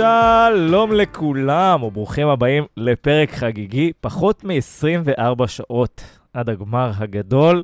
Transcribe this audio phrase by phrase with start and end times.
[0.00, 7.62] שלום לכולם, וברוכים הבאים לפרק חגיגי, פחות מ-24 שעות עד הגמר הגדול,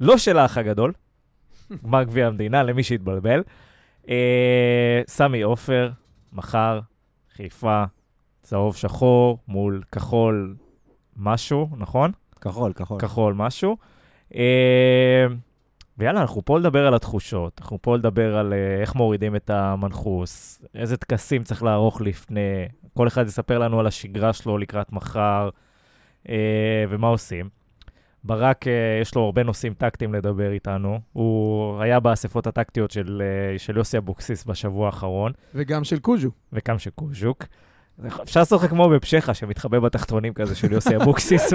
[0.00, 0.92] לא של האח הגדול,
[1.84, 3.42] גמר גביע המדינה, למי שהתבלבל.
[4.08, 5.90] אה, סמי עופר,
[6.32, 6.80] מחר,
[7.36, 7.84] חיפה,
[8.42, 10.54] צהוב שחור מול כחול
[11.16, 12.10] משהו, נכון?
[12.40, 13.00] כחול, כחול.
[13.00, 13.76] כחול משהו.
[14.34, 15.26] אה,
[16.00, 20.62] ויאללה, אנחנו פה לדבר על התחושות, אנחנו פה לדבר על uh, איך מורידים את המנחוס,
[20.74, 25.48] איזה טקסים צריך לערוך לפני, כל אחד יספר לנו על השגרה שלו לקראת מחר,
[26.26, 26.30] uh,
[26.88, 27.48] ומה עושים.
[28.24, 28.68] ברק, uh,
[29.02, 31.00] יש לו הרבה נושאים טקטיים לדבר איתנו.
[31.12, 33.22] הוא היה באספות הטקטיות של,
[33.54, 35.32] uh, של יוסי אבוקסיס בשבוע האחרון.
[35.54, 36.30] וגם של קוז'ו.
[36.52, 37.44] וגם של קוז'וק.
[38.22, 41.52] אפשר לעשות לך כמו בפשחה, שמתחבא בתחתונים כזה של יוסי אבוקסיס.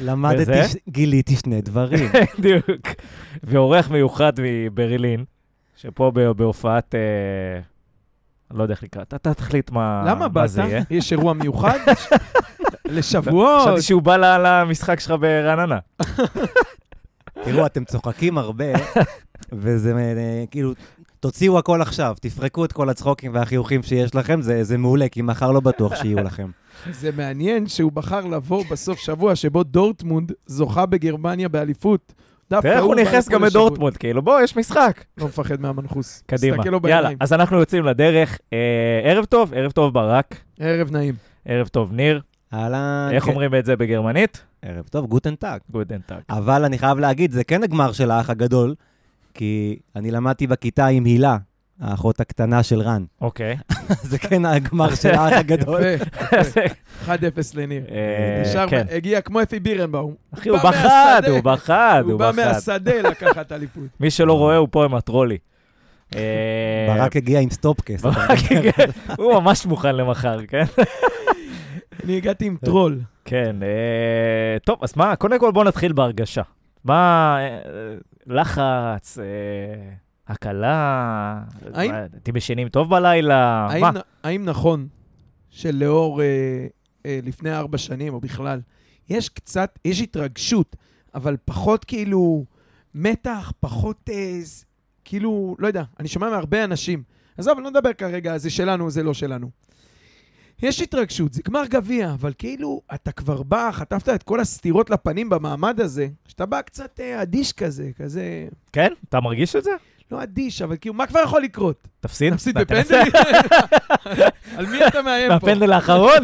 [0.00, 0.78] למדתי.
[0.88, 2.10] גיליתי שני דברים.
[2.38, 2.86] בדיוק.
[3.42, 5.24] ואורח מיוחד מברלין,
[5.76, 7.60] שפה בהופעת, אה,
[8.50, 10.70] אני לא יודע איך לקרוא, אתה תחליט מה, למה מה זה באת?
[10.70, 10.82] יהיה.
[10.90, 11.78] יש אירוע מיוחד?
[12.84, 13.62] לשבועות?
[13.62, 15.78] חשבתי שהוא בא למשחק שלך ברעננה.
[17.44, 18.64] תראו, אתם צוחקים הרבה,
[19.52, 20.72] וזה אה, כאילו,
[21.24, 25.52] תוציאו הכל עכשיו, תפרקו את כל הצחוקים והחיוכים שיש לכם, זה, זה מעולה, כי מחר
[25.52, 26.50] לא בטוח שיהיו לכם.
[27.00, 32.12] זה מעניין שהוא בחר לבוא בסוף שבוע שבו דורטמונד זוכה בגרמניה באליפות.
[32.50, 33.44] דווקא תראה איך הוא נכנס גם.
[33.44, 35.04] לדורטמונד, כאילו, בוא, יש משחק.
[35.18, 36.22] לא מפחד מהמנחוס.
[36.26, 36.56] קדימה.
[36.56, 37.10] תסתכל לו יאללה.
[37.20, 38.38] אז אנחנו יוצאים לדרך.
[38.52, 41.14] אה, ערב טוב, ערב טוב ברק, ערב נעים.
[41.44, 42.20] ערב טוב ניר.
[42.54, 43.30] אהלן, איך כן.
[43.30, 44.42] אומרים את זה בגרמנית?
[44.62, 45.06] ערב טוב.
[45.06, 45.62] גודן טאק.
[46.30, 48.74] אבל אני חייב להגיד, זה כן הגמר של האח הגדול,
[49.34, 51.36] כי אני למדתי בכיתה עם הילה,
[51.80, 53.04] האחות הקטנה של רן.
[53.20, 53.56] אוקיי.
[54.10, 55.80] זה כן הגמר של האח הגדול.
[55.84, 56.60] יפה, יפה.
[57.06, 57.08] 1-0
[57.54, 57.82] לניר.
[57.90, 58.86] אה, נשאר, כן.
[58.90, 60.14] הגיע כמו אפי בירנבאום.
[60.34, 61.22] אחי, הוא בחד.
[61.28, 62.30] הוא בחד, הוא הוא בא.
[62.36, 63.82] מהשדה לקחת אליפות.
[64.00, 65.38] מי שלא רואה, הוא פה עם הטרולי.
[66.16, 66.20] אה,
[66.96, 68.02] ברק הגיע עם סטופקס.
[68.02, 68.18] ברק
[68.50, 68.72] הגיע-
[69.18, 70.64] הוא ממש מוכן למחר, כן?
[72.04, 73.00] אני הגעתי עם טרול.
[73.24, 73.68] כן, אה,
[74.64, 76.42] טוב, אז מה, קודם כל בואו נתחיל בהרגשה.
[76.84, 77.58] מה, אה,
[78.26, 79.24] לחץ, אה,
[80.28, 81.40] הקלה,
[81.74, 83.66] האם- אתם ישנים טוב בלילה?
[83.70, 83.90] האם, מה?
[84.22, 84.88] האם נכון
[85.50, 86.26] שלאור אה,
[87.06, 88.60] אה, לפני ארבע שנים, או בכלל,
[89.08, 90.76] יש קצת, יש התרגשות,
[91.14, 92.44] אבל פחות כאילו
[92.94, 94.38] מתח, פחות אה,
[95.04, 97.02] כאילו, לא יודע, אני שומע מהרבה אנשים.
[97.38, 99.50] עזוב, אני לא מדבר כרגע, זה שלנו, זה לא שלנו.
[100.64, 105.28] יש התרגשות, זה גמר גביע, אבל כאילו, אתה כבר בא, חטפת את כל הסתירות לפנים
[105.28, 108.92] במעמד הזה, שאתה בא קצת אה, אדיש כזה, כזה, כן?
[109.08, 109.70] אתה מרגיש את זה?
[110.10, 111.88] לא אדיש, אבל כאילו, מה כבר יכול לקרות?
[112.00, 112.30] תפסיד?
[112.30, 112.52] תנסה?
[112.52, 113.12] בפנדלים?
[114.56, 115.36] על מי אתה מאיים פה?
[115.38, 116.22] בפנדל האחרון?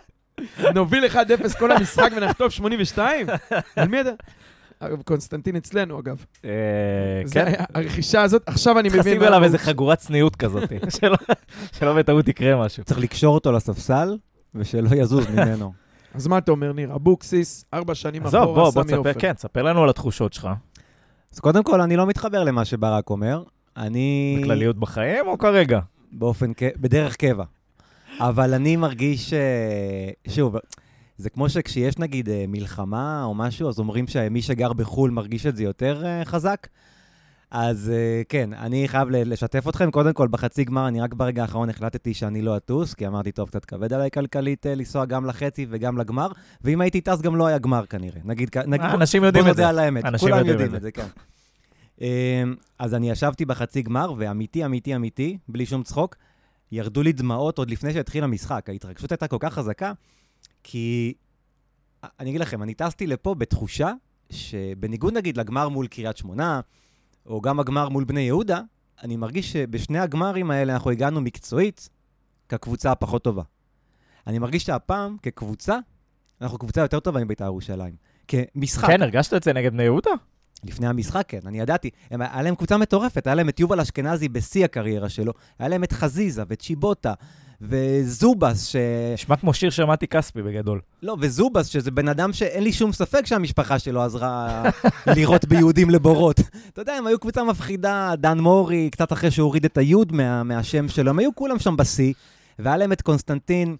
[0.74, 3.26] נוביל 1-0 כל המשחק ונחטוף 82?
[3.76, 4.10] על מי אתה?
[4.86, 6.24] אגב, קונסטנטין אצלנו, אגב.
[6.44, 6.50] אה,
[7.30, 7.52] כן.
[7.74, 9.02] הרכישה הזאת, עכשיו אני מבין...
[9.02, 9.44] צריך לשים מה עליו.
[9.44, 10.72] איזה חגורת צניעות כזאת,
[11.78, 12.84] שלא- בטעות יקרה משהו.
[12.84, 14.18] צריך לקשור אותו לספסל,
[14.54, 15.72] ושלא יזוז ממנו.
[16.14, 16.94] אז מה אתה אומר, ניר?
[16.94, 19.10] אבוקסיס, ארבע שנים עזוב, אחורה, בוא, בוא סמי עופר.
[19.10, 20.48] תספר, כן, תספר לנו על התחושות שלך.
[21.32, 23.42] אז קודם כל, אני לא מתחבר למה שברק אומר.
[23.76, 24.38] אני...
[24.42, 25.80] בכלליות בחיים או כרגע?
[26.12, 27.44] באופן, ק- בדרך קבע.
[28.20, 29.38] אבל אני מרגיש, אה,
[30.28, 30.56] שוב,
[31.16, 35.56] זה כמו שכשיש נגיד אה, מלחמה או משהו, אז אומרים שמי שגר בחו"ל מרגיש את
[35.56, 36.66] זה יותר אה, חזק.
[37.50, 39.90] אז אה, כן, אני חייב לשתף אתכם.
[39.90, 43.48] קודם כל, בחצי גמר, אני רק ברגע האחרון החלטתי שאני לא אטוס, כי אמרתי, טוב,
[43.48, 46.28] קצת כבד עליי כלכלית לנסוע גם לחצי וגם לגמר,
[46.64, 48.20] ואם הייתי טס גם לא היה גמר כנראה.
[48.24, 49.62] נגיד, נגיד אנשים יודעים בוא את זה.
[49.62, 51.06] נודה על האמת, אנשים כולם יודעים יודעים את זה, כן.
[52.78, 56.16] אז אני ישבתי בחצי גמר, ואמיתי, אמיתי, אמיתי, בלי שום צחוק,
[56.72, 58.68] ירדו לי דמעות עוד לפני שהתחיל המשחק.
[58.68, 59.92] ההתרגשות הייתה כל כך חזקה,
[60.62, 61.14] כי...
[62.20, 63.92] אני אגיד לכם, אני טסתי לפה בתחושה
[64.30, 66.60] שבניגוד נגיד לגמר מול קריית שמונה,
[67.26, 68.60] או גם הגמר מול בני יהודה,
[69.02, 71.88] אני מרגיש שבשני הגמרים האלה אנחנו הגענו מקצועית
[72.48, 73.42] כקבוצה הפחות טובה.
[74.26, 75.78] אני מרגיש שהפעם, כקבוצה,
[76.40, 77.94] אנחנו קבוצה יותר טובה מבית"ר ירושלים.
[78.28, 78.86] כמשחק.
[78.86, 80.10] כן, הרגשת את זה נגד בני יהודה?
[80.64, 81.90] לפני המשחק, כן, אני ידעתי.
[82.10, 85.84] הם, היה להם קבוצה מטורפת, היה להם את יובל אשכנזי בשיא הקריירה שלו, היה להם
[85.84, 87.14] את חזיזה וצ'יבוטה
[87.62, 88.76] וזובס, ש...
[89.14, 90.80] נשמע כמו שיר שמעתי כספי בגדול.
[91.02, 94.62] לא, וזובס, שזה בן אדם שאין לי שום ספק שהמשפחה שלו עזרה
[95.16, 96.40] לירות ביהודים לבורות.
[96.72, 100.42] אתה יודע, הם היו קבוצה מפחידה, דן מורי, קצת אחרי שהוא הוריד את היוד מה,
[100.42, 102.12] מהשם שלו, הם היו כולם שם בשיא,
[102.58, 103.76] והיה להם את קונסטנטין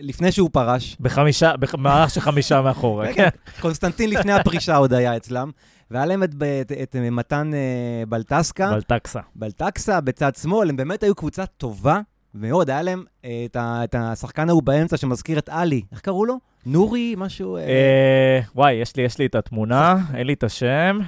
[0.00, 0.96] לפני שהוא פרש.
[1.00, 3.28] בחמישה, במערך של חמישה מאחורה, כן.
[3.60, 5.50] קונסטנטין לפני הפרישה עוד היה אצלם,
[5.90, 6.30] והיה להם את,
[6.60, 8.70] את, את מתן אה, בלטסקה.
[8.70, 9.20] בלטקסה.
[9.34, 12.00] בלטקסה בצד שמאל, הם באמת היו קבוצה טובה
[12.34, 12.70] מאוד.
[12.70, 16.38] היה להם אה, את, ה, את השחקן ההוא באמצע שמזכיר את עלי, איך קראו לו?
[16.66, 17.56] נורי, משהו...
[17.56, 20.98] אה, אה, וואי, יש לי, יש לי את התמונה, אין לי את השם.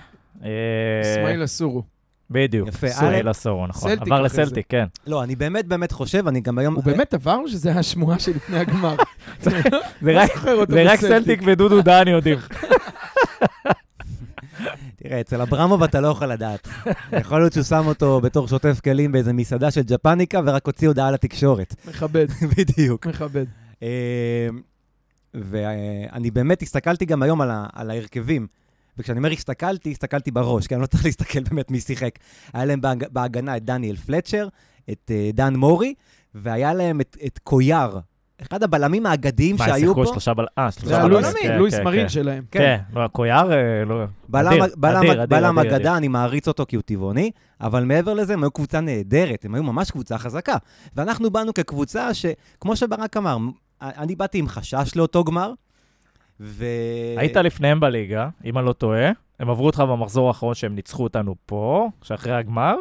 [0.45, 0.49] אה,
[1.03, 1.83] אסמאעיל אסורו.
[2.31, 2.69] בדיוק.
[2.69, 3.91] יפה, א', עשור, נכון.
[3.91, 4.21] סלטיק עבר.
[4.23, 4.85] לסלטיק, כן.
[5.07, 6.75] לא, אני באמת באמת חושב, אני גם היום...
[6.75, 8.97] הוא באמת עבר או שזה השמועה שלפני הגמר?
[9.43, 9.79] זה לא
[10.19, 11.01] רק- בסלטיק.
[11.01, 12.39] סלטיק ודודו דן יודעים.
[14.97, 16.69] תראה, אצל אברמוב אתה לא יכול לדעת.
[17.13, 21.11] יכול להיות שהוא שם אותו בתור שוטף כלים באיזה מסעדה של ג'פניקה, ורק הוציא הודעה
[21.11, 21.75] לתקשורת.
[21.89, 22.27] מכבד,
[22.57, 23.07] בדיוק.
[23.07, 23.47] מכבד.
[23.83, 24.49] אה,
[25.35, 28.47] ואני באמת הסתכלתי גם היום על, ה, על ההרכבים.
[28.99, 32.19] וכשאני אומר הסתכלתי, הסתכלתי בראש, כי אני לא צריך להסתכל באמת מי שיחק.
[32.53, 34.49] היה להם בהג, בהגנה את דניאל פלצ'ר,
[34.91, 35.95] את uh, דן מורי,
[36.35, 37.99] והיה להם את, את קויאר,
[38.43, 40.11] אחד הבלמים האגדיים מה, הם שהיו שיחקו פה.
[40.13, 40.47] שלושה בל...
[40.59, 42.09] אה, שלושה בלמים, לואיס- כן, לואיס כן, מרין כן.
[42.09, 42.43] שלהם.
[42.51, 43.51] כן, לא, קויאר,
[43.87, 44.05] לא...
[45.29, 45.97] בלם, אגדה.
[45.97, 49.63] אני מעריץ אותו כי הוא טבעוני, אבל מעבר לזה, הם היו קבוצה נהדרת, הם היו
[49.63, 50.57] ממש קבוצה חזקה.
[50.97, 53.37] ואנחנו באנו כקבוצה שכמו שברק אמר,
[53.83, 55.53] אני באתי עם חשש לאותו גמר,
[56.41, 56.65] ו...
[57.17, 59.11] היית לפניהם בליגה, אם אני לא טועה.
[59.41, 62.75] הם עברו אותך במחזור האחרון שהם ניצחו אותנו פה, שאחרי הגמר.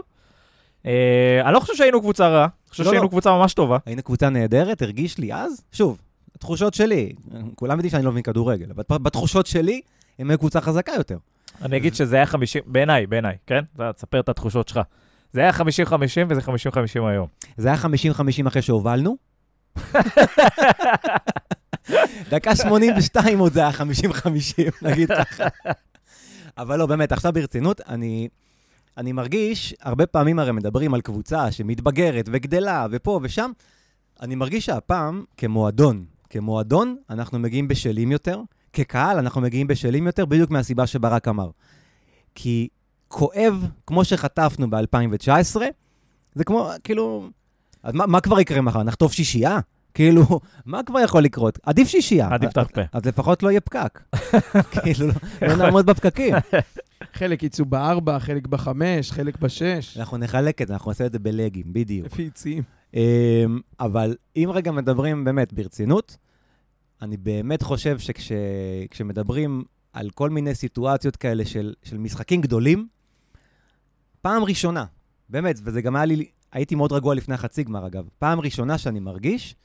[0.85, 3.09] אה, אני לא חושב שהיינו קבוצה רעה, אני חושב לא, שהיינו לא.
[3.09, 3.77] קבוצה ממש טובה.
[3.85, 5.97] היינו קבוצה נהדרת, הרגיש לי אז, שוב,
[6.35, 7.13] התחושות שלי,
[7.55, 9.81] כולם יודעים שאני לא מבין כדורגל, אבל בתחושות שלי,
[10.19, 11.17] הם היו קבוצה חזקה יותר.
[11.61, 13.63] אני אגיד שזה היה 50, בעיניי, בעיניי, כן?
[13.95, 14.79] תספר את התחושות שלך.
[15.33, 15.53] זה היה 50-50
[16.29, 16.45] וזה 50-50
[16.95, 17.27] היום.
[17.57, 19.17] זה היה 50-50 אחרי שהובלנו.
[22.29, 23.73] דקה 82 עוד זה היה 50-50,
[24.81, 25.43] נגיד ככה.
[26.57, 28.27] אבל לא, באמת, עכשיו ברצינות, אני,
[28.99, 33.51] אני מרגיש, הרבה פעמים הרי מדברים על קבוצה שמתבגרת וגדלה ופה ושם,
[34.21, 38.41] אני מרגיש שהפעם, כמועדון, כמועדון, אנחנו מגיעים בשלים יותר,
[38.73, 41.49] כקהל אנחנו מגיעים בשלים יותר, בדיוק מהסיבה שברק אמר.
[42.35, 42.67] כי
[43.07, 45.61] כואב, כמו שחטפנו ב-2019,
[46.35, 47.29] זה כמו, כאילו,
[47.83, 48.83] אז מה, מה כבר יקרה מחר?
[48.83, 49.59] נחטוף שישייה?
[49.93, 51.59] כאילו, מה כבר יכול לקרות?
[51.63, 52.27] עדיף שישייה.
[52.31, 52.81] עדיף תחפה.
[52.93, 53.99] אז לפחות לא יהיה פקק.
[54.81, 56.35] כאילו, לא, לא נעמוד בפקקים.
[57.13, 59.97] חלק יצאו בארבע, חלק בחמש, חלק בשש.
[59.97, 62.05] אנחנו נחלק את זה, אנחנו נעשה את זה בלגים, בדיוק.
[62.05, 62.63] לפי יציאים.
[62.93, 62.99] אמ,
[63.79, 66.17] אבל אם רגע מדברים באמת ברצינות,
[67.01, 69.63] אני באמת חושב שכשמדברים
[69.93, 72.87] על כל מיני סיטואציות כאלה של, של משחקים גדולים,
[74.21, 74.85] פעם ראשונה,
[75.29, 78.99] באמת, וזה גם היה לי, הייתי מאוד רגוע לפני החצי גמר אגב, פעם ראשונה שאני
[78.99, 79.55] מרגיש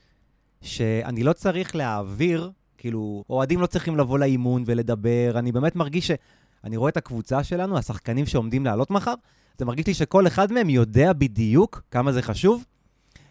[0.65, 6.77] שאני לא צריך להעביר, כאילו, אוהדים לא צריכים לבוא לאימון ולדבר, אני באמת מרגיש שאני
[6.77, 9.15] רואה את הקבוצה שלנו, השחקנים שעומדים לעלות מחר,
[9.59, 12.65] זה מרגיש לי שכל אחד מהם יודע בדיוק כמה זה חשוב,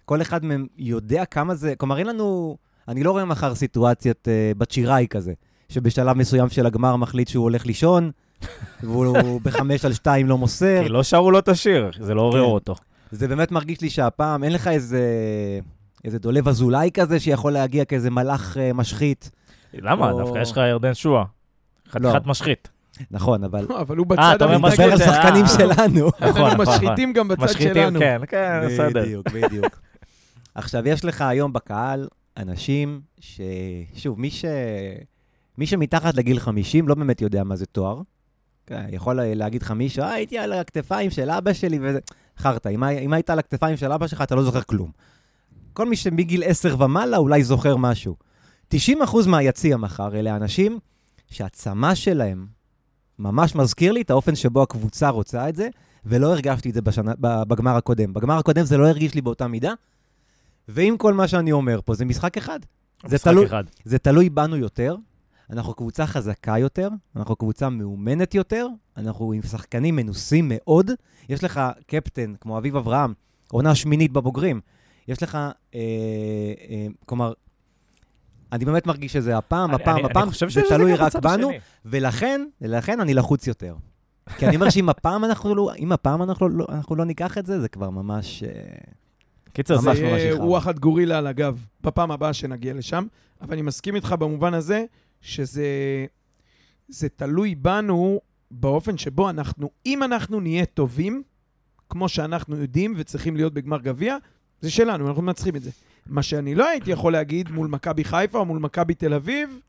[0.05, 2.57] כל אחד מהם יודע כמה זה, כלומר, אין לנו,
[2.87, 5.33] אני לא רואה מחר סיטואציית uh, בת שיראי כזה,
[5.69, 8.11] שבשלב מסוים של הגמר מחליט שהוא הולך לישון,
[8.83, 10.83] והוא בחמש על שתיים לא מוסר.
[10.83, 12.51] כי לא שרו לו את השיר, זה לא עורר כן.
[12.51, 12.75] אותו.
[13.11, 15.01] זה באמת מרגיש לי שהפעם אין לך איזה,
[16.05, 19.31] איזה דולב אזולאי כזה שיכול להגיע כאיזה מלאך uh, משחית.
[19.73, 20.11] למה?
[20.11, 21.23] או- דווקא יש לך ירדן שואה.
[21.89, 22.69] חתיכת משחית.
[23.11, 23.67] נכון, אבל...
[23.79, 25.49] אבל הוא אה, בצד אתה אומר משחית, על אה, שחקנים אה.
[25.49, 26.07] שלנו.
[26.07, 26.61] נכון, נכון, נכון.
[26.61, 27.99] משחיתים גם בצד משחיתים, שלנו.
[27.99, 29.01] כן, כן, בסדר.
[29.01, 29.79] בדיוק, בדיוק.
[30.55, 32.07] עכשיו, יש לך היום בקהל
[32.37, 33.41] אנשים ש...
[33.95, 34.45] שוב, מי, ש...
[35.57, 38.01] מי שמתחת לגיל 50 לא באמת יודע מה זה תואר.
[38.67, 41.99] כן, יכול להגיד לך מישהו, אה, הייתי על הכתפיים של אבא שלי וזה...
[42.37, 44.91] חרטא, אם היית על הכתפיים של אבא שלך, אתה לא זוכר כלום.
[45.73, 48.15] כל מי שמגיל 10 ומעלה אולי זוכר משהו.
[48.73, 48.77] 90%
[49.27, 50.79] מהיציע מחר אלה אנשים
[51.27, 52.45] שהצמא שלהם
[53.19, 55.69] ממש מזכיר לי את האופן שבו הקבוצה רוצה את זה,
[56.05, 58.13] ולא הרגשתי את זה בשנה, בגמר הקודם.
[58.13, 59.73] בגמר הקודם זה לא הרגיש לי באותה מידה,
[60.67, 62.59] ועם כל מה שאני אומר פה, זה משחק אחד.
[63.05, 63.63] זה משחק תלוי- אחד.
[63.85, 64.95] זה תלוי בנו יותר,
[65.49, 70.91] אנחנו קבוצה חזקה יותר, אנחנו קבוצה מאומנת יותר, אנחנו עם שחקנים מנוסים מאוד.
[71.29, 73.13] יש לך קפטן כמו אביב אברהם,
[73.51, 74.61] עונה שמינית בבוגרים.
[75.07, 77.33] יש לך, אה, אה, כלומר,
[78.51, 81.59] אני באמת מרגיש שזה הפעם, הפעם, אני- הפעם, אני זה תלוי רק בנו, השני.
[81.85, 83.75] ולכן, ולכן אני לחוץ יותר.
[84.37, 87.45] כי אני אומר שאם הפעם אנחנו לא, אם הפעם אנחנו לא, אנחנו לא ניקח את
[87.45, 88.43] זה, זה כבר ממש...
[88.43, 88.49] אה,
[89.53, 89.91] קיצר, זה...
[89.91, 90.39] יכאב.
[90.41, 93.05] רוחת גורילה על הגב, בפעם הבאה שנגיע לשם.
[93.41, 94.85] אבל אני מסכים איתך במובן הזה,
[95.21, 95.67] שזה
[96.87, 101.23] זה תלוי בנו באופן שבו אנחנו, אם אנחנו נהיה טובים,
[101.89, 104.17] כמו שאנחנו יודעים וצריכים להיות בגמר גביע,
[104.63, 105.71] זה שלנו, אנחנו מנצחים את זה.
[106.07, 109.59] מה שאני לא הייתי יכול להגיד מול מכבי חיפה או מול מכבי תל אביב,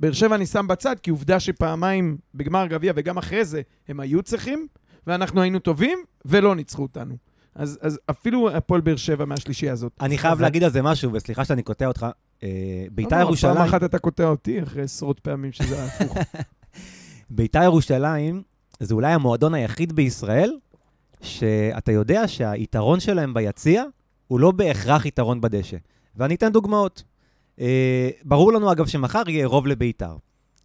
[0.00, 4.22] באר שבע אני שם בצד, כי עובדה שפעמיים בגמר גביע וגם אחרי זה הם היו
[4.22, 4.66] צריכים,
[5.06, 7.16] ואנחנו היינו טובים ולא ניצחו אותנו.
[7.54, 9.92] אז, אז אפילו הפועל באר שבע מהשלישייה הזאת.
[10.00, 12.06] אני חייב להגיד על זה משהו, וסליחה שאני קוטע אותך.
[12.42, 12.48] אה,
[12.90, 13.54] ביתר לא, לא, ירושלים...
[13.54, 16.18] פעם אחת אתה קוטע אותי אחרי עשרות פעמים שזה היה הפוך.
[17.30, 18.42] ביתר ירושלים
[18.80, 20.52] זה אולי המועדון היחיד בישראל
[21.26, 23.84] שאתה יודע שהיתרון שלהם ביציע
[24.26, 25.76] הוא לא בהכרח יתרון בדשא.
[26.16, 27.02] ואני אתן דוגמאות.
[27.60, 30.16] אה, ברור לנו, אגב, שמחר יהיה רוב לביתר.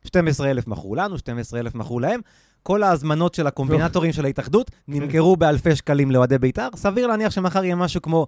[0.04, 2.20] 12,000 מכרו לנו, 12,000 מכרו להם.
[2.64, 6.70] כל ההזמנות של הקומבינטורים של ההתאחדות נמכרו באלפי שקלים לאוהדי בית"ר.
[6.76, 8.28] סביר להניח שמחר יהיה משהו כמו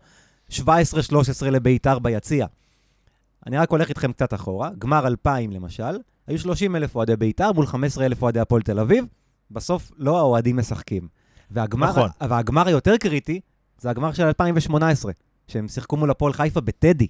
[0.51, 0.55] 17-13
[1.51, 2.45] לבית"ר ביציע.
[3.47, 4.69] אני רק הולך איתכם קצת אחורה.
[4.79, 9.05] גמר 2000 למשל, היו 30 אלף אוהדי בית"ר מול 15 אלף אוהדי הפועל תל אביב.
[9.51, 11.07] בסוף לא האוהדים משחקים.
[11.53, 12.09] והגמר, נכון.
[12.29, 13.39] והגמר היותר קריטי
[13.77, 15.11] זה הגמר של 2018,
[15.47, 17.07] שהם שיחקו מול הפועל חיפה בטדי.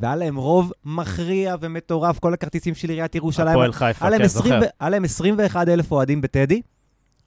[0.00, 3.48] והיה להם רוב מכריע ומטורף, כל הכרטיסים של עיריית ירושלים.
[3.48, 4.60] הפועל חיפה, כן, 20 זוכר.
[4.80, 6.60] היה להם 21 אלף אוהדים בטדי.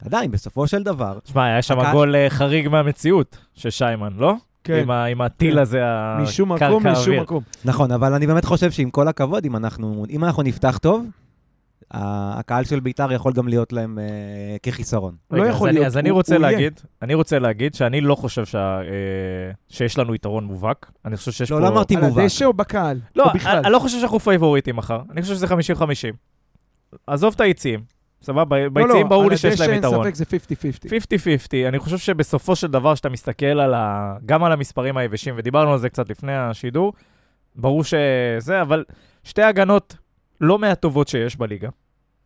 [0.05, 4.33] עדיין, בסופו של דבר, שמע, היה שם הקהל- גול אה, חריג מהמציאות של שיימן, לא?
[4.63, 4.79] כן.
[4.81, 5.59] עם ה- עם הטיל כן.
[5.61, 5.81] הזה,
[6.21, 7.21] משום הקרקע מקום, משום האוויר.
[7.21, 7.43] מקום.
[7.65, 11.05] נכון, אבל אני באמת חושב שעם כל הכבוד, אם אנחנו, אם אנחנו נפתח טוב,
[11.93, 14.05] הקהל של בית"ר יכול גם להיות להם אה,
[14.63, 15.15] כחיסרון.
[15.31, 16.51] לא יכול אז אני- להיות, אז אני רוצה הוא יהיה.
[16.51, 18.85] להגיד, אני רוצה להגיד שאני לא חושב שה- אה,
[19.69, 20.91] שיש לנו יתרון מובהק.
[21.05, 21.55] אני חושב שיש פה...
[21.55, 22.23] לא, לא אמרתי על מובהק.
[22.23, 22.99] הדשא או בקהל?
[23.15, 23.51] לא, או בכלל?
[23.57, 24.99] אני אני לא חושב שאנחנו פייבוריטים מחר.
[25.11, 25.49] אני חושב שזה 50-50.
[27.07, 27.79] עזוב את היציעים,
[28.21, 28.43] סבבה?
[28.45, 29.93] ב- ביציעים ברור לי שיש להם יתרון.
[30.01, 30.89] על הדשא אין ספק זה 50-50.
[31.65, 34.15] 50-50, אני חושב שבסופו של דבר, כשאתה מסתכל על ה...
[34.25, 36.93] גם על המספרים היבשים, ודיברנו על זה קצת לפני השידור,
[37.55, 38.83] ברור שזה, אבל
[39.23, 39.95] שתי הגנות
[40.41, 41.69] לא מהטובות שיש בליגה.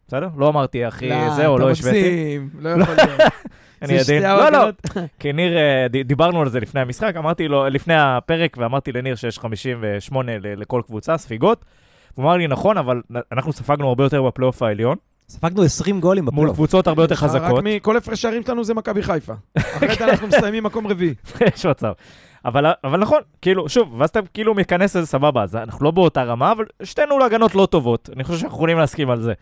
[0.08, 0.28] בסדר?
[0.38, 2.00] לא אמרתי הכי זה, או לא השוויתי.
[2.00, 3.22] אתה מגזים, לא יכול להיות.
[3.82, 4.22] אני עדין.
[4.24, 4.66] לא, לא.
[5.20, 9.40] כי ניר, אה, דיברנו על זה לפני המשחק, אמרתי לו, לפני הפרק, ואמרתי לניר שיש
[9.40, 11.66] 58 ל- לכל קבוצה, ספיגות.
[12.14, 14.96] הוא אמר לי, נכון, אבל אנחנו ספגנו הרבה יותר בפלייאוף העליון,
[15.30, 16.56] ספגנו 20 גולים מול בפלייאוף.
[16.56, 17.58] קבוצות הרבה יותר חזקות.
[17.58, 19.34] רק מכל הפרש שערים שלנו זה מכבי חיפה.
[19.58, 21.14] אחרת אנחנו מסיימים מקום רביעי.
[21.56, 21.92] יש מצב.
[22.46, 26.24] אבל, אבל נכון, כאילו, שוב, ואז אתה כאילו מכנס לזה סבבה, אז אנחנו לא באותה
[26.24, 28.10] רמה, אבל שתינו להגנות לא טובות.
[28.16, 29.34] אני חושב שאנחנו יכולים להסכים על זה.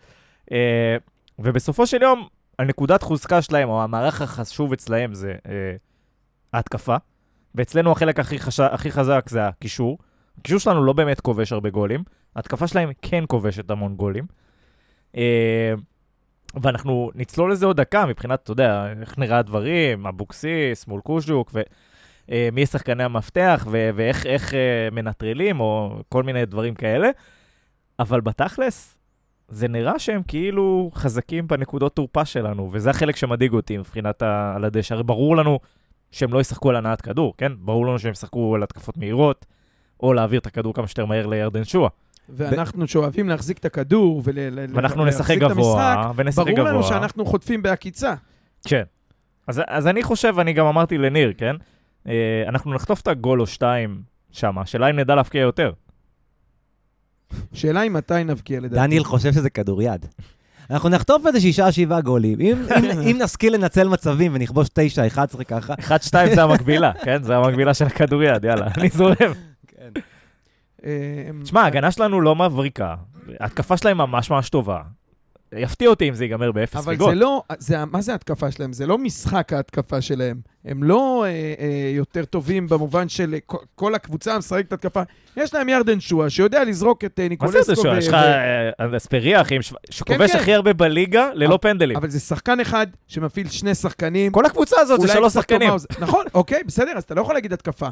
[0.52, 0.96] אה,
[1.38, 5.76] ובסופו של יום, הנקודת חוזקה שלהם, או המערך החשוב אצלהם זה אה,
[6.52, 6.96] ההתקפה.
[7.54, 8.60] ואצלנו החלק הכי, חש...
[8.60, 9.98] הכי חזק זה הקישור.
[10.38, 12.02] הקישור שלנו לא באמת כובש הרבה גולים,
[12.36, 14.24] ההתקפה שלהם כן כובשת המון גולים.
[15.16, 15.74] אה,
[16.62, 21.64] ואנחנו נצלול לזה עוד דקה מבחינת, אתה יודע, איך נראה הדברים, אבוקסיס מול קוז'וק, ומי
[22.28, 24.58] יהיה שחקני המפתח, ו- ואיך איך, אה,
[24.92, 27.08] מנטרלים, או כל מיני דברים כאלה.
[27.98, 28.98] אבל בתכלס,
[29.48, 34.64] זה נראה שהם כאילו חזקים בנקודות תורפה שלנו, וזה החלק שמדאיג אותי מבחינת ה- על
[34.64, 34.94] הדשא.
[34.94, 35.58] הרי ברור לנו
[36.10, 37.52] שהם לא ישחקו על הנעת כדור, כן?
[37.58, 39.46] ברור לנו שהם ישחקו על התקפות מהירות,
[40.02, 41.88] או להעביר את הכדור כמה שיותר מהר לירדן שואה.
[42.28, 44.38] ואנחנו שאוהבים להחזיק את הכדור ול-
[44.74, 46.70] ואנחנו נשחק להחזיק את המשחק, גבוה, ונשחק ברור גבוה.
[46.72, 48.14] לנו שאנחנו חוטפים בעקיצה.
[48.68, 48.82] כן.
[49.46, 51.56] אז, אז אני חושב, אני גם אמרתי לניר, כן?
[52.08, 55.72] אה, אנחנו נחטוף את הגול או שתיים שם, השאלה אם נדע להבקיע יותר.
[57.52, 58.74] שאלה היא מתי נבקיע לדעתי.
[58.74, 60.06] דניאל חושב שזה כדוריד.
[60.70, 62.40] אנחנו נחטוף איזה שישה, שבעה גולים.
[62.40, 67.22] אם, אם, אם נשכיל לנצל מצבים ונכבוש תשע, 11 ככה, 1-2 זה המקבילה, כן?
[67.22, 69.32] זה המקבילה של הכדוריד, יאללה, אני זורם.
[70.84, 72.94] אה, תשמע, ההגנה שלנו לא מבריקה,
[73.40, 74.80] ההתקפה שלהם ממש ממש טובה.
[75.56, 77.08] יפתיע אותי אם זה ייגמר באפס אבל ספיגות.
[77.08, 78.72] זה לא, זה, מה זה ההתקפה שלהם?
[78.72, 80.36] זה לא משחק ההתקפה שלהם.
[80.64, 81.34] הם לא אה, אה,
[81.94, 85.02] יותר טובים במובן של אה, כל, כל הקבוצה משחקת התקפה.
[85.36, 87.62] יש להם ירדן שואה שיודע לזרוק את אה, מה ניקולסקו.
[87.62, 87.98] זה זה שואל?
[87.98, 90.38] יש לך אה, אספריה, אחי, ש- שכובש כן.
[90.38, 91.96] הכי הרבה בליגה ללא אבל- פנדלים.
[91.96, 94.32] אבל זה שחקן אחד שמפעיל שני שחקנים.
[94.32, 95.60] כל הקבוצה הזאת זה שלוש שחקנים.
[95.60, 95.86] תומאוז.
[95.98, 97.88] נכון, אוקיי, בסדר, אז אתה לא יכול להגיד התקפה.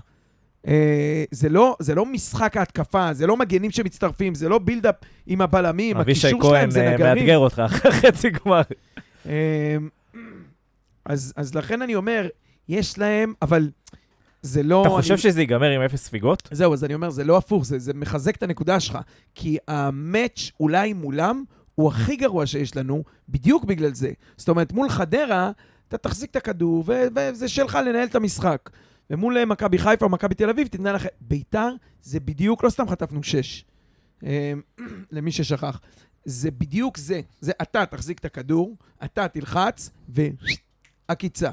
[0.68, 4.94] אה, זה, לא, זה לא משחק ההתקפה, זה לא מגנים שמצטרפים, זה לא בילדאפ
[5.26, 7.18] עם הבלמים, אבישי הקישור שלהם כהן זה אה, נגרים.
[7.18, 8.62] מאתגר אותך אחרי חצי גמר.
[9.26, 9.76] אה,
[11.04, 12.28] אז, אז לכן אני אומר,
[12.68, 13.70] יש להם, אבל
[14.42, 14.82] זה לא...
[14.82, 15.20] אתה חושב אני...
[15.20, 16.48] שזה ייגמר עם אפס ספיגות?
[16.52, 18.98] זהו, אז אני אומר, זה לא הפוך, זה, זה מחזק את הנקודה שלך.
[19.34, 24.10] כי המאץ' אולי מולם הוא הכי גרוע שיש לנו, בדיוק בגלל זה.
[24.36, 25.50] זאת אומרת, מול חדרה,
[25.88, 28.70] אתה תחזיק את הכדור, וזה שלך לנהל את המשחק.
[29.12, 31.12] ומול אה, מכבי חיפה או מכבי תל אביב, תתנהל אחרת.
[31.20, 31.68] ביתר,
[32.02, 33.64] זה בדיוק, לא סתם חטפנו שש.
[34.26, 34.52] אה,
[35.10, 35.80] למי ששכח.
[36.24, 37.20] זה בדיוק זה.
[37.40, 39.90] זה אתה תחזיק את הכדור, אתה תלחץ,
[41.08, 41.50] ועקיצה.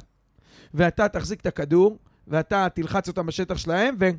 [0.73, 1.97] ואתה תחזיק את הכדור,
[2.27, 4.09] ואתה תלחץ אותם בשטח שלהם, ו...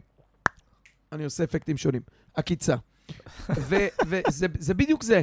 [1.13, 2.03] אני עושה אפקטים שונים.
[2.35, 2.77] עקיצה.
[4.07, 5.23] וזה זה בדיוק זה.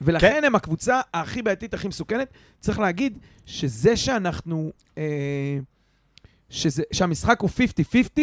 [0.00, 0.44] ולכן כן.
[0.44, 2.28] הם הקבוצה הכי בעייתית, הכי מסוכנת.
[2.60, 4.72] צריך להגיד שזה שאנחנו...
[4.98, 5.58] אה,
[6.50, 7.50] שזה, שהמשחק הוא
[8.16, 8.20] 50-50,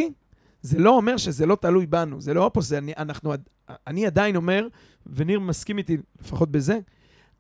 [0.61, 2.21] זה לא אומר שזה לא תלוי בנו.
[2.21, 3.33] זה לא אופוס, אני, אנחנו,
[3.87, 4.67] אני עדיין אומר,
[5.05, 6.79] וניר מסכים איתי לפחות בזה,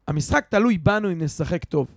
[0.07, 1.87] המשחק תלוי בנו אם נשחק טוב.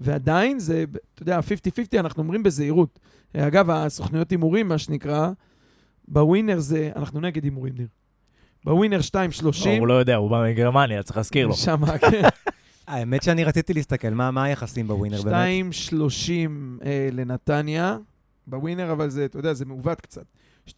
[0.00, 2.98] ועדיין זה, אתה יודע, 50-50, אנחנו אומרים בזהירות.
[3.36, 5.30] אגב, הסוכנויות הימורים, מה שנקרא,
[6.08, 7.86] בווינר זה, אנחנו נגד הימורים, ניר.
[8.64, 9.66] בווינר 2.30.
[9.66, 11.54] לא, הוא לא יודע, הוא בא מגרמניה, צריך להזכיר לו.
[11.54, 12.22] שמה, כן.
[12.86, 15.74] האמת שאני רציתי להסתכל, מה, מה היחסים בווינר באמת?
[15.90, 15.92] 2.30
[16.84, 17.96] אה, לנתניה,
[18.48, 20.24] בווינר, אבל זה, אתה יודע, זה מעוות קצת.
[20.68, 20.72] 2.30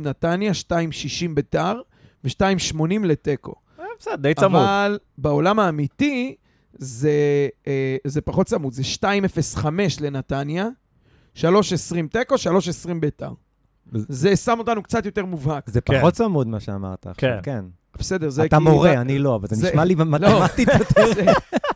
[0.00, 1.80] נתניה, 2.60 ביתר
[2.24, 3.54] ו-2.80 לתיקו.
[3.78, 4.62] אה, בסדר, די צמוד.
[4.62, 6.36] אבל בעולם האמיתי,
[6.72, 9.66] זה, אה, זה פחות צמוד, זה 2.05
[10.00, 10.68] לנתניה,
[11.34, 11.42] 3.20
[12.10, 13.32] תיקו, 3.20 ביתר.
[13.92, 15.70] זה שם אותנו קצת יותר מובהק.
[15.70, 15.98] זה כן.
[15.98, 17.64] פחות צמוד מה שאמרת עכשיו, כן.
[17.98, 18.62] בסדר, זה אתה כי...
[18.62, 20.04] מורה, ב- אני לא, אבל זה זה- נשמע לי לא.
[20.04, 21.14] מתמטית יותר.
[21.14, 21.24] זה,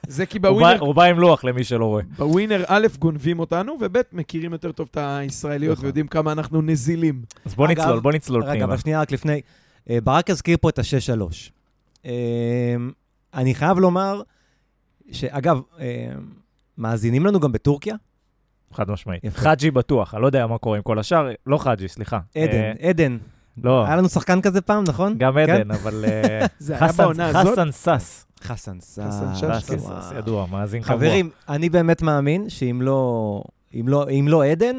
[0.09, 2.03] זה כמו בווינר, הוא בא עם לוח למי שלא רואה.
[2.19, 5.85] בווינר א' גונבים אותנו, וב' מכירים יותר טוב את הישראליות נכון.
[5.85, 7.23] ויודעים כמה אנחנו נזילים.
[7.45, 8.65] אז בוא אגב, נצלול, בוא נצלול רגע, פנימה.
[8.65, 9.41] אבל שנייה, רק לפני.
[9.91, 11.23] אה, ברק הזכיר פה את ה-6-3.
[12.07, 12.13] אה,
[13.35, 14.23] אני חייב לומר,
[15.13, 16.13] שאגב, אה,
[16.79, 17.95] מאזינים לנו גם בטורקיה?
[18.73, 19.23] חד משמעית.
[19.29, 21.29] חאג'י בטוח, אני לא יודע מה קורה עם כל השאר.
[21.47, 22.19] לא חאג'י, סליחה.
[22.35, 23.19] עדן, אה, עדן.
[23.63, 25.19] לא, היה לנו שחקן כזה פעם, נכון?
[25.19, 25.55] גם כן?
[25.55, 27.53] עדן, אבל אה, זה היה חסן בעונה הזאת.
[27.53, 28.27] חסן סס.
[28.43, 29.15] חסן סאס.
[29.15, 29.79] חסן סס, כן.
[29.79, 30.97] סס, ידוע, מאזין קבוע.
[30.97, 33.43] חברים, אני באמת מאמין שאם לא,
[33.81, 34.77] אם לא, אם לא עדן,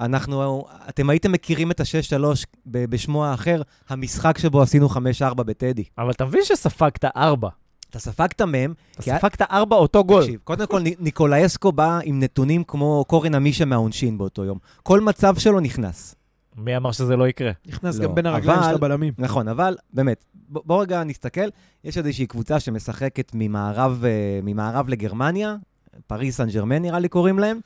[0.00, 2.24] אנחנו, אתם הייתם מכירים את ה-6-3
[2.66, 4.98] ב- בשמו האחר, המשחק שבו עשינו 5-4
[5.34, 5.84] בטדי.
[5.98, 7.48] אבל אתה מבין שספגת ארבע.
[7.90, 10.22] אתה ספגת מהם, אתה ספגת ארבע אותו גול.
[10.22, 14.58] תקשיב, קודם כל, ני- ניקולאסקו בא עם נתונים כמו קורן עמישה מהעונשין באותו יום.
[14.82, 16.14] כל מצב שלו נכנס.
[16.60, 17.50] מי אמר שזה לא יקרה?
[17.66, 19.12] נכנס לא, גם בין הרגליים אבל- של הבלמים.
[19.18, 21.48] נכון, אבל באמת, ב- בוא רגע נסתכל,
[21.84, 24.10] יש איזושהי קבוצה שמשחקת ממערב, אה,
[24.42, 25.56] ממערב לגרמניה,
[26.06, 27.60] פריס סן ג'רמן נראה לי קוראים להם,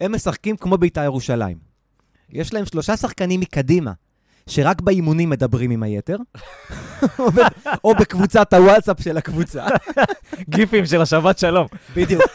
[0.00, 1.56] הם משחקים כמו בית"ר ירושלים.
[2.30, 3.92] יש להם שלושה שחקנים מקדימה,
[4.46, 6.16] שרק באימונים מדברים עם היתר,
[7.18, 9.66] או ב- או בקבוצת הוואטסאפ של הקבוצה.
[10.50, 11.66] גיפים של השבת שלום.
[11.96, 12.22] בדיוק.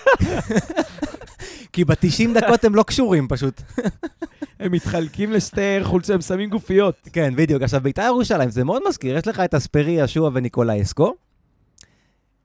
[1.74, 3.62] כי ב-90 דקות הם לא קשורים פשוט.
[4.60, 7.10] הם מתחלקים לשתי חולצות, הם שמים גופיות.
[7.14, 7.62] כן, בדיוק.
[7.62, 11.14] עכשיו, בית"ר ירושלים, זה מאוד מזכיר, יש לך את אספרי, ישוע וניקולה אסקו.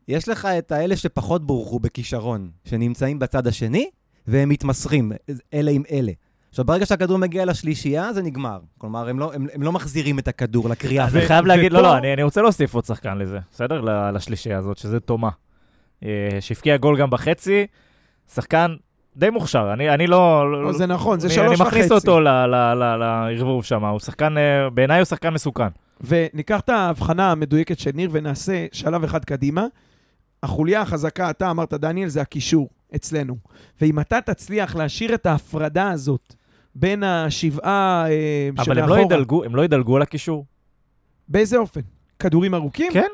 [0.08, 3.90] יש לך את האלה שפחות בורחו בכישרון, שנמצאים בצד השני,
[4.26, 5.12] והם מתמסרים,
[5.54, 6.12] אלה עם אלה.
[6.50, 8.58] עכשיו, ברגע שהכדור מגיע לשלישייה, זה נגמר.
[8.78, 11.08] כלומר, הם לא, הם, הם לא מחזירים את הכדור לקריאה.
[11.08, 13.80] אני חייב להגיד, לא, לא, אני אני רוצה להוסיף עוד שחקן לזה, בסדר?
[14.10, 15.30] לשלישייה הזאת, שזה תומה.
[16.04, 16.08] אה,
[16.40, 17.66] שהבקיע גול גם בחצי,
[18.34, 18.74] שחקן
[19.18, 19.72] די מוכשר.
[19.72, 20.42] אני אני לא...
[20.64, 21.94] או, זה נכון, זה אני- שלוש אני מכניס וחצי.
[21.94, 25.68] אותו לערבוב שם, הוא שחקן, אה, בעיניי הוא שחקן מסוכן.
[26.00, 29.66] וניקח את ההבחנה המדויקת של ניר ונעשה שלב אחד קדימה.
[30.42, 33.36] החוליה החזקה, אתה אמרת, דניאל, זה הקישור אצלנו.
[33.80, 36.34] ואם אתה תצליח להשאיר את ההפרדה הזאת
[36.74, 40.44] בין השבעה אה, אבל הם לא שמאחורה, ידלגו, הם לא ידלגו על הקישור.
[41.28, 41.80] באיזה אופן?
[42.18, 42.92] כדורים ארוכים?
[42.92, 43.08] כן.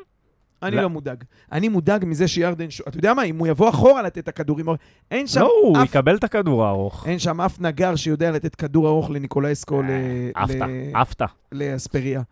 [0.62, 0.82] אני לא.
[0.82, 1.24] לא מודאג.
[1.52, 2.80] אני מודאג מזה שירדן, ש...
[2.80, 4.66] אתה יודע מה, אם הוא יבוא אחורה לתת את הכדורים,
[5.10, 5.84] אין שם לא, הוא אף...
[5.84, 7.06] יקבל את הכדור הארוך.
[7.06, 9.86] אין שם אף נגר שיודע לתת כדור ארוך לניקולסקו, ל...
[10.34, 11.22] עפת, ל- עפת.
[11.52, 12.22] לאספריה.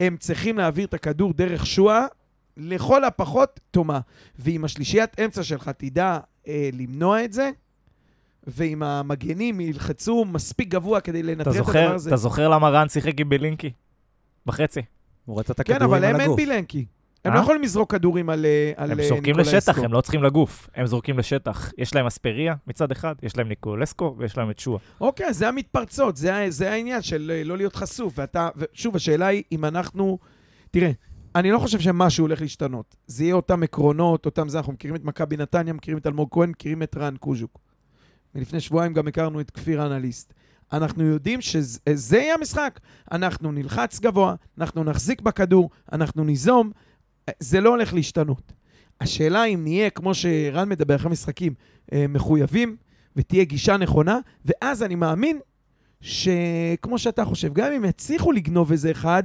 [0.00, 2.06] הם צריכים להעביר את הכדור דרך שואה,
[2.56, 4.00] לכל הפחות תומה.
[4.38, 7.50] ואם השלישיית אמצע שלך תדע אה, למנוע את זה,
[8.46, 12.10] ואם המגנים ילחצו מספיק גבוה כדי לנטרל את הדבר הזה.
[12.10, 13.70] אתה זוכר למה רן שיחק עם בלינקי?
[14.46, 14.80] בחצי.
[15.24, 16.36] הוא רצה את כן, הכדורים אבל על הם אין הגוף.
[16.36, 16.84] בילנקי.
[17.24, 17.36] הם אה?
[17.36, 19.56] לא יכולים לזרוק כדורים על, אה, על הם אה, זורקים ניקולסקו.
[19.56, 20.68] לשטח, הם לא צריכים לגוף.
[20.74, 21.72] הם זורקים לשטח.
[21.78, 24.78] יש להם אספריה מצד אחד, יש להם ניקולסקו ויש להם את שואה.
[25.00, 28.12] אוקיי, זה המתפרצות, זה, העניין של אה, לא להיות חשוף.
[28.16, 30.18] ואתה, ושוב, השאלה היא אם אנחנו...
[30.70, 30.90] תראה,
[31.34, 32.96] אני לא חושב שמשהו הולך להשתנות.
[33.06, 36.50] זה יהיה אותם עקרונות, אותם זה, אנחנו מכירים את מכבי נתניה, מכירים את אלמוג כהן,
[36.50, 37.58] מכירים את רן קוז'וק.
[38.34, 40.34] ולפני שבועיים גם הכרנו את כפיר אנליסט.
[40.72, 42.80] אנחנו יודעים שזה יהיה המשחק.
[43.12, 46.70] אנחנו נלחץ גבוה, אנחנו נחזיק בכדור, אנחנו ניזום,
[47.40, 48.52] זה לא הולך להשתנות.
[49.00, 51.54] השאלה אם נהיה, כמו שרן מדבר אחרי משחקים,
[51.92, 52.76] אה, מחויבים,
[53.16, 55.38] ותהיה גישה נכונה, ואז אני מאמין
[56.00, 59.22] שכמו שאתה חושב, גם אם יצליחו לגנוב איזה אחד,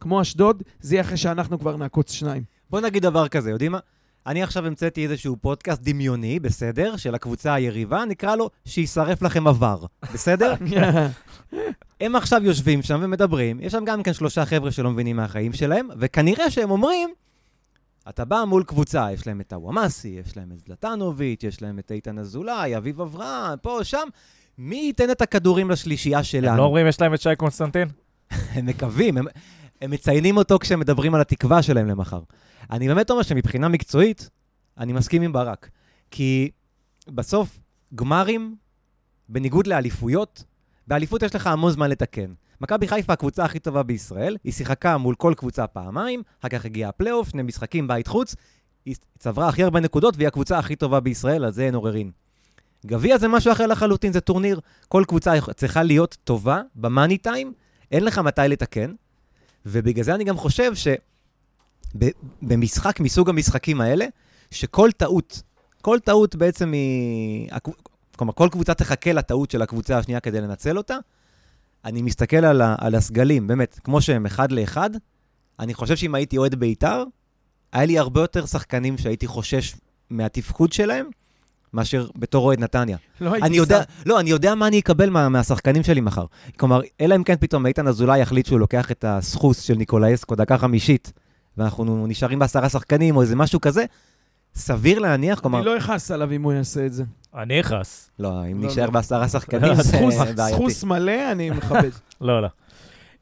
[0.00, 2.42] כמו אשדוד, זה יהיה אחרי שאנחנו כבר נעקוץ שניים.
[2.70, 3.78] בוא נגיד דבר כזה, יודעים מה?
[4.26, 6.96] אני עכשיו המצאתי איזשהו פודקאסט דמיוני, בסדר?
[6.96, 10.54] של הקבוצה היריבה, נקרא לו שישרף לכם עבר, בסדר?
[12.00, 15.88] הם עכשיו יושבים שם ומדברים, יש שם גם כן שלושה חבר'ה שלא מבינים מהחיים שלהם,
[15.98, 17.10] וכנראה שהם אומרים,
[18.08, 21.92] אתה בא מול קבוצה, יש להם את הוואמאסי, יש להם את זלטנוביץ', יש להם את
[21.92, 24.08] איתן אזולאי, אביב אברהם, פה, שם,
[24.58, 26.56] מי ייתן את הכדורים לשלישייה הם שלנו?
[26.56, 27.88] לא אומרים יש להם את שי קונסטנטין?
[28.54, 29.26] הם מקווים, הם,
[29.80, 32.20] הם מציינים אותו כשהם מדברים על התקווה שלהם למחר.
[32.70, 34.30] אני באמת אומר שמבחינה מקצועית,
[34.78, 35.70] אני מסכים עם ברק.
[36.10, 36.50] כי
[37.08, 37.58] בסוף,
[37.94, 38.56] גמרים,
[39.28, 40.44] בניגוד לאליפויות,
[40.86, 42.32] באליפות יש לך המון זמן לתקן.
[42.62, 46.88] מכבי חיפה הקבוצה הכי טובה בישראל, היא שיחקה מול כל קבוצה פעמיים, אחר כך הגיע
[46.88, 48.34] הפלייאוף, שני משחקים בית חוץ,
[48.86, 52.10] היא צברה הכי הרבה נקודות והיא הקבוצה הכי טובה בישראל, על זה אין עוררין.
[52.86, 54.60] גביע זה משהו אחר לחלוטין, זה טורניר.
[54.88, 57.52] כל קבוצה צריכה להיות טובה במאני טיים,
[57.92, 58.92] אין לך מתי לתקן,
[59.66, 60.72] ובגלל זה אני גם חושב
[61.94, 64.06] שבמשחק מסוג המשחקים האלה,
[64.50, 65.42] שכל טעות,
[65.80, 67.50] כל טעות בעצם היא...
[68.16, 70.96] כלומר, כל קבוצה תחכה לטעות של הקבוצה השנייה כדי לנצל אותה.
[71.84, 74.90] אני מסתכל על, ה, על הסגלים, באמת, כמו שהם אחד לאחד,
[75.60, 77.04] אני חושב שאם הייתי אוהד בית"ר,
[77.72, 79.74] היה לי הרבה יותר שחקנים שהייתי חושש
[80.10, 81.06] מהתפקוד שלהם,
[81.72, 82.96] מאשר בתור אוהד נתניה.
[83.20, 83.82] לא הייתי אני יודע.
[84.06, 86.26] לא, אני יודע מה אני אקבל מה, מהשחקנים שלי מחר.
[86.56, 90.58] כלומר, אלא אם כן פתאום איתן אזולאי יחליט שהוא לוקח את הסחוס של ניקולאסקו דקה
[90.58, 91.12] חמישית,
[91.56, 93.84] ואנחנו נשארים בעשרה שחקנים או איזה משהו כזה,
[94.54, 97.04] סביר להניח, כלומר, אני לא אכעס עליו אם הוא יעשה את זה.
[97.36, 98.10] אני אכעס.
[98.18, 98.90] לא, אם לא, נישאר לא.
[98.90, 99.98] בעשרה שחקנים, זה
[100.36, 100.52] בעייתי.
[100.54, 101.90] סחוס מלא, אני מכבד.
[102.20, 102.48] לא, לא.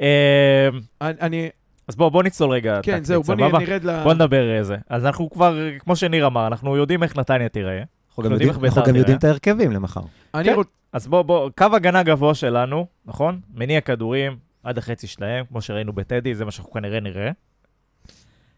[0.00, 0.68] אה,
[1.00, 1.48] אני-
[1.88, 2.80] אז בוא, בוא נצלול רגע.
[2.82, 3.58] כן, זהו, בוא סבבה?
[3.58, 4.02] נרד ל...
[4.02, 4.76] בוא נדבר איזה.
[4.88, 7.82] אז אנחנו כבר, כמו שניר אמר, אנחנו יודעים איך נתניה תיראה.
[8.08, 9.32] אנחנו גם יודעים יודעים- איך אנחנו בית"ר גם יודעים תראה.
[9.32, 10.00] את ההרכבים למחר.
[10.34, 10.54] אני כן.
[10.92, 13.40] אז בוא, בוא, קו הגנה גבוה שלנו, נכון?
[13.54, 17.30] מניע כדורים עד החצי שלהם, כמו שראינו בטדי, זה מה שאנחנו כנראה נראה.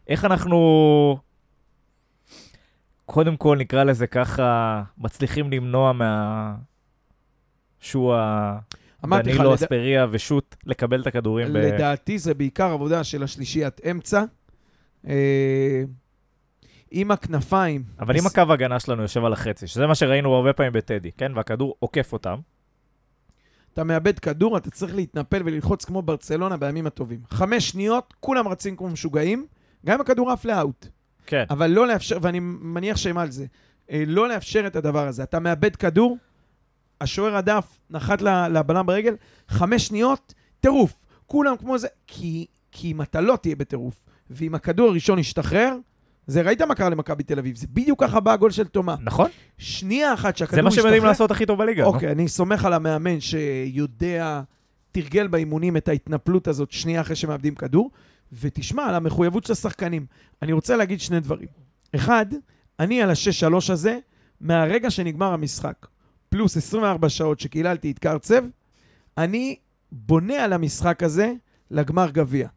[0.07, 1.17] איך אנחנו,
[3.05, 6.55] קודם כל נקרא לזה ככה, מצליחים למנוע מה...
[7.79, 8.59] שועה,
[9.05, 11.57] אמרתי לך, דנילו לד- אספריה ושות לקבל את הכדורים ב...
[11.57, 14.23] לדעתי זה בעיקר עבודה של השלישיית אמצע.
[15.07, 15.83] אה,
[16.91, 17.83] עם הכנפיים.
[17.99, 21.11] אבל אם בס- הקו ההגנה שלנו יושב על החצי, שזה מה שראינו הרבה פעמים בטדי,
[21.11, 21.31] כן?
[21.35, 22.35] והכדור עוקף אותם,
[23.73, 27.19] אתה מאבד כדור, אתה צריך להתנפל וללחוץ כמו ברצלונה בימים הטובים.
[27.29, 29.45] חמש שניות, כולם רצים כמו משוגעים,
[29.85, 30.87] גם אם הכדור עף לאאוט.
[31.25, 31.43] כן.
[31.49, 33.45] אבל לא לאפשר, ואני מניח שהם על זה,
[33.91, 35.23] אה, לא לאפשר את הדבר הזה.
[35.23, 36.17] אתה מאבד כדור,
[37.01, 39.15] השוער הדף נחת לבלם ברגל,
[39.47, 40.93] חמש שניות, טירוף.
[41.25, 43.95] כולם כמו זה, כי, כי אם אתה לא תהיה בטירוף,
[44.29, 45.75] ואם הכדור הראשון ישתחרר,
[46.27, 48.95] זה ראית מה קרה למכבי תל אביב, זה בדיוק ככה בא הגול של תומה.
[49.01, 49.29] נכון?
[49.57, 50.93] שנייה אחת שהכדור זה מה שהם ישתחרר...
[50.93, 51.83] יודעים לעשות הכי טוב בליגה.
[51.83, 51.87] לא?
[51.87, 54.41] אוקיי, אני סומך על המאמן שיודע,
[54.91, 57.91] תרגל באימונים את ההתנפלות הזאת שנייה אחרי שמאבדים כדור,
[58.41, 60.05] ותשמע על המחויבות של השחקנים.
[60.41, 61.47] אני רוצה להגיד שני דברים.
[61.95, 62.25] אחד,
[62.79, 63.99] אני על השש-שלוש הזה,
[64.41, 65.87] מהרגע שנגמר המשחק,
[66.29, 68.43] פלוס 24 שעות שקיללתי את קרצב,
[69.17, 69.55] אני
[69.91, 71.33] בונה על המשחק הזה
[71.71, 72.47] לגמר גביע.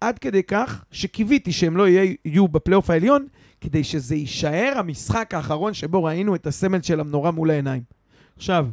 [0.00, 3.26] עד כדי כך שקיוויתי שהם לא יהיו, בפלייאוף העליון,
[3.60, 7.82] כדי שזה יישאר המשחק האחרון שבו ראינו את הסמל של המנורה מול העיניים.
[8.36, 8.66] עכשיו,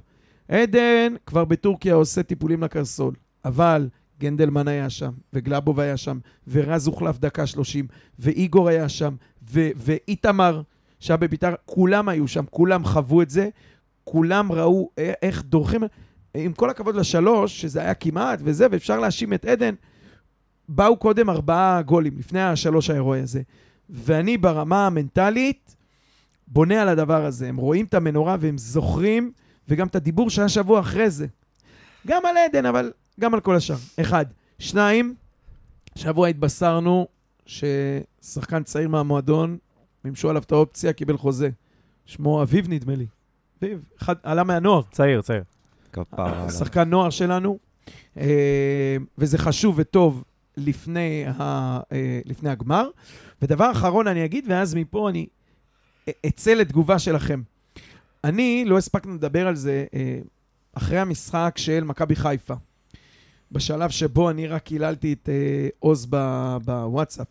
[0.47, 3.13] עדן כבר בטורקיה עושה טיפולים לקרסול,
[3.45, 3.89] אבל
[4.21, 7.87] גנדלמן היה שם, וגלאבוב היה שם, ורז הוחלף דקה 30,
[8.19, 9.15] ואיגור היה שם,
[9.51, 10.61] ו- ואיתמר
[10.99, 13.49] שהיה בביתר, כולם היו שם, כולם חוו את זה,
[14.03, 14.89] כולם ראו
[15.21, 15.83] איך דורכים.
[16.33, 19.75] עם כל הכבוד לשלוש, שזה היה כמעט וזה, ואפשר להאשים את עדן,
[20.69, 23.41] באו קודם ארבעה גולים, לפני השלוש ההירואי הזה.
[23.89, 25.75] ואני ברמה המנטלית
[26.47, 27.49] בונה על הדבר הזה.
[27.49, 29.31] הם רואים את המנורה והם זוכרים,
[29.67, 31.27] וגם את הדיבור שהיה שבוע אחרי זה.
[32.07, 33.75] גם על עדן, אבל גם על כל השאר.
[34.01, 34.25] אחד.
[34.59, 35.15] שניים,
[35.95, 37.07] שבוע התבשרנו
[37.45, 39.57] ששחקן צעיר מהמועדון,
[40.03, 41.49] מימשו עליו את האופציה, קיבל חוזה.
[42.05, 43.05] שמו אביב, נדמה לי.
[43.61, 44.81] אביב, אחד, עלה מהנוער.
[44.91, 45.43] צעיר, צעיר.
[46.49, 47.59] שחקן נוער שלנו,
[48.17, 50.23] אה, וזה חשוב וטוב
[50.57, 51.41] לפני, ה,
[51.91, 52.89] אה, לפני הגמר.
[53.41, 55.27] ודבר אחרון אני אגיד, ואז מפה אני
[56.27, 57.41] אצא לתגובה שלכם.
[58.23, 60.19] אני, לא הספקנו לדבר על זה אה,
[60.73, 62.53] אחרי המשחק של מכבי חיפה.
[63.51, 67.27] בשלב שבו אני רק קיללתי את אה, עוז ב- בוואטסאפ.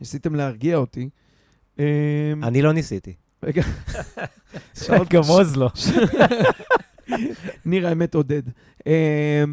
[0.00, 1.08] ניסיתם להרגיע אותי.
[1.78, 1.84] אה,
[2.42, 3.12] אני לא ניסיתי.
[3.42, 3.62] רגע.
[5.10, 5.70] גם עוז לא.
[7.64, 8.42] ניר האמת עודד.
[8.86, 9.44] אה,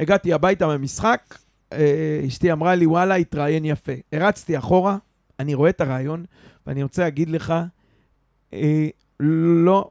[0.00, 1.38] הגעתי הביתה מהמשחק,
[1.72, 3.92] אה, אשתי אמרה לי, וואלה, התראיין יפה.
[4.12, 4.96] הרצתי אחורה,
[5.40, 6.24] אני רואה את הרעיון,
[6.66, 7.54] ואני רוצה להגיד לך,
[8.52, 8.88] אה,
[9.20, 9.90] לא,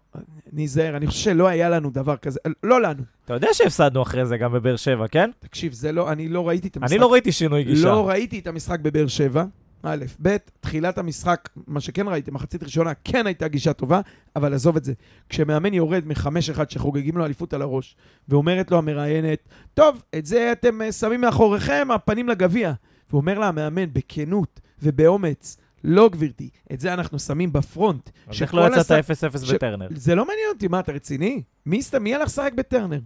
[0.53, 3.03] ניזהר, אני חושב שלא היה לנו דבר כזה, לא לנו.
[3.25, 5.29] אתה יודע שהפסדנו אחרי זה גם בבאר שבע, כן?
[5.39, 6.91] תקשיב, זה לא, אני לא ראיתי את המשחק.
[6.91, 7.87] אני לא ראיתי שינוי גישה.
[7.87, 9.45] לא ראיתי את המשחק בבאר שבע,
[9.83, 14.01] א', ב', תחילת המשחק, מה שכן ראיתי, מחצית ראשונה, כן הייתה גישה טובה,
[14.35, 14.93] אבל עזוב את זה.
[15.29, 17.95] כשמאמן יורד מחמש אחד שחוגגים לו אליפות על הראש,
[18.29, 19.39] ואומרת לו המראיינת,
[19.73, 22.73] טוב, את זה אתם אה, שמים מאחוריכם, הפנים לגביע.
[23.11, 28.09] ואומר לה המאמן בכנות ובאומץ, לא גברתי, את זה אנחנו שמים בפרונט.
[28.27, 29.87] אז איך לא יצאת הש- 0-0 ש- בטרנר?
[29.95, 31.41] זה לא מעניין אותי, מה, אתה רציני?
[31.65, 32.99] מי מי הלך לשחק בטרנר?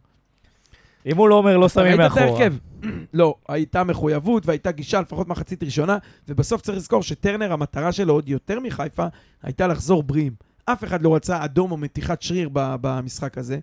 [1.05, 2.47] אם הוא לא אומר לא שמים מאחורה.
[3.13, 8.29] לא, הייתה מחויבות והייתה גישה לפחות מחצית ראשונה, ובסוף צריך לזכור שטרנר, המטרה שלו עוד
[8.29, 9.05] יותר מחיפה,
[9.43, 10.33] הייתה לחזור בריאים.
[10.65, 13.59] אף אחד לא רצה אדום או מתיחת שריר במשחק הזה,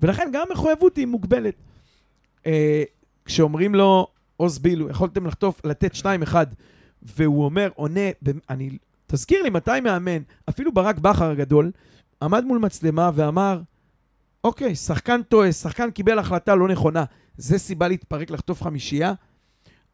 [0.00, 1.54] ולכן גם המחויבות היא מוגבלת.
[2.46, 2.82] אה,
[3.24, 6.04] כשאומרים לו, עוז בילו, יכולתם לחטוף, לתת 2-1,
[7.02, 8.00] והוא אומר, עונה,
[8.50, 11.70] אני, תזכיר לי מתי מאמן, אפילו ברק בכר הגדול,
[12.22, 13.60] עמד מול מצלמה ואמר,
[14.44, 17.04] אוקיי, שחקן טועה, שחקן קיבל החלטה לא נכונה,
[17.36, 19.12] זה סיבה להתפרק, לחטוף חמישייה?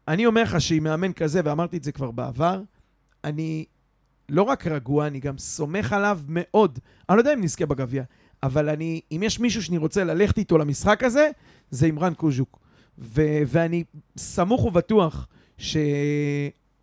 [0.07, 2.61] אני אומר לך שעם מאמן כזה, ואמרתי את זה כבר בעבר,
[3.23, 3.65] אני
[4.29, 6.79] לא רק רגוע, אני גם סומך עליו מאוד.
[7.09, 8.03] אני לא יודע אם נזכה בגביע,
[8.43, 11.29] אבל אני, אם יש מישהו שאני רוצה ללכת איתו למשחק הזה,
[11.71, 12.59] זה אימרן קוז'וק.
[12.97, 13.83] ו- ואני
[14.17, 15.27] סמוך ובטוח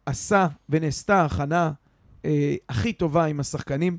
[0.08, 1.70] שעשה ונעשתה הכנה
[2.24, 3.98] אה, הכי טובה עם השחקנים.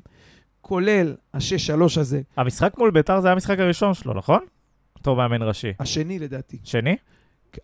[0.60, 4.40] כולל ה-6-3 הזה, המשחק מול ביתר זה היה המשחק הראשון שלו, נכון?
[4.96, 5.72] אותו מאמן ראשי.
[5.80, 6.96] השני לדעתי, שני?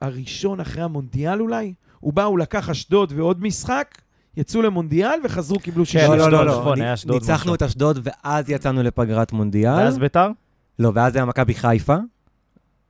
[0.00, 3.98] הראשון אחרי המונדיאל אולי, הוא בא, הוא לקח אשדוד ועוד משחק,
[4.36, 6.06] יצאו למונדיאל וחזרו, קיבלו שישה.
[6.06, 6.84] כן, לא, לא, לא, נכון, לא.
[6.84, 7.54] היה אשדוד ניצחנו משהו.
[7.54, 9.72] את אשדוד ואז יצאנו לפגרת מונדיאל.
[9.72, 10.28] ואז ביתר?
[10.78, 11.96] לא, ואז היה מכבי חיפה.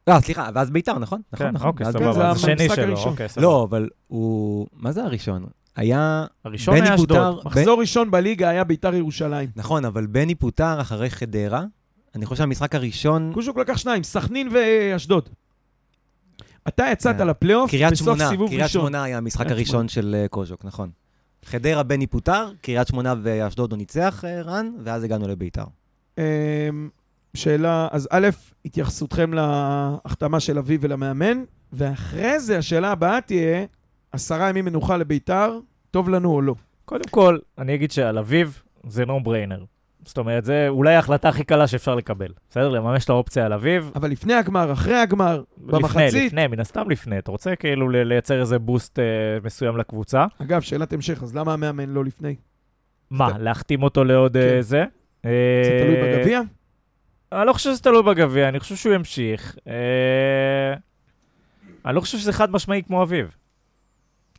[0.06, 1.20] לא, סליחה, ואז ביתר, נכון?
[1.32, 1.68] נכון, כן, נכון.
[1.68, 2.30] אוקיי, זה סבבה.
[2.30, 3.12] אז השני שלו, הראשון.
[3.12, 3.46] אוקיי, סבבה.
[3.46, 4.66] לא, אבל הוא...
[4.72, 5.46] מה זה הראשון?
[5.76, 6.26] היה...
[6.44, 6.94] הראשון בני היה.
[6.94, 7.44] אשדוד.
[7.44, 9.48] מחזור ראשון בליגה היה ביתר ירושלים.
[9.56, 11.64] נכון, אבל בני פוטר אחרי חדרה.
[12.14, 13.30] אני חושב שהמשחק הראשון...
[13.34, 15.28] קוז'וק לקח שניים, סכנין ואשדוד.
[16.68, 17.26] אתה יצאת כן.
[17.26, 18.80] לפלייאוף קריית בסוף שמונה, סיבוב קריית ראשון.
[18.80, 20.90] שמונה היה המשחק קריית הראשון של אה, קוז'וק, נכון.
[21.44, 25.64] חדרה בני פוטר, קריית שמונה ואשדוד הוא ניצח, אה, רן, ואז הגענו לביתר.
[27.34, 28.28] שאלה, אז א',
[28.64, 33.64] התייחסותכם להחתמה של אביב ולמאמן, ואחרי זה השאלה הבאה תהיה,
[34.12, 35.58] עשרה ימים מנוחה לביתר,
[35.90, 36.54] טוב לנו או לא?
[36.84, 39.64] קודם כל, אני אגיד שעל אביב זה נו בריינר.
[40.06, 42.28] זאת אומרת, זה אולי ההחלטה הכי קלה שאפשר לקבל.
[42.50, 42.68] בסדר?
[42.68, 43.90] לממש את האופציה על אביב.
[43.94, 46.26] אבל לפני הגמר, אחרי הגמר, לפני, במחצית...
[46.26, 47.18] לפני, מן הסתם לפני.
[47.18, 49.04] אתה רוצה כאילו לייצר איזה בוסט אה,
[49.44, 50.26] מסוים לקבוצה.
[50.42, 52.36] אגב, שאלת המשך, אז למה המאמן לא לפני?
[53.10, 54.60] מה, להחתים אותו לעוד אה, כן.
[54.60, 54.84] זה?
[55.22, 56.40] זה אה, תלוי בגביע?
[57.34, 59.56] אני לא חושב שזה תלוי בגביע, אני חושב שהוא ימשיך.
[59.68, 60.74] אה,
[61.86, 63.36] אני לא חושב שזה חד משמעי כמו אביב.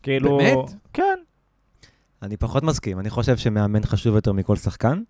[0.03, 0.38] כאילו...
[0.38, 0.69] באמת?
[0.93, 1.19] כן.
[2.21, 5.01] אני פחות מסכים, אני חושב שמאמן חשוב יותר מכל שחקן,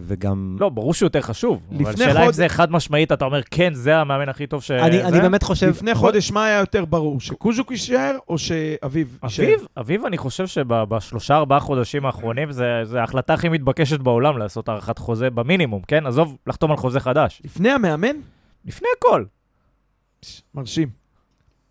[0.00, 0.56] וגם...
[0.60, 1.60] לא, ברור שהוא יותר חשוב.
[1.70, 4.70] אבל לפני השאלה אם זה חד משמעית, אתה אומר, כן, זה המאמן הכי טוב ש...
[4.70, 5.02] אני?
[5.02, 5.66] אני באמת חושב...
[5.68, 7.20] לפני חודש, מה היה יותר ברור?
[7.20, 9.44] שקוז'וק יישאר או שאביב יישאר?
[9.44, 14.68] אביב, אביב, אני חושב שבשלושה, ארבעה חודשים האחרונים, זה, זה ההחלטה הכי מתבקשת בעולם לעשות
[14.68, 16.06] הארכת חוזה במינימום, כן?
[16.06, 17.42] עזוב, לחתום על חוזה חדש.
[17.44, 18.16] לפני המאמן?
[18.64, 19.24] לפני הכל.
[20.54, 20.88] מרשים.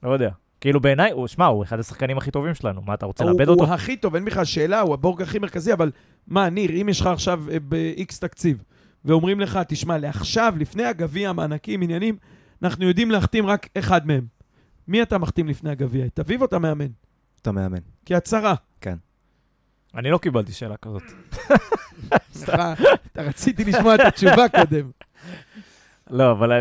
[0.03, 0.29] לא יודע.
[0.61, 2.81] כאילו בעיניי, הוא, שמע, הוא אחד השחקנים הכי טובים שלנו.
[2.81, 3.73] מה, אתה רוצה הוא, לאבד הוא אותו?
[3.73, 5.91] הכי טוב, אין בכלל שאלה, הוא הבורג הכי מרכזי, אבל
[6.27, 8.63] מה, ניר, אם יש לך עכשיו אה, ב-X תקציב,
[9.05, 12.17] ואומרים לך, תשמע, לעכשיו, לפני הגביע, מענקים, עניינים,
[12.63, 14.25] אנחנו יודעים להחתים רק אחד מהם.
[14.87, 16.05] מי אתה מחתים לפני הגביע?
[16.05, 16.87] את אביב או את המאמן?
[17.41, 17.79] אתה מאמן.
[18.05, 18.55] כהצהרה.
[19.95, 21.03] אני לא קיבלתי שאלה כזאת.
[22.33, 22.73] סליחה,
[23.11, 24.91] אתה רציתי לשמוע את התשובה קודם.
[26.09, 26.51] לא, אבל...
[26.51, 26.59] אה,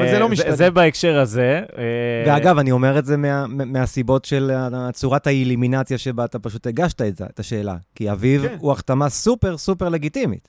[0.00, 0.56] אבל זה לא משתנה.
[0.56, 1.62] זה בהקשר הזה.
[1.78, 1.84] אה,
[2.26, 6.66] ואגב, אני אומר את זה מה, מה- מהסיבות של ה- צורת האלימינציה שבה אתה פשוט
[6.66, 7.76] הגשת את, השאלה.
[7.94, 8.56] כי אביב כן.
[8.60, 10.48] הוא החתמה סופר סופר לגיטימית.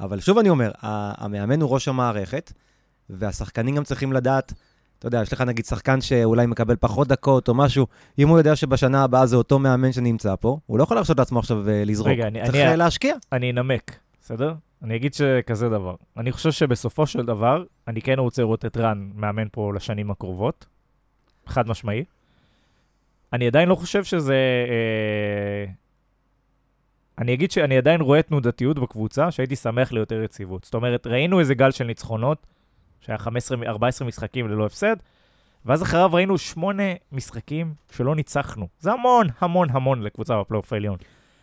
[0.00, 2.52] אבל שוב אני אומר, המאמן הוא ראש המערכת,
[3.10, 4.52] והשחקנים גם צריכים לדעת,
[4.98, 7.86] אתה יודע, יש לך נגיד שחקן שאולי מקבל פחות דקות או משהו,
[8.18, 11.38] אם הוא יודע שבשנה הבאה זה אותו מאמן שנמצא פה, הוא לא יכול להרשות לעצמו
[11.38, 12.08] עכשיו אה, לזרוק.
[12.08, 13.14] רגע, אני- צריך אני- להשקיע.
[13.32, 14.52] אני אנמק, בסדר?
[14.82, 15.94] אני אגיד שכזה דבר.
[16.16, 20.66] אני חושב שבסופו של דבר, אני כן רוצה לראות את רן מאמן פה לשנים הקרובות.
[21.46, 22.04] חד משמעי.
[23.32, 24.34] אני עדיין לא חושב שזה...
[24.68, 25.72] אה,
[27.18, 30.64] אני אגיד שאני עדיין רואה תנודתיות בקבוצה, שהייתי שמח ליותר יציבות.
[30.64, 32.46] זאת אומרת, ראינו איזה גל של ניצחונות,
[33.00, 34.96] שהיה 15, 14 משחקים ללא הפסד,
[35.66, 38.68] ואז אחריו ראינו שמונה משחקים שלא ניצחנו.
[38.80, 40.96] זה המון, המון, המון לקבוצה בפלייאוף העליון.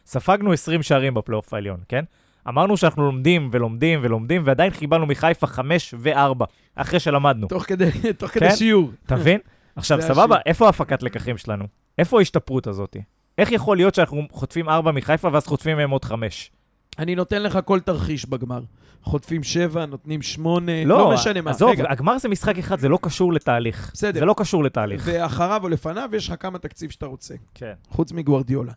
[0.05, 2.03] ספגנו 20 שערים בפלייאוף העליון, כן?
[2.47, 7.47] אמרנו שאנחנו לומדים ולומדים ולומדים, ועדיין קיבלנו מחיפה 5 ו-4, אחרי שלמדנו.
[7.47, 8.39] תוך כדי, תוך כן?
[8.39, 8.91] כדי שיעור.
[9.05, 9.39] אתה מבין?
[9.75, 10.37] עכשיו, סבבה.
[10.45, 11.65] איפה ההפקת לקחים שלנו?
[11.97, 12.97] איפה ההשתפרות הזאת?
[13.37, 16.51] איך יכול להיות שאנחנו חוטפים 4 מחיפה ואז חוטפים מהם עוד 5?
[16.99, 18.61] אני נותן לך כל תרחיש בגמר.
[19.03, 21.51] חוטפים שבע, נותנים שמונה, לא, משנה מה.
[21.51, 23.91] עזוב, רגע, הגמר זה משחק אחד, זה לא קשור לתהליך.
[23.93, 24.19] בסדר.
[24.19, 25.03] זה לא קשור לתהליך.
[25.05, 27.73] ואחריו או לפניו יש לך כמה תקציב שאתה רוצה, כן.
[27.89, 28.71] חוץ מגוורדיולה.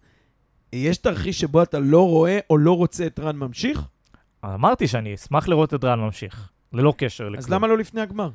[0.72, 3.80] יש תרחיש שבו אתה לא רואה או לא רוצה את רן ממשיך?
[4.44, 7.38] אמרתי שאני אשמח לראות את רן ממשיך, ללא קשר לכלום.
[7.38, 8.30] אז למה לא לפני הגמר?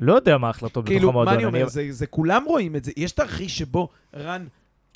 [0.00, 1.32] לא יודע מה ההחלטות בתוך כאילו, המועדון.
[1.34, 1.68] מה אני אומר?
[1.68, 2.92] זה, זה כולם רואים את זה.
[2.96, 4.46] יש תרחיש שבו רן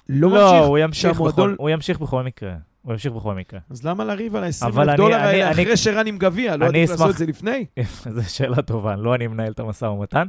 [0.08, 2.54] לא, לא, ממשיך, הוא ימשיך, בכל, שהמועדון- הוא ימשיך בכל מקרה.
[2.82, 3.60] הוא ימשיך בכל מקרה.
[3.70, 6.18] אז למה לריב על ה-20 אבל אלף אני- דולר אני- האלה אני- אחרי שרן עם
[6.18, 6.56] גביע?
[6.56, 7.66] לא אני עדיף לעשות אשמח- את זה לפני?
[8.16, 10.26] זו שאלה טובה, לא אני מנהל את המשא ומתן.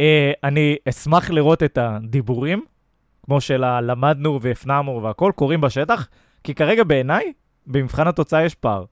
[0.00, 2.64] אה, אני אשמח לראות את הדיבורים,
[3.26, 6.08] כמו של הלמדנו והפנמנו והכל, קורים בשטח,
[6.44, 7.32] כי כרגע בעיניי,
[7.66, 8.84] במבחן התוצאה יש פער.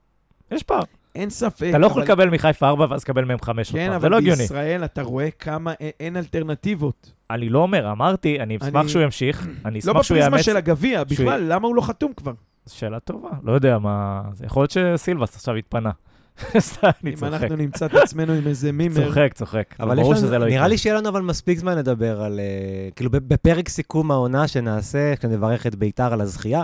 [0.51, 0.81] יש פער.
[1.15, 1.65] אין ספק.
[1.69, 3.91] אתה לא יכול אבל- לקבל מחיפה 4 ואז לקבל מהם 5 עוד כן.
[3.91, 4.37] אבל זה לא הגיוני.
[4.41, 7.13] בישראל אתה רואה כמה אין- אלטרנטיבות.
[7.31, 10.45] אני לא אומר, אמרתי, אני אשמח אני- שהוא ימשיך, אני לא אשמח שהוא בפריזמה יאמץ.
[10.45, 12.33] של הגביע, שהוא- בכלל, למה הוא לא חתום כבר?
[12.69, 14.21] שאלה טובה, לא יודע מה...
[14.45, 15.91] יכול להיות שסילבס עכשיו התפנה.
[16.43, 17.33] אני אם צוחק.
[17.33, 19.05] אנחנו נמצא את עצמנו עם איזה מימר.
[19.05, 19.75] צוחק, צוחק.
[19.79, 20.67] אבל ברור שזה לא נראה יקרה.
[20.67, 25.67] לי שיהיה לנו אבל מספיק זמן לדבר על, אה, כאילו בפרק סיכום העונה שנעשה, כשנברך
[25.67, 26.63] את ביתר על הזכייה,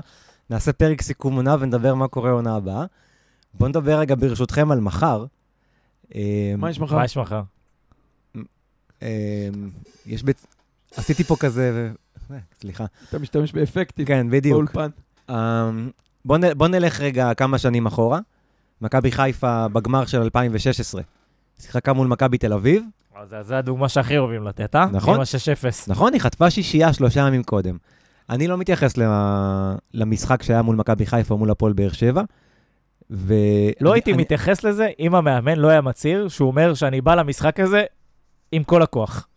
[0.50, 2.86] נעשה פרק סיכום עונה ונדבר מה קורה עונה הבאה.
[3.54, 5.26] בואו נדבר רגע ברשותכם על מחר.
[6.16, 6.96] אה, מה יש מחר?
[6.96, 7.42] מה יש מחר?
[9.04, 9.50] אה,
[10.06, 10.46] יש בית...
[10.96, 11.90] עשיתי פה כזה,
[12.32, 12.86] אה, סליחה.
[13.10, 14.54] אתה משתמש באפקטים כן, בדיוק.
[14.56, 14.90] באולפן.
[15.30, 15.70] אה,
[16.26, 18.20] בוא, נ, בוא נלך רגע כמה שנים אחורה.
[18.82, 21.02] מכבי חיפה בגמר של 2016.
[21.60, 22.84] שיחקה מול מכבי תל אביב.
[23.16, 24.86] אז זה- זה הדוגמה שהכי אוהבים לתת, אה?
[24.92, 25.16] נכון.
[25.16, 25.66] עם ה-6-0.
[25.88, 27.78] נכון, היא חטפה שישייה שלושה ימים קודם.
[28.30, 28.94] אני לא מתייחס.
[29.94, 32.22] למשחק שהיה מול מכבי חיפה מול הפועל באר שבע.
[33.12, 33.34] ו...
[33.82, 37.16] לא אני- הייתי אני- מתייחס לזה אם המאמן לא היה מצהיר שהוא אומר שאני בא
[37.16, 37.84] למשחק הזה
[38.52, 39.28] עם כל הכוח.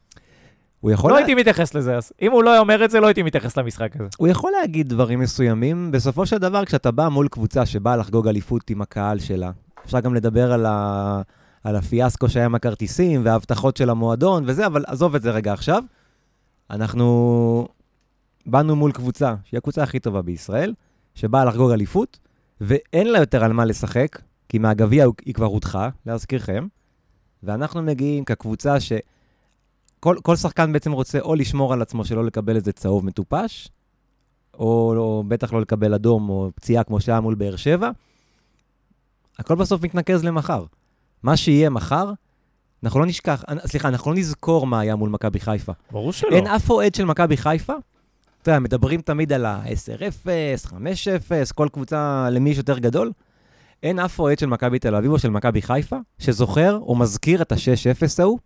[0.80, 1.20] הוא יכול, לא לה...
[1.24, 3.96] הייתי מתייחס לזה, אז אם הוא לא היה אומר את זה, לא הייתי מתייחס למשחק
[3.96, 4.08] הזה.
[4.18, 5.90] הוא יכול להגיד דברים מסוימים.
[5.90, 9.50] בסופו של דבר, כשאתה בא מול קבוצה שבאה לחגוג אליפות עם הקהל שלה,
[9.84, 11.22] אפשר גם לדבר על, ה...
[11.64, 15.82] על הפיאסקו שהיה עם הכרטיסים וההבטחות של המועדון וזה, אבל עזוב את זה רגע עכשיו.
[16.70, 17.68] אנחנו
[18.46, 20.74] באנו מול קבוצה, שהיא הקבוצה הכי טובה בישראל,
[21.14, 22.18] שבאה לחגוג אליפות,
[22.60, 26.66] ואין לה יותר על מה לשחק, כי מהגביע היא כבר הודחה, להזכירכם,
[27.42, 28.92] ואנחנו מגיעים כקבוצה ש...
[30.00, 33.68] כל, כל שחקן בעצם רוצה או לשמור על עצמו שלא לקבל איזה צהוב מטופש,
[34.54, 37.90] או, או בטח לא לקבל אדום או פציעה כמו שהיה מול באר שבע.
[39.38, 40.64] הכל בסוף מתנקז למחר.
[41.22, 42.12] מה שיהיה מחר,
[42.84, 45.72] אנחנו לא נשכח, סליחה, אנחנו לא נזכור מה היה מול מכבי חיפה.
[45.90, 46.36] ברור שלא.
[46.36, 47.72] אין אף אוהד של מכבי חיפה.
[48.42, 50.74] אתה יודע, מדברים תמיד על ה-10-0, 5-0,
[51.54, 53.12] כל קבוצה למי יש יותר גדול.
[53.82, 57.52] אין אף אוהד של מכבי תל אביב או של מכבי חיפה שזוכר או מזכיר את
[57.52, 58.38] ה-6-0 ההוא,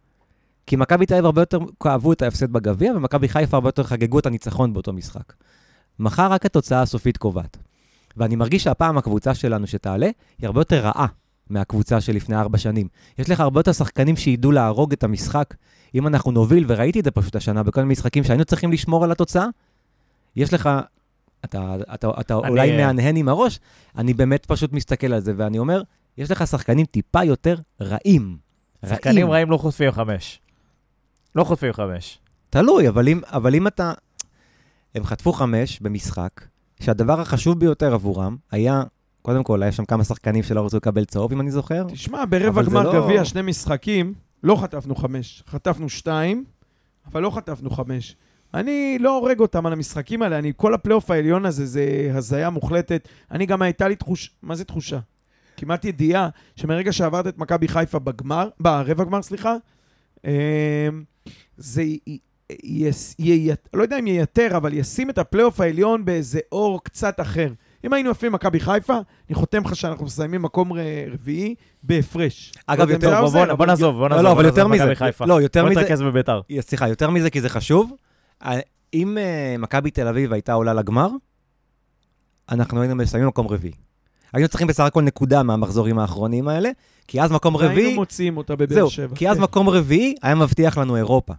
[0.66, 4.18] כי מכבי תל אביב הרבה יותר כאבו את ההפסד בגביע, ומכבי חיפה הרבה יותר חגגו
[4.18, 5.33] את הניצחון באותו משחק.
[5.98, 7.57] מחר רק התוצאה הסופית קובעת.
[8.16, 10.07] ואני מרגיש שהפעם הקבוצה שלנו שתעלה,
[10.38, 11.07] היא הרבה יותר רעה
[11.50, 12.88] מהקבוצה שלפני ארבע שנים.
[13.18, 15.55] יש לך הרבה יותר שחקנים שידעו להרוג את המשחק.
[15.94, 19.12] אם אנחנו נוביל, וראיתי את זה פשוט השנה בכל מיני משחקים שהיינו צריכים לשמור על
[19.12, 19.46] התוצאה,
[20.37, 20.70] יש לך,
[21.44, 23.61] אתה, אתה, אתה אני- אולי מהנהן עם הראש,
[23.98, 25.83] אני באמת פשוט מסתכל על זה, ואני אומר,
[26.18, 28.37] יש לך שחקנים טיפה יותר רעים.
[28.87, 30.40] שחקנים רעים לא חוטפים חמש.
[31.34, 32.18] לא חוטפים חמש.
[32.50, 33.92] תלוי, אבל אם, אבל אם אתה...
[34.94, 36.30] הם חטפו חמש במשחק,
[36.80, 38.82] שהדבר החשוב ביותר עבורם היה,
[39.22, 41.84] קודם כל, היה שם כמה שחקנים שלא רצו לקבל צהוב, אם אני זוכר.
[41.88, 45.42] תשמע, ברבע גמר לא- גביע, שני משחקים, לא חטפנו חמש.
[45.46, 46.44] חטפנו שתיים,
[47.12, 48.16] אבל לא חטפנו חמש.
[48.54, 53.08] אני לא הורג אותם על המשחקים האלה, אני, כל הפלייאוף העליון הזה זה הזיה מוחלטת.
[53.30, 54.98] אני גם הייתה לי תחושה, מה זה תחושה?
[55.56, 59.56] כמעט ידיעה שמרגע שעברת את מכבי חיפה בגמר, ברבע גמר, סליחה,
[60.24, 60.30] אמ,
[61.56, 61.98] זה י-
[62.62, 67.52] י- י- לא יודע אם ייתר, אבל ישים את הפלייאוף העליון באיזה אור קצת אחר.
[67.84, 68.94] אם היינו יפים מכבי חיפה,
[69.28, 70.78] אני חותם לך שאנחנו מסיימים מקום ר-
[71.12, 72.52] רביעי בהפרש.
[72.66, 74.24] אגב, לא יותר- בוא, בוא, בוא נעזוב, בוא לא, נעזוב.
[74.24, 74.92] לא, בוא אבל יותר מזה.
[75.26, 75.80] לא, יותר בוא מזה.
[75.80, 76.40] נתרכז בביתר.
[76.60, 77.92] סליחה, יותר מזה כי זה חשוב.
[78.44, 78.60] אה,
[78.94, 81.08] אם אה, מכבי תל אביב הייתה עולה לגמר,
[82.50, 83.72] אנחנו היינו מסיימים מקום רביעי.
[84.32, 86.70] היינו צריכים בסך הכל נקודה מהמחזורים האחרונים האלה,
[87.08, 87.74] כי אז מקום רביעי...
[87.84, 89.16] והיינו מוציאים אותה בבאר זהו, שבע.
[89.16, 89.42] כי אז כן.
[89.42, 91.32] מקום רביעי היה מבטיח לנו אירופה.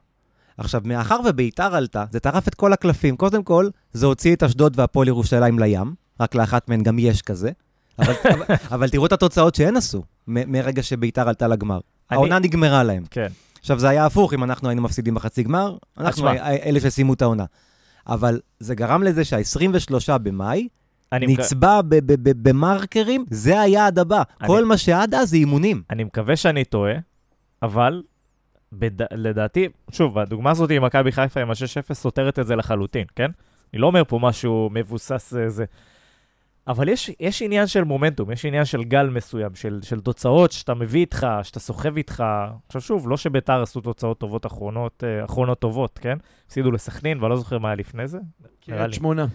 [0.57, 3.15] עכשיו, מאחר וביתר עלתה, זה טרף את כל הקלפים.
[3.17, 7.51] קודם כל, זה הוציא את אשדוד והפועל ירושלים לים, רק לאחת מהן גם יש כזה.
[7.99, 11.79] אבל, אבל, אבל תראו את התוצאות שהן עשו מ- מרגע שביתר עלתה לגמר.
[12.11, 13.03] אני- העונה נגמרה להם.
[13.11, 13.27] כן.
[13.61, 16.29] עכשיו, זה היה הפוך, אם אנחנו היינו מפסידים בחצי גמר, אנחנו.
[16.65, 17.45] אלה שסיימו את העונה.
[18.07, 20.67] אבל זה גרם לזה שה-23 במאי
[21.13, 24.23] נצבע ב- ב- ב- במרקרים, זה היעד הבא.
[24.41, 25.83] אני- כל מה שעד אז זה אימונים.
[25.89, 26.93] אני מקווה שאני טועה,
[27.61, 28.03] אבל
[28.71, 29.13] בד...
[29.13, 33.31] לדעתי, שוב, הדוגמה הזאת עם מכבי חיפה עם ה-6-0 סותרת את זה לחלוטין, כן?
[33.73, 35.65] אני לא אומר פה משהו מבוסס אה, זה.
[36.67, 40.73] אבל יש, יש עניין של מומנטום, יש עניין של גל מסוים, של, של תוצאות שאתה
[40.73, 42.23] מביא איתך, שאתה סוחב איתך.
[42.67, 46.17] עכשיו שוב, לא שביתר עשו תוצאות טובות אחרונות, אה, אחרונות טובות, כן?
[46.47, 48.19] הפסידו לסכנין, ואני לא זוכר מה היה לפני זה.
[48.65, 48.93] קריית לי.
[48.93, 49.25] שמונה.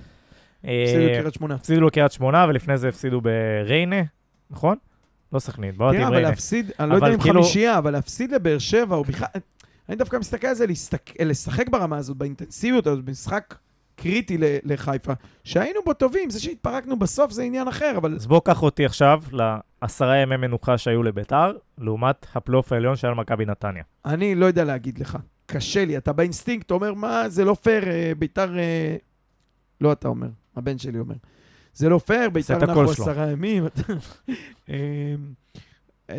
[0.66, 1.54] אה, הפסידו לקריית שמונה.
[1.54, 4.02] הפסידו לקריית שמונה, ולפני זה הפסידו בריינה,
[4.50, 4.76] נכון?
[5.32, 6.30] לא סכנין, באוהד תראה, עם אבל ריינה.
[6.30, 9.28] להפסיד, אני לא אבל יודע אם כאילו- חמישייה, אבל להפסיד לבאר שבע, או בכלל...
[9.88, 10.66] אני דווקא מסתכל על זה,
[11.20, 13.54] לשחק ברמה הזאת, באינטנסיביות הזאת, במשחק
[13.96, 15.12] קריטי לחיפה,
[15.44, 19.22] שהיינו בו טובים, זה שהתפרקנו בסוף זה עניין אחר, אבל אז בוא קח אותי עכשיו
[19.32, 23.82] לעשרה ימי מנוחה שהיו לביתר, לעומת הפלייאוף העליון שהיה למכבי נתניה.
[24.04, 25.18] אני לא יודע להגיד לך.
[25.46, 28.58] קשה לי, אתה באינסטינקט, אומר, מה, זה לא פייר, אה, ביתר...
[28.58, 28.96] אה,
[29.80, 30.28] לא אתה אומר,
[30.60, 31.14] הבן שלי אומר.
[31.74, 32.82] זה לא פייר, ביתר נחו.
[32.82, 33.64] עשרה ימים.
[34.70, 35.14] אה,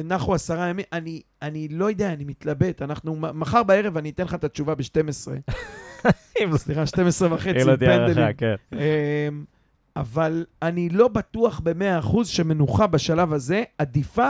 [0.03, 2.81] נחו עשרה ימים, אני, אני לא יודע, אני מתלבט.
[2.81, 5.31] אנחנו, מחר בערב אני אתן לך את התשובה ב-12.
[6.57, 8.17] סליחה, 12 וחצי, אם יהיו פנדלים.
[8.17, 8.55] הערכה, כן.
[8.73, 9.43] אמ,
[9.95, 14.29] אבל אני לא בטוח במאה אחוז שמנוחה בשלב הזה עדיפה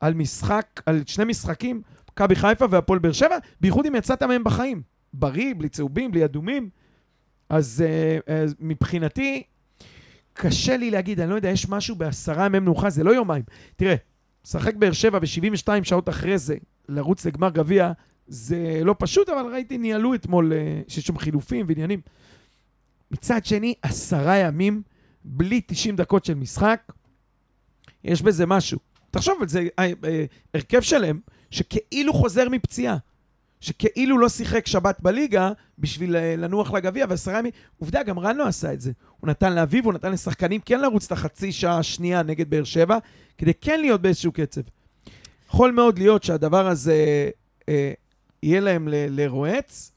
[0.00, 4.82] על משחק, על שני משחקים, מכבי חיפה והפועל באר שבע, בייחוד אם יצאת מהם בחיים.
[5.12, 6.68] בריא, בלי צהובים, בלי אדומים.
[7.54, 9.42] אז uh, uh, מבחינתי,
[10.32, 13.42] קשה לי להגיד, אני לא יודע, יש משהו בעשרה ימי מנוחה, זה לא יומיים.
[13.76, 13.94] תראה,
[14.44, 16.56] לשחק באר שבע ו-72 שעות אחרי זה,
[16.88, 17.92] לרוץ לגמר גביע,
[18.26, 22.00] זה לא פשוט, אבל ראיתי, ניהלו אתמול, אה, שיש שם חילופים ועניינים.
[23.10, 24.82] מצד שני, עשרה ימים,
[25.24, 26.92] בלי 90 דקות של משחק,
[28.04, 28.78] יש בזה משהו.
[29.10, 30.24] תחשוב על זה, אה, אה,
[30.54, 31.18] הרכב שלם
[31.50, 32.96] שכאילו חוזר מפציעה,
[33.64, 38.46] שכאילו לא שיחק שבת בליגה בשביל אה, לנוח לגביע, ועשרה ימים, עובדה, גם רן לא
[38.46, 38.92] עשה את זה.
[39.20, 42.98] הוא נתן לאביב, הוא נתן לשחקנים כן לרוץ את החצי שעה השנייה נגד באר שבע,
[43.38, 44.60] כדי כן להיות באיזשהו קצב.
[45.48, 47.30] יכול מאוד להיות שהדבר הזה
[47.68, 47.92] אה,
[48.42, 49.92] יהיה להם ל- לרועץ.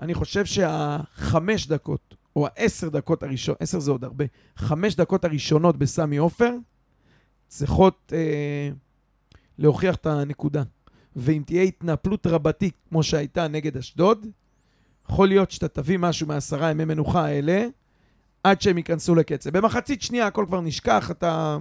[0.00, 4.24] אני חושב שהחמש דקות, או העשר דקות הראשונות, עשר זה עוד הרבה,
[4.56, 6.50] חמש דקות הראשונות בסמי עופר,
[7.48, 8.70] צריכות אה,
[9.58, 10.62] להוכיח את הנקודה.
[11.16, 14.26] ואם תהיה התנפלות רבתי כמו שהייתה נגד אשדוד,
[15.08, 17.66] יכול להיות שאתה תביא משהו מעשרה ימי מנוחה האלה,
[18.44, 19.58] עד שהם ייכנסו לקצב.
[19.58, 21.58] במחצית שנייה הכל כבר נשכח, אתה...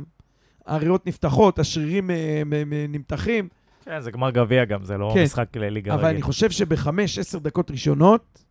[0.66, 2.42] הריאות נפתחות, השרירים אה,
[2.90, 3.50] נמתחים,
[3.86, 5.24] כן, זה גמר גביע גם, זה לא כן.
[5.24, 6.24] משחק לליגה אבל אני רגיל.
[6.24, 8.44] חושב שבחמש, עשר דקות ראשונות,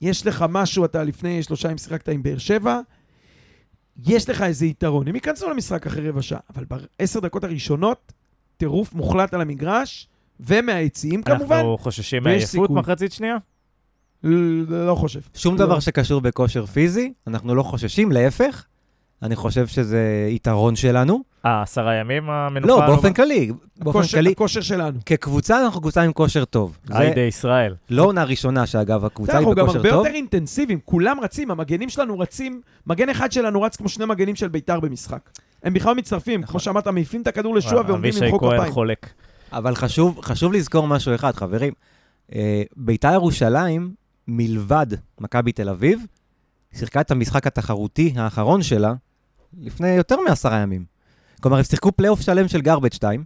[0.00, 2.80] יש לך משהו, אתה לפני שלושה ימים שיחקת עם באר שבע,
[4.06, 5.08] יש לך איזה יתרון.
[5.08, 8.12] הם ייכנסו למשחק אחרי רבע שעה, אבל בעשר דקות הראשונות,
[8.62, 10.08] טירוף מוחלט על המגרש,
[10.40, 12.70] ומהיציעים כמובן, אנחנו חוששים מעייפות.
[12.70, 13.36] מחצית שנייה?
[14.24, 15.20] ל- לא חושב.
[15.34, 15.66] שום לא.
[15.66, 18.64] דבר שקשור בכושר פיזי, אנחנו לא חוששים, להפך.
[19.22, 21.22] אני חושב שזה יתרון שלנו.
[21.46, 22.68] אה, עשרה ימים המנוחה?
[22.72, 23.50] לא, באופן כללי.
[23.76, 24.98] באופן כללי, הכושר שלנו.
[25.06, 26.78] כקבוצה אנחנו קבוצה עם כושר טוב.
[26.84, 27.74] זה היידה ישראל.
[27.90, 30.06] לא עונה ראשונה, שאגב, הקבוצה היא אנחנו גם בכושר הרבה טוב.
[30.06, 34.48] יותר אינטנסיביים, כולם רצים, המגנים שלנו רצים, מגן אחד שלנו רץ כמו שני מגנים של
[34.48, 35.30] ביתר במשחק.
[35.62, 36.50] הם בכלל מצטרפים, נכון.
[36.50, 38.72] כמו שאמרת, מעיפים את הכדור לשועה ועומדים אבישי למחוא כהן כפיים.
[38.72, 39.12] חולק.
[39.52, 41.72] אבל חשוב, חשוב לזכור משהו אחד, חברים.
[42.34, 43.94] אה, ביתר ירושלים,
[44.28, 44.86] מלבד
[45.20, 46.00] מכבי תל אביב,
[46.74, 48.94] שיחקה את המשחק התחרותי האחרון שלה
[49.60, 50.84] לפני יותר מעשרה ימים.
[51.40, 53.24] כלומר, הם שיחקו פלייאוף שלם של garbage 2,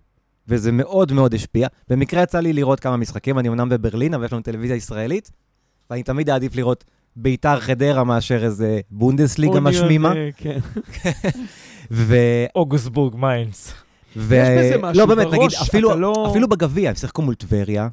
[0.48, 1.68] וזה מאוד מאוד השפיע.
[1.88, 5.30] במקרה יצא לי לראות כמה משחקים, אני אמנם בברלין, אבל יש לנו טלוויזיה ישראלית,
[5.90, 6.84] ואני תמיד אעדיף לראות
[7.16, 10.12] ביתר חדרה מאשר איזה בונדסליגה משמימה.
[10.36, 10.58] כן.
[12.56, 13.72] אוגוסבורג מיינס.
[14.16, 14.34] ו...
[14.34, 17.88] יש בזה משהו לא, באמת, בראש, נגיד, אפילו, לא- אפילו בגביע, הם שיחקו מול טבריה,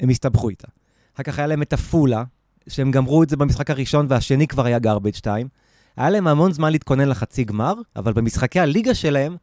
[0.00, 0.68] הם הסתבכו איתה.
[1.14, 2.24] אחר כך היה להם את עפולה,
[2.68, 5.48] שהם גמרו את זה במשחק הראשון, והשני כבר היה garbage 2.
[5.96, 9.36] היה להם המון זמן להתכונן לחצי גמר, אבל במשחקי הליגה שלהם,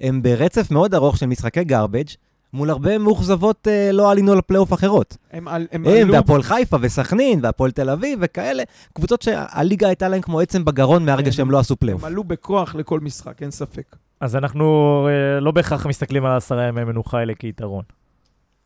[0.00, 2.16] הם ברצף מאוד ארוך של משחקי garbage,
[2.52, 5.16] מול חבורה מאוכזבות אה, לא עלינו לפלייאוף אחרות.
[5.32, 6.12] הם על- הם הם, עלו...
[6.12, 11.24] והפועל חיפה, וסכנין, והפועל תל אביב, וכאלה, קבוצות שהליגה הייתה להם כמו עצם בגרון מהרגע
[11.24, 12.02] כן, שהם לא עשו פלייאוף.
[12.04, 13.96] הם עלו בכוח לכל משחק, אין ספק.
[14.20, 14.64] אז אנחנו
[15.08, 17.82] אה, לא בהכרח מסתכלים על העשרה ימי מנוחה האלה כיתרון.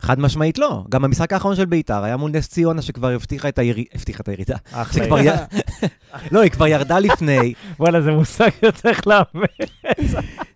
[0.02, 0.84] חד משמעית לא.
[0.88, 4.28] גם המשחק האחרון של ביתר היה מול נס ציונה שכבר הבטיחה את, הירידה, הבטיחה את
[4.28, 4.56] הירידה.
[4.72, 5.04] אחלה.
[5.04, 5.28] שכבר י...
[6.32, 7.54] לא, היא כבר ירדה לפני.
[7.80, 9.46] וואלה, זה מושג שצריך לאמן.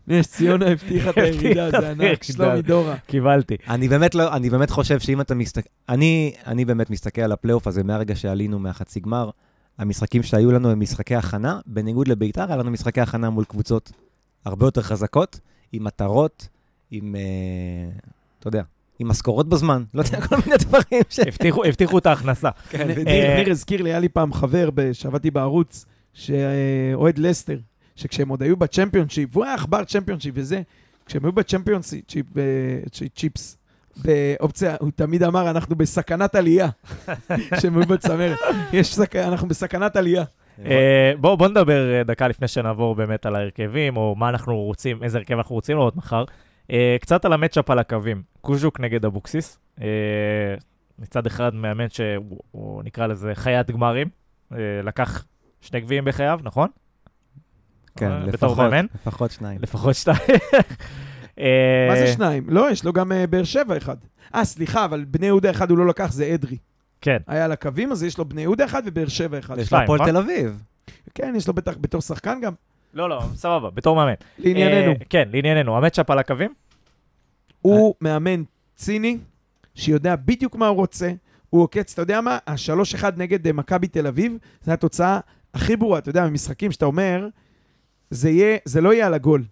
[0.09, 2.63] נס ציונה הבטיחה את הירידה, זה ענק, שלומי.
[2.63, 2.97] דורה.
[3.07, 3.57] קיבלתי.
[3.69, 5.69] אני באמת, לא, אני באמת חושב שאם אתה מסתכל...
[5.89, 9.31] אני, אני באמת מסתכל על הפלייאוף הזה מהרגע שעלינו מהחצי גמר.
[9.79, 11.61] המשחקים שהיו לנו הם משחקי הכנה.
[11.67, 13.93] בניגוד לביתר, היה לנו משחקי הכנה מול קבוצות
[14.45, 15.41] הרבה יותר חזקות,
[15.73, 16.49] עם מטרות,
[16.91, 17.17] עם...
[17.17, 17.91] אה,
[18.39, 18.63] אתה יודע,
[18.99, 19.85] עם משכורות בזמן.
[19.95, 21.21] לא יודע, כל מיני דברים ש...
[21.21, 22.49] הבטיחו- את ההכנסה.
[22.71, 22.87] כן.
[22.87, 27.59] ניר אה, ניר הזכיר לי, היה לי פעם חבר ב- שעבדתי בערוץ, שאוהד לסטר,
[27.97, 30.61] שכשהם עוד היו בצ'מפיונשיפ, והוא היה עכבר צ'מפיונשיפ וזה,
[31.07, 33.57] כשהם היו בצ'מפיונשיפ, ב- צ'יפס,
[34.05, 36.69] באופציה, הוא תמיד אמר, אנחנו בסכנת עלייה,
[37.57, 38.39] כשהם היו בצמרת.
[39.15, 40.25] אנחנו בסכנת עלייה.
[40.65, 45.03] אה, בואו בוא נדבר אה, דקה לפני שנעבור באמת על ההרכבים, או מה אנחנו רוצים,
[45.03, 46.25] איזה הרכב אנחנו רוצים לראות מחר.
[46.71, 48.23] אה, קצת על המצ'אפ על הקווים.
[48.41, 49.59] קוז'וק נגד אבוקסיס.
[49.81, 49.87] אה,
[50.99, 54.09] מצד אחד מאמן שהוא הוא נקרא לזה חיית גמרים.
[54.53, 55.25] אה, לקח
[55.61, 56.69] שני גביעים בחייו, נכון?
[57.97, 58.87] כן, לפחות, מאמן?
[58.95, 59.59] לפחות שניים.
[59.63, 60.19] לפחות שתיים.
[61.39, 62.45] אה, מה זה שניים?
[62.49, 63.97] לא, יש לו גם באר שבע אחד.
[64.35, 66.59] אה, סליחה, אבל בני יהודה אחד הוא לא לקח, זה אדרי.
[67.01, 67.19] כן.
[67.27, 69.59] היה על הקווים, אז יש לו בני יהודה אחד ובאר שבע אחד.
[69.59, 70.11] יש לו הפועל נכון?
[70.11, 70.63] תל אביב.
[71.15, 72.53] כן, יש לו בטח בתור שחקן גם.
[72.97, 74.13] לא, לא, סבבה, בתור מאמן.
[74.39, 74.91] לענייננו.
[74.91, 75.77] אה, כן, לענייננו.
[75.77, 76.55] המצ'אפ על הקווים?
[77.63, 78.43] הוא מאמן
[78.77, 79.19] ציני,
[79.75, 81.13] שיודע בדיוק מה הוא רוצה.
[81.51, 82.39] הוא עוקץ, אתה יודע מה?
[82.47, 85.21] השלוש אחד נגד אה, מכבי תל אביב, זו התוצאה
[85.55, 85.99] הכי ברורה.
[85.99, 87.29] אתה יודע, במשחקים שאתה אומר,
[88.11, 89.45] זה, יהיה, זה לא יהיה על הגול.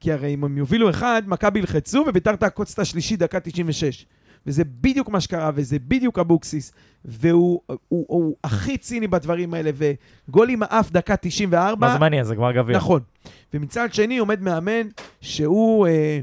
[0.00, 4.06] כי הרי אם הם יובילו אחד, מכבי ילחצו וביתר תעקוץ את השלישי דקה 96.
[4.46, 6.72] וזה בדיוק מה שקרה, וזה בדיוק אבוקסיס.
[7.04, 11.86] והוא הוא, הוא, הוא הכי ציני בדברים האלה, וגול עם האף דקה 94.
[11.86, 12.24] מה זה מעניין?
[12.24, 12.76] זה גמר גביע.
[12.76, 13.00] נכון.
[13.54, 14.88] ומצד שני עומד מאמן
[15.20, 16.20] שהוא אה,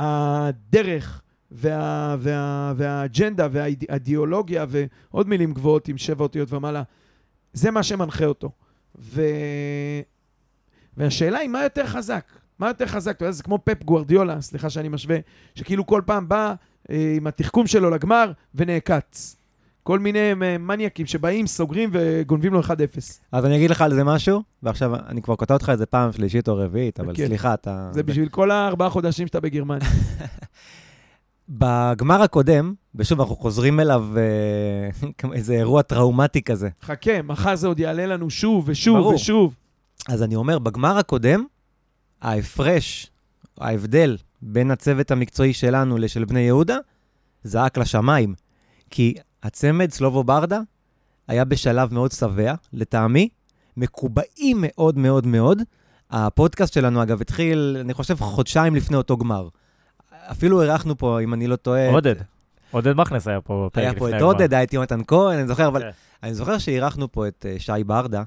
[0.00, 6.82] הדרך וה, וה, והאג'נדה והאידיאולוגיה ועוד מילים גבוהות עם שבע אותיות ומעלה,
[7.52, 8.50] זה מה שמנחה אותו.
[8.98, 9.22] ו...
[10.96, 12.24] והשאלה היא מה יותר חזק?
[12.58, 13.16] מה יותר חזק?
[13.16, 15.18] אתה יודע, זה כמו פפ גוורדיולה, סליחה שאני משווה,
[15.54, 16.54] שכאילו כל פעם בא
[17.16, 19.38] עם התחכום שלו לגמר ונעקץ.
[19.88, 22.64] כל מיני אה, מניאקים שבאים, סוגרים וגונבים לו 1-0.
[23.32, 26.48] אז אני אגיד לך על זה משהו, ועכשיו אני כבר כותב אותך איזה פעם שלישית
[26.48, 27.26] או רביעית, אבל בכיף.
[27.26, 27.88] סליחה, אתה...
[27.92, 29.88] זה בשביל כל הארבעה חודשים שאתה בגרמניה.
[31.48, 36.68] בגמר הקודם, ושוב, אנחנו חוזרים אליו אה, איזה אירוע טראומטי כזה.
[36.82, 39.14] חכה, מחר זה עוד יעלה לנו שוב ושוב ברור.
[39.14, 39.54] ושוב.
[40.08, 41.44] אז אני אומר, בגמר הקודם,
[42.22, 43.10] ההפרש,
[43.60, 46.76] ההבדל בין הצוות המקצועי שלנו לשל בני יהודה,
[47.42, 48.34] זעק לשמיים.
[48.90, 50.60] כי הצמד, סלובו ברדה,
[51.28, 53.28] היה בשלב מאוד שבע, לטעמי,
[53.76, 55.62] מקובעים מאוד מאוד מאוד.
[56.10, 59.48] הפודקאסט שלנו, אגב, התחיל, אני חושב, חודשיים לפני אותו גמר.
[60.30, 61.90] אפילו אירחנו פה, אם אני לא טועה...
[61.90, 62.14] עודד.
[62.70, 64.26] עודד מכנס היה פה בפרק היה לפני פה את הגמר.
[64.26, 65.90] עודד, היה את יונתן כהן, אני זוכר, אבל כן.
[66.22, 68.22] אני זוכר שאירחנו פה את אה, שי ברדה,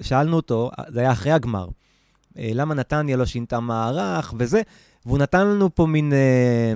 [0.00, 1.68] ושאלנו אותו, זה היה אחרי הגמר,
[2.38, 4.62] אה, למה נתניה לא שינתה מערך וזה,
[5.06, 6.72] והוא נתן לנו פה מין אה,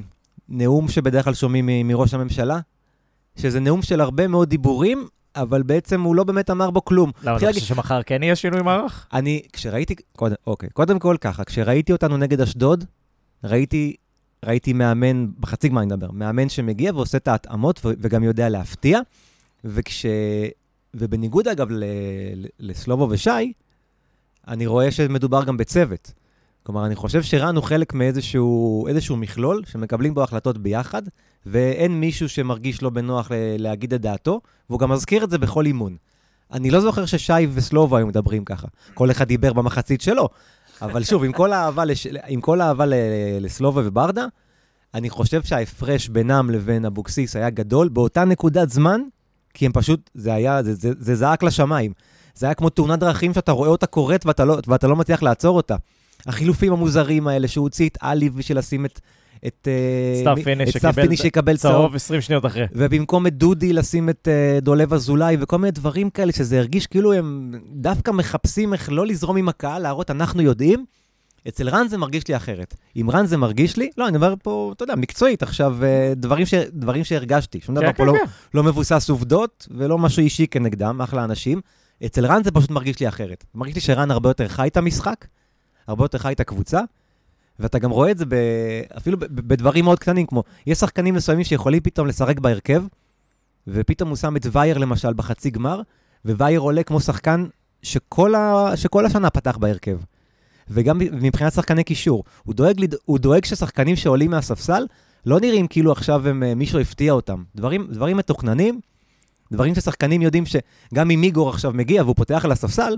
[0.48, 2.60] נאום שבדרך כלל שומעים מ- מראש הממשלה,
[3.36, 7.10] שזה נאום של הרבה מאוד דיבורים, אבל בעצם הוא לא באמת אמר בו כלום.
[7.22, 9.06] למה, אתה חושב שמחר כן יהיה שינוי מערך?
[9.12, 12.84] אני, כשראיתי, קודם, אוקיי, קודם כל ככה, כשראיתי אותנו נגד אשדוד,
[13.44, 13.94] ראיתי,
[14.44, 19.00] ראיתי מאמן, בחצי גמר אני מדבר, מאמן שמגיע ועושה את ההתאמות ו- וגם יודע להפתיע,
[19.64, 20.06] וכש...
[20.96, 21.84] ובניגוד אגב ל-
[22.34, 23.52] ל- לסלובו ושי,
[24.48, 26.12] אני רואה שמדובר גם בצוות.
[26.66, 31.02] כלומר, אני חושב שרן הוא חלק מאיזשהו איזשהו מכלול שמקבלים בו החלטות ביחד,
[31.46, 34.40] ואין מישהו שמרגיש לא בנוח להגיד את דעתו,
[34.70, 35.96] והוא גם מזכיר את זה בכל אימון.
[36.52, 38.66] אני לא זוכר ששי וסלובו היו מדברים ככה.
[38.94, 40.28] כל אחד דיבר במחצית שלו.
[40.82, 42.06] אבל שוב, עם כל האהבה, לש...
[42.26, 42.84] עם כל האהבה.
[43.40, 44.26] לסלובה וברדה,
[44.94, 49.00] אני חושב שההפרש בינם לבין אבוקסיס היה גדול באותה נקודת זמן,
[49.54, 51.92] כי הם פשוט, זה היה, זה, זה, זה זעק לשמיים.
[52.34, 55.56] זה היה כמו תאונת דרכים שאתה רואה אותה קורית ואתה לא, ואתה לא מצליח לעצור
[55.56, 55.76] אותה.
[56.26, 59.00] החילופים המוזרים האלה, שהוא הוציא את עלי בשביל לשים את...
[59.46, 59.68] את
[60.26, 61.74] אה, פיניש את סתיו שקיבל, שיקבל צהוב.
[61.74, 62.66] צהוב 20 שניות אחרי.
[62.72, 67.12] ובמקום את דודי לשים את uh, דולב אזולאי וכל מיני דברים כאלה, שזה הרגיש כאילו
[67.12, 70.84] הם דווקא מחפשים איך לא לזרום עם הקהל, להראות, אנחנו יודעים.
[71.48, 72.74] אצל רן זה מרגיש לי אחרת.
[72.94, 76.46] עם רן זה מרגיש לי, לא, אני אומר פה, אתה יודע, מקצועית עכשיו, uh, דברים,
[76.46, 77.60] ש, דברים שהרגשתי.
[77.60, 78.24] שום דבר כן, פה כן, לא, כן.
[78.54, 81.60] לא מבוסס עובדות ולא משהו אישי כנגדם, אחלה אנשים.
[82.06, 83.44] אצל רן זה פשוט מרגיש לי אחרת.
[83.54, 85.24] מרגיש לי שרן הרבה יותר חי את המשחק,
[85.86, 86.80] הרבה יותר חי את הקבוצה,
[87.58, 88.34] ואתה גם רואה את זה ב...
[88.96, 92.82] אפילו ב- ב- בדברים מאוד קטנים, כמו, יש שחקנים מסוימים שיכולים פתאום לשחק בהרכב,
[93.66, 95.80] ופתאום הוא שם את וייר למשל בחצי גמר,
[96.24, 97.46] ווייר עולה כמו שחקן
[97.82, 98.72] שכל, ה...
[98.76, 99.98] שכל השנה פתח בהרכב.
[100.68, 102.94] וגם מבחינת שחקני קישור, הוא דואג, לד...
[103.04, 104.86] הוא דואג ששחקנים שעולים מהספסל
[105.26, 107.42] לא נראים כאילו עכשיו הם, אה, מישהו הפתיע אותם.
[107.56, 108.80] דברים, דברים מתוכננים,
[109.52, 112.96] דברים ששחקנים יודעים שגם אם איגור עכשיו מגיע והוא פותח על הספסל,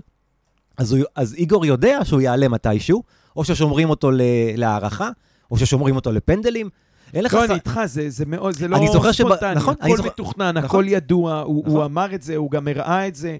[0.76, 3.02] אז, הוא, אז איגור יודע שהוא יעלה מתישהו,
[3.36, 4.20] או ששומרים אותו ל-
[4.56, 5.10] להערכה,
[5.50, 6.68] או ששומרים אותו לפנדלים.
[7.14, 7.34] אין לך...
[7.34, 10.08] לא, אני איתך, זה, זה מאוד, זה לא אני זוכר שב- ספונטני, נכון, הכל זוכר-
[10.08, 10.64] מתוכנן, נכון.
[10.64, 11.76] הכל ידוע, הוא, נכון.
[11.76, 13.36] הוא אמר את זה, הוא גם הראה את זה,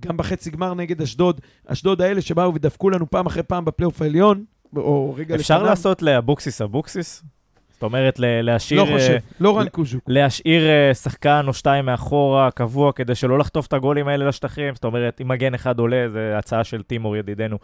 [0.00, 4.44] גם בחצי גמר נגד אשדוד, אשדוד האלה שבאו ודפקו לנו פעם אחרי פעם בפלייאוף העליון,
[4.76, 5.70] אה, רגע אפשר לפניו.
[5.70, 7.22] לעשות לאבוקסיס אבוקסיס?
[7.80, 8.82] זאת אומרת, להשאיר...
[8.82, 10.02] לא חושב, אה, לא רן קוז'וק.
[10.06, 14.74] להשאיר אה, שחקן או שתיים מאחורה, קבוע, כדי שלא לחטוף את הגולים האלה לשטחים.
[14.74, 17.58] זאת אומרת, אם מגן אחד עולה, זו הצעה של טימור ידידנו.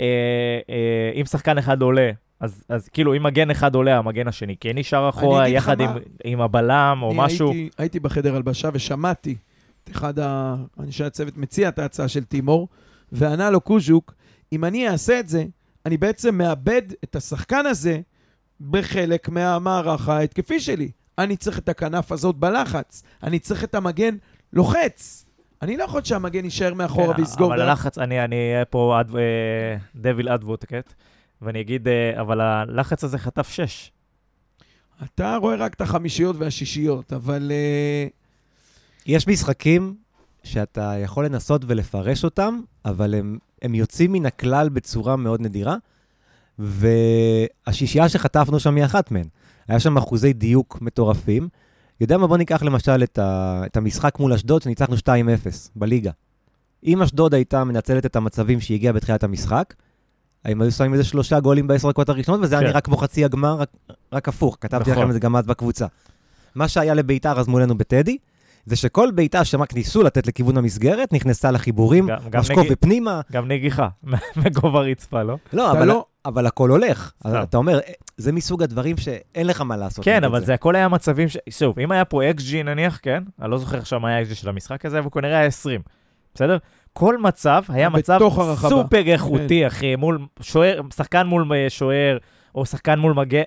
[0.00, 0.60] אה,
[1.14, 5.08] אם שחקן אחד עולה, אז, אז כאילו, אם מגן אחד עולה, המגן השני כן נשאר
[5.08, 5.90] אחורה, יחד עם.
[6.24, 7.50] עם הבלם או משהו.
[7.50, 9.36] הייתי, הייתי בחדר הלבשה ושמעתי
[9.84, 12.68] את אחד האנשי הצוות מציע את ההצעה של טימור,
[13.12, 14.14] וענה לו קוז'וק,
[14.52, 15.44] אם אני אעשה את זה,
[15.86, 18.00] אני בעצם מאבד את השחקן הזה
[18.60, 20.90] בחלק מהמערך ההתקפי שלי.
[21.18, 24.16] אני צריך את הכנף הזאת בלחץ, אני צריך את המגן
[24.52, 25.24] לוחץ.
[25.62, 27.52] אני לא יכול שהמגן יישאר מאחורה כן, ויסגור.
[27.54, 30.92] אבל הלחץ, אני אני אהיה פה אד- אה, דביל אדווקט,
[31.42, 33.92] ואני אגיד, אה, אבל הלחץ הזה חטף שש.
[35.04, 37.52] אתה רואה רק את החמישיות והשישיות, אבל...
[37.54, 38.06] אה,
[39.06, 39.94] יש משחקים
[40.44, 45.76] שאתה יכול לנסות ולפרש אותם, אבל הם, הם יוצאים מן הכלל בצורה מאוד נדירה,
[46.60, 49.26] והשישייה שחטפנו שם היא אחת מהן.
[49.68, 51.48] היה שם אחוזי דיוק מטורפים.
[52.00, 52.26] יודע מה?
[52.26, 54.98] בוא ניקח למשל את, ה, את המשחק מול אשדוד, שניצחנו 2-0
[55.76, 56.10] בליגה.
[56.86, 59.74] אם אשדוד הייתה מנצלת את המצבים שהיא הגיעה בתחילת המשחק,
[60.44, 62.68] הם היו שמים איזה שלושה גולים בעשר דקות הראשונות, וזה היה כן.
[62.68, 63.68] נראה כמו חצי הגמר, רק,
[64.12, 64.56] רק הפוך.
[64.60, 65.02] כתבתי נכון.
[65.02, 65.86] לכם את זה גם אז בקבוצה.
[66.54, 68.18] מה שהיה לביתר אז מולנו בטדי,
[68.66, 72.08] זה שכל בעיטה שרק ניסו לתת לכיוון המסגרת, נכנסה לחיבורים,
[72.38, 73.20] משקוף נגיד- ופנימה.
[73.32, 73.88] גם נגיחה,
[74.44, 75.36] מגובה רצפה, לא?
[75.52, 77.12] לא, אבל, לא- אבל הכל הולך.
[77.24, 77.34] אז.
[77.34, 80.04] אתה אומר, "אה, זה מסוג הדברים שאין לך מה לעשות.
[80.04, 81.36] כן, אבל זה הכל היה מצבים ש...
[81.50, 83.22] שוב, אם היה פה XG נניח, כן?
[83.42, 85.80] אני לא זוכר עכשיו מה היה XG של המשחק הזה, אבל כנראה היה 20,
[86.34, 86.56] בסדר?
[86.92, 88.68] כל מצב היה מצב הרחבה.
[88.68, 92.18] סופר איכותי, אחי, מול שוער, שחקן מול אה, שוער,
[92.54, 93.42] או שחקן מול מגן.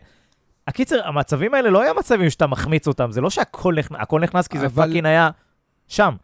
[0.67, 4.47] הקיצר, המצבים האלה לא היה מצבים שאתה מחמיץ אותם, זה לא שהכל נכנס, הכל נכנס
[4.47, 5.29] כי זה אבל- fucking היה
[5.87, 6.15] שם.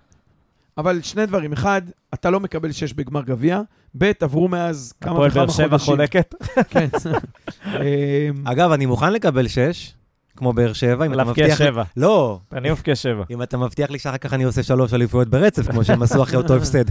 [0.80, 1.54] אבל שני דברים.
[1.54, 1.82] אחד,
[2.14, 3.62] אתה לא מקבל שש בגמר גביע.
[3.98, 5.86] ב', עברו מאז כמה הפועל וכמה באר שבע חודשים.
[5.96, 6.34] חולקת.
[6.70, 6.88] כן.
[7.66, 9.94] אמ, אגב, אני מוכן לקבל שש,
[10.36, 11.62] כמו באר שבע, אם אתה מבטיח...
[11.62, 11.84] לי- שבע.
[11.98, 13.24] לא, אני מבקיע שבע.
[13.30, 16.38] אם אתה מבטיח לי שאחר כך אני עושה שלוש אליפויות ברצף, כמו שהם עשו אחרי
[16.38, 16.86] אותו הפסד.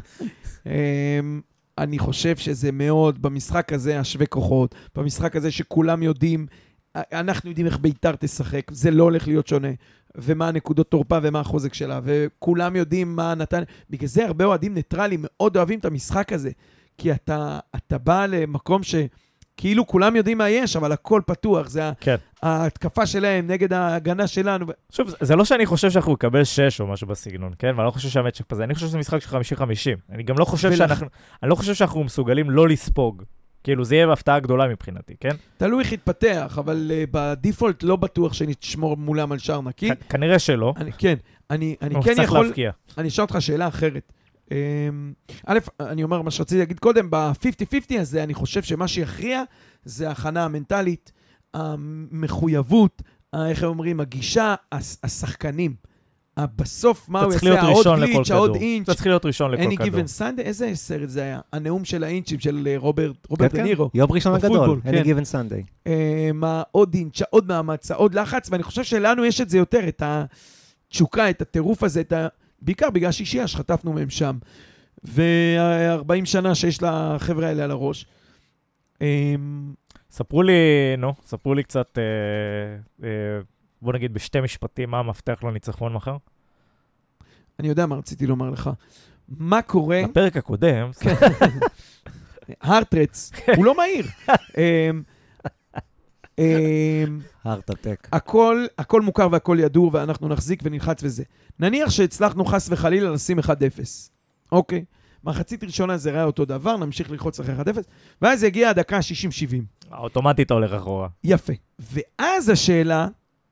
[0.66, 1.40] אמ,
[1.78, 6.46] אני חושב שזה מאוד, במשחק הזה, השווה כוחות, במשחק הזה שכולם יודעים,
[6.96, 9.68] אנחנו יודעים איך ביתר תשחק, זה לא הולך להיות שונה.
[10.16, 13.62] ומה הנקודות תורפה ומה החוזק שלה, וכולם יודעים מה נתן...
[13.90, 16.50] בגלל זה הרבה אוהדים ניטרלים מאוד אוהבים את המשחק הזה,
[16.98, 22.16] כי אתה, אתה בא למקום שכאילו כולם יודעים מה יש, אבל הכל פתוח, זה כן.
[22.42, 24.66] ההתקפה שלהם נגד ההגנה שלנו.
[24.92, 27.72] שוב, זה לא שאני חושב שאנחנו נקבל 6 או משהו בסגנון, כן?
[27.76, 29.62] ואני לא חושב שהמצ'אפ הזה, אני חושב שזה משחק של 50-50.
[30.12, 31.06] אני גם לא חושב ולכ- שאנחנו,
[31.42, 33.22] אני לא חושב שאנחנו מסוגלים לא לספוג.
[33.68, 35.36] כאילו, זה יהיה הפתעה גדולה מבחינתי, כן?
[35.56, 39.90] תלוי איך יתפתח, אבל uh, בדיפולט לא בטוח שנשמור מולם על שער נקי.
[39.90, 40.74] כ- כנראה שלא.
[40.76, 41.14] אני, כן,
[41.50, 42.46] אני, אני כן צריך יכול...
[42.46, 42.70] להבקיע.
[42.98, 44.12] אני אשאל אותך שאלה אחרת.
[44.50, 44.56] אמ,
[45.46, 49.42] א', אני אומר מה שרציתי להגיד קודם, ב-50-50 הזה, אני חושב שמה שיכריע
[49.84, 51.12] זה ההכנה המנטלית,
[51.54, 53.02] המחויבות,
[53.48, 54.54] איך אומרים, הגישה,
[55.02, 55.74] השחקנים.
[56.38, 58.54] ה- בסוף, מה הוא יעשה, העוד גליץ', העוד.
[58.56, 59.86] אינץ', אתה צריך להיות ראשון לכל any כדור.
[60.00, 61.40] given Sunday, איזה סרט זה היה?
[61.52, 63.62] הנאום של האינצ'ים של אה, רוברט, רוברט כן, כן.
[63.62, 63.90] דנירו.
[63.94, 64.94] יום ראשון הגדול, כן.
[64.94, 65.90] any given Sunday.
[66.42, 70.02] העוד אינץ', העוד מאמץ, העוד לחץ, ואני חושב שלנו יש את זה יותר, את
[70.88, 72.28] התשוקה, את הטירוף הזה, את ה...
[72.62, 74.38] בעיקר בגלל שישייה שחטפנו מהם שם.
[75.04, 78.06] ו-40 שנה שיש לחבר'ה האלה על הראש.
[79.00, 79.72] אמ,
[80.10, 80.52] ספרו לי,
[80.98, 82.02] נו, ספרו לי קצת, אה,
[83.08, 83.40] אה,
[83.82, 86.16] בוא נגיד בשתי משפטים, מה המפתח לניצחון מחר?
[87.58, 88.70] אני יודע מה רציתי לומר לך.
[89.28, 91.14] מה קורה, בפרק הקודם, כן.
[92.60, 94.06] הארטרץ, הוא לא מהיר.
[94.58, 95.02] אמ,
[96.38, 98.08] אמ, הארט-אטק.
[98.12, 101.24] הכל, הכל מוכר והכל ידוע, ואנחנו נחזיק ונלחץ וזה.
[101.58, 103.42] נניח שהצלחנו חס וחלילה לשים 1-0,
[104.52, 104.84] אוקיי?
[105.24, 107.78] מחצית ראשונה זה ראה אותו דבר, נמשיך ללחוץ אחרי 1-0,
[108.22, 109.92] ואז יגיע הדקה ה-60-70.
[109.98, 111.08] אוטומטית אתה הולך אחורה.
[111.24, 111.52] יפה.
[111.78, 113.08] ואז השאלה,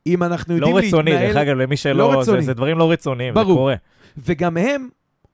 [0.06, 1.94] אם אנחנו לא יודעים רצוני, דרך להתנהל, אגב, למי שלא...
[1.98, 2.42] לא זה- רצוני.
[2.42, 3.40] זה דברים לא רצוניים, זה.
[3.44, 3.74] קורה.
[4.18, 4.88] וגם הם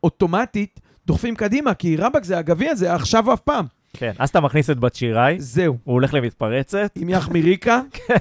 [0.05, 3.65] אוטומטית דוחפים קדימה, כי רבאק זה הגביע הזה, עכשיו או אף פעם.
[3.97, 5.77] כן, אז אתה מכניס את בת שיראי, זהו.
[5.85, 7.81] הוא הולך למתפרצת, עם יחמי ריקה,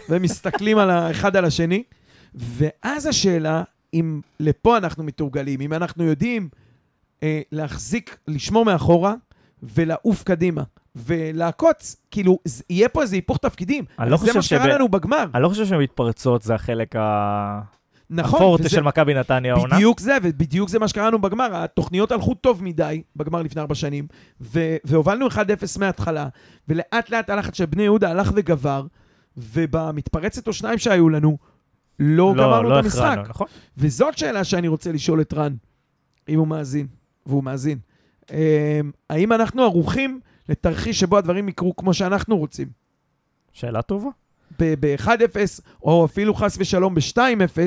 [0.09, 1.83] ומסתכלים על האחד על השני.
[2.35, 6.49] ואז השאלה, אם לפה אנחנו מתורגלים, אם אנחנו יודעים
[7.23, 9.13] אה, להחזיק, לשמור מאחורה
[9.63, 10.63] ולעוף קדימה.
[10.95, 12.39] ולעקוץ, כאילו,
[12.69, 13.85] יהיה פה איזה היפוך תפקידים.
[13.99, 15.25] לא זה מה שקרה שב- לנו בגמר.
[15.35, 17.61] אני לא חושב שמתפרצות זה החלק ה...
[18.13, 19.75] נכון, הפורטה וזה של מכבי נתניה העונה.
[19.75, 21.55] בדיוק זה, ובדיוק זה מה שקרה לנו בגמר.
[21.55, 24.07] התוכניות הלכו טוב מדי בגמר לפני ארבע שנים,
[24.41, 25.37] ו- והובלנו 1-0
[25.79, 26.27] מההתחלה,
[26.67, 28.85] ולאט לאט הלחץ של בני יהודה הלך וגבר,
[29.37, 31.37] ובמתפרצת או שניים שהיו לנו,
[31.99, 32.99] לא, גמרנו לא את המשחק.
[33.01, 33.47] הכרענו, נכון?
[33.77, 35.53] וזאת שאלה שאני רוצה לשאול את רן,
[36.29, 36.87] אם הוא מאזין,
[37.25, 37.77] והוא מאזין.
[38.31, 38.37] אמ,
[39.09, 40.19] האם אנחנו ערוכים
[40.49, 42.67] לתרחיש שבו הדברים יקרו כמו שאנחנו רוצים?
[43.53, 44.09] שאלה טובה.
[44.59, 45.37] ב-1-0,
[45.83, 47.57] או אפילו חס ושלום ב-2-0,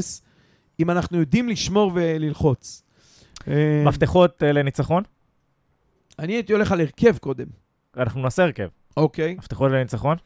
[0.81, 2.83] אם אנחנו יודעים לשמור וללחוץ.
[3.49, 3.53] אמ,
[3.85, 5.03] מפתחות אה, לניצחון?
[6.19, 7.47] אני הייתי הולך על הרכב קודם,
[7.97, 8.69] אנחנו נעשה הרכב.
[8.97, 9.35] אוקיי?
[9.35, 10.17] מפתחות לניצחון?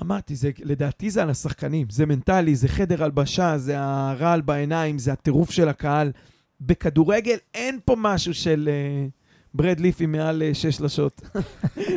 [0.00, 5.12] אמרתי, זה, לדעתי זה על השחקנים, זה מנטלי, זה חדר הלבשה, זה הרעל בעיניים, זה
[5.12, 6.12] הטירוף של הקהל.
[6.60, 9.19] בכדורגל אין פה משהו של uh,
[9.54, 11.20] ברד ליפי מעל uh, שש שלשות.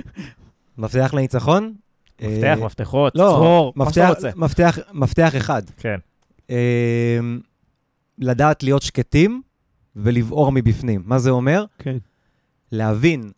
[0.78, 1.74] מפתח לניצחון?
[2.22, 4.30] מפתח, אה, מפתחות, לא, צרור, מה שאתה רוצה.
[4.36, 5.64] מפתח- אחד.
[5.78, 5.98] כן.
[6.50, 7.20] אה,
[8.18, 9.42] לדעת להיות שקטים
[9.96, 11.04] ולבעור מבפנים.
[11.06, 11.66] מה זה אומר?
[11.80, 11.98] כן.
[12.72, 13.32] להבין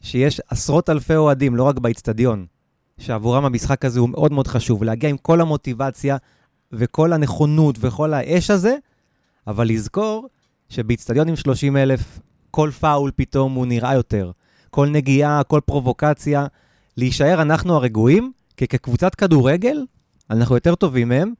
[0.00, 2.46] שיש עשרות אלפי אוהדים, לא רק באיצטדיון,
[2.98, 6.16] שעבורם המשחק הזה הוא מאוד מאוד חשוב, להגיע עם כל המוטיבציה
[6.72, 8.76] וכל הנכונות וכל האש הזה,
[9.46, 10.28] אבל לזכור
[10.68, 12.18] שבאיצטדיון עם 30 אלף,
[12.54, 14.30] כל פאול פתאום הוא נראה יותר.
[14.70, 16.46] כל נגיעה, כל פרובוקציה,
[16.96, 19.76] להישאר אנחנו הרגועים, כי כקבוצת כדורגל,
[20.30, 21.32] אנחנו יותר טובים מהם,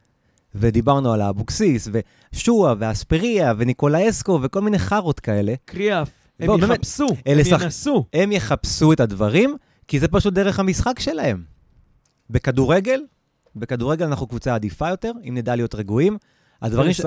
[0.54, 1.88] ודיברנו על האבוקסיס,
[2.32, 5.54] ושועה, ואספריה, וניקולאסקו, וכל מיני חארות כאלה.
[5.64, 6.10] קריאף,
[6.40, 8.04] הם בוא, באמת, יחפשו, אלה הם שח- ינסו.
[8.12, 9.56] הם יחפשו את הדברים,
[9.88, 11.42] כי זה פשוט דרך המשחק שלהם.
[12.30, 13.00] בכדורגל,
[13.56, 16.16] בכדורגל אנחנו קבוצה עדיפה יותר, אם נדע להיות רגועים.
[16.64, 17.00] הדברים, ש...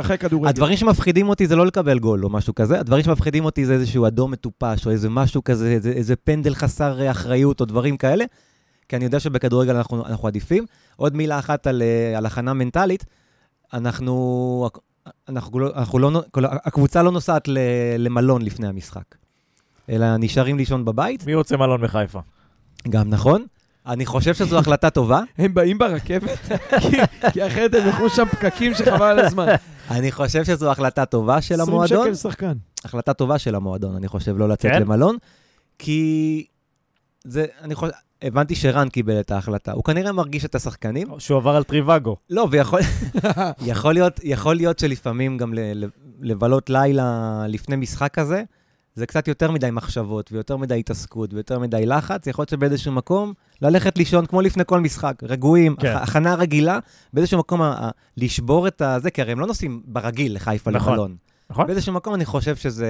[0.47, 4.08] הדברים שמפחידים אותי זה לא לקבל גול או משהו כזה, הדברים שמפחידים אותי זה איזשהו
[4.08, 8.26] אדום מטופש, או איזה משהו כזה, איזה, איזה פנדל חסר אה, אחריות, או דברים כאלה,
[8.89, 10.66] כי אני יודע שבכדורגל אנחנו, אנחנו עדיפים.
[10.95, 13.05] עוד מילה אחת על, אה, על הכנה מנטלית,
[13.74, 14.70] אנחנו,
[15.30, 17.58] אנחנו, לא- אנחנו לא, כל- הקבוצה לא נוסעת ל,
[17.97, 19.03] למלון לפני המשחק,
[19.89, 22.20] אלא נשארים לישון בבית, מי רוצה מלון בחיפה?
[22.89, 23.45] גם נכון,
[23.88, 25.21] אני חושב שזו החלטה טובה.
[25.38, 26.39] הם באים ברכבת?
[27.33, 29.47] כי- אחרת הם ילכו שם פקקים שחבל על הזמן.
[29.91, 32.05] אני חושב שזו החלטה טובה של 20 המועדון.
[32.07, 32.53] שקל שחקן.
[32.85, 34.81] החלטה טובה של המועדון, אני חושב, לא לצאת כן?
[34.81, 35.17] למלון.
[35.79, 36.45] כי
[37.23, 39.71] זה, אני חושב, הבנתי שרן קיבל את ההחלטה.
[39.71, 41.07] הוא כנראה מרגיש את השחקנים.
[41.19, 42.15] שהוא עבר על טריוואגו.
[42.29, 42.79] לא, ויכול
[43.61, 45.88] יכול להיות, יכול להיות שלפעמים גם ל, ל,
[46.21, 48.43] לבלות לילה לפני משחק כזה,
[48.98, 52.28] זה קצת יותר מדי מחשבות, ויותר מדי התעסקות, ויותר מדי לחץ.
[52.28, 55.95] יכול להיות שבאיזשהו מקום ללכת לישון כמו לפני כל משחק, רגועים, כן.
[55.95, 56.80] הכ- הכנה רגילה,
[57.14, 60.93] באיזשהו מקום ה- לשבור את הזה, כי הרי הם לא נוסעים ברגיל לחיפה נכון.
[60.93, 61.16] למלון.
[61.50, 61.68] נכון.
[61.68, 62.86] באיזשהו מקום אני חושב שזו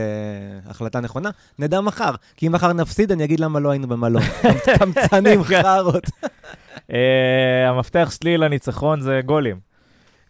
[0.66, 1.30] החלטה נכונה.
[1.60, 4.24] נדע מחר, כי אם מחר נפסיד, אני אגיד למה לא היינו במלון.
[4.80, 6.04] קמצנים, חארות.
[6.94, 9.60] אה, המפתח שלי לניצחון זה גולים.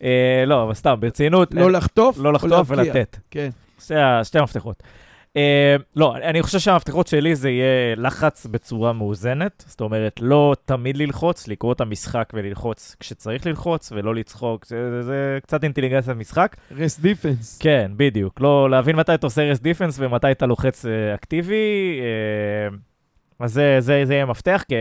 [0.04, 1.54] אה, לא, אבל סתם, ברצינות.
[1.54, 2.68] לא לחטוף לא לחטוף.
[2.72, 3.18] ולתת.
[3.32, 3.50] כן.
[4.24, 4.84] שתי המפתחות.
[5.38, 9.64] אה, לא, אני חושב שהמפתחות שלי זה יהיה לחץ בצורה מאוזנת.
[9.68, 14.66] זאת אומרת, לא תמיד ללחוץ, לקרוא את המשחק וללחוץ כשצריך ללחוץ, ולא לצחוק.
[14.66, 16.56] זה, זה, זה קצת אינטליגנציה במשחק.
[16.72, 17.58] rest defense.
[17.58, 18.42] כן, בדיוק.
[18.42, 22.00] לא להבין מתי אתה עושה rest defense ומתי אתה לוחץ אה, אקטיבי.
[22.02, 22.78] אה,
[23.40, 24.76] אז זה, זה, זה יהיה מפתח, כי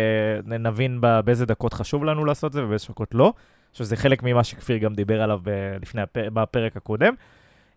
[0.47, 3.33] נבין באיזה דקות חשוב לנו לעשות זה ובאיזה דקות לא.
[3.73, 6.19] שזה חלק ממה שכפיר גם דיבר עליו ב- לפני הפ...
[6.19, 7.15] בפרק הקודם.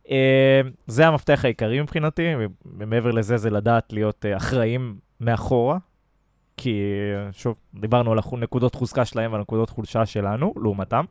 [0.10, 2.24] אה, זה המפתח העיקרי מבחינתי,
[2.66, 5.78] ומעבר לזה זה לדעת להיות אה, אחראים מאחורה.
[6.57, 6.82] כי,
[7.16, 11.05] אה, שוב, דיברנו על נקודות חוזקה שלהם ועל נקודות חולשה שלנו, לעומתם.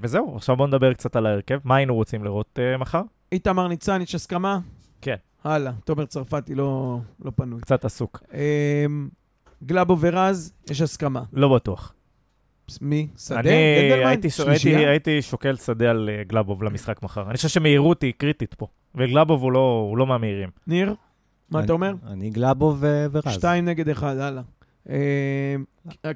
[0.00, 1.58] וזהו, עכשיו בואו נדבר קצת על ההרכב.
[1.64, 3.02] מה היינו רוצים לראות מחר?
[3.32, 4.58] איתמר ניצן, יש הסכמה?
[5.00, 5.16] כן.
[5.44, 7.60] הלאה, תומר צרפתי לא לא פנוי.
[7.60, 8.22] קצת עסוק.
[9.64, 11.22] גלאבו ורז, יש הסכמה.
[11.32, 11.94] לא בטוח.
[12.80, 13.08] מי?
[13.18, 13.40] שדה?
[13.40, 13.50] אני?
[13.50, 14.28] הייתי?
[14.46, 17.28] הייתי, הייתי שוקל שדה על אה, גלאבוב למשחק מחר.
[17.28, 18.66] אני חושב שמהירות היא קריטית פה.
[18.94, 20.48] וגלאבוב הוא לא, הוא לא מהמהירים.
[20.66, 20.94] ניר,
[21.50, 21.94] מה אתה אומר?
[22.06, 23.34] אני גלאבו ו- ורז.
[23.34, 24.42] שתיים נגד אחד, הלאה.
[24.88, 24.94] אמ,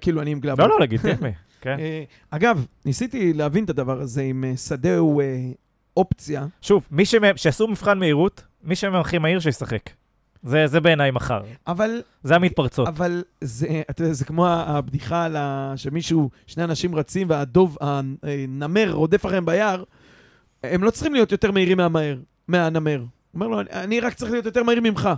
[0.00, 0.62] כאילו, אני עם גלאבו.
[0.62, 1.30] לא, לא, לגיטימי.
[1.60, 1.76] כן.
[1.78, 5.50] אה, אגב, ניסיתי להבין את הדבר הזה, אם אה, שדה הוא אה,
[5.96, 6.46] אופציה.
[6.62, 7.04] שוב, מי
[7.36, 9.90] שיעשו מבחן מהירות, מי שמהם הכי מהיר שישחק.
[10.42, 11.42] זה, זה בעיניי מחר.
[11.66, 12.88] אבל, זה המתפרצות.
[12.88, 15.72] אבל זה, אתה יודע, זה כמו הבדיחה על ה...
[15.76, 19.84] שמישהו, שני אנשים רצים והדוב, הנמר רודף אחריהם ביער,
[20.62, 22.16] הם לא צריכים להיות יותר מהירים מהמהר,
[22.48, 22.98] מהנמר.
[22.98, 25.08] הוא אומר לו, "אני- אני רק צריך להיות יותר מהיר ממך.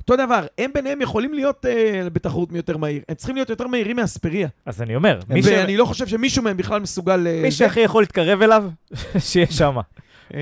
[0.00, 3.02] אותו דבר, הם ביניהם יכולים להיות אה, בתחרות מי יותר מהיר.
[3.08, 4.48] הם צריכים להיות יותר מהירים מאספריה.
[4.66, 5.46] אז אני אומר, מי, ש...
[5.46, 7.26] ואני לא חושב שמישהו מהם בכלל מסוגל...
[7.26, 7.50] אה, מי.
[7.52, 8.64] שהכי יכול להתקרב אליו,
[9.18, 9.76] שיהיה שם.
[10.34, 10.38] אמ,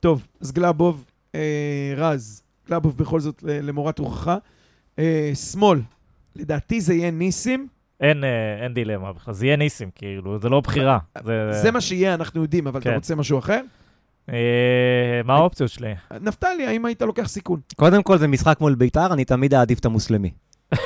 [0.00, 1.04] טוב, אז גלאבוב,
[1.34, 1.40] אה,
[1.96, 4.36] רז, גלאבוב בכל זאת למורת רוחך.
[4.98, 5.80] אה, שמאל,
[6.36, 7.68] לדעתי זה יהיה ניסים.
[8.00, 10.98] אין, אה, אין דילמה בכלל, זה יהיה ניסים, כאילו, זה לא בחירה.
[11.24, 12.94] זה, זה מה שיהיה, אנחנו יודעים, אבל אתה כן.
[12.94, 13.60] רוצה משהו אחר?
[14.28, 15.94] אה, מה האופציות שלי?
[16.20, 17.60] נפתלי, האם היית לוקח סיכון?
[17.76, 20.30] קודם כל, זה משחק מול ביתר, אני תמיד אעדיף את המוסלמי.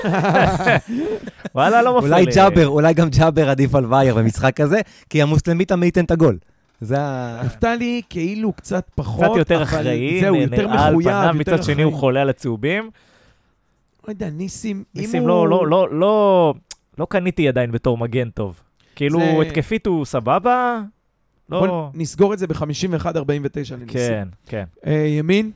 [1.55, 2.33] וואלה, לא מפריע אולי לי.
[2.35, 6.39] ג'אבר, אולי גם ג'אבר עדיף על וייר במשחק הזה, כי המוסלמי תמיד ייתן את הגול.
[6.81, 7.41] זה ה...
[7.45, 11.83] נפתלי כאילו קצת פחות, קצת יותר אחראי, זהו, יותר על מחויב, פניו, יותר מצד שני
[11.83, 12.01] הוא אחראי.
[12.01, 12.91] חולה על הצהובים.
[14.05, 15.29] לא יודע, ניסים, אם ניסים, הוא...
[15.29, 16.55] לא, לא, לא, לא,
[16.99, 18.61] לא קניתי עדיין בתור מגן טוב.
[18.97, 20.81] כאילו, זה- התקפית הוא סבבה,
[21.49, 21.67] לא...
[21.67, 22.57] בוא נסגור את זה ב-51-49
[23.73, 23.87] לניסים.
[23.87, 25.51] כן, כן, אה, ימין?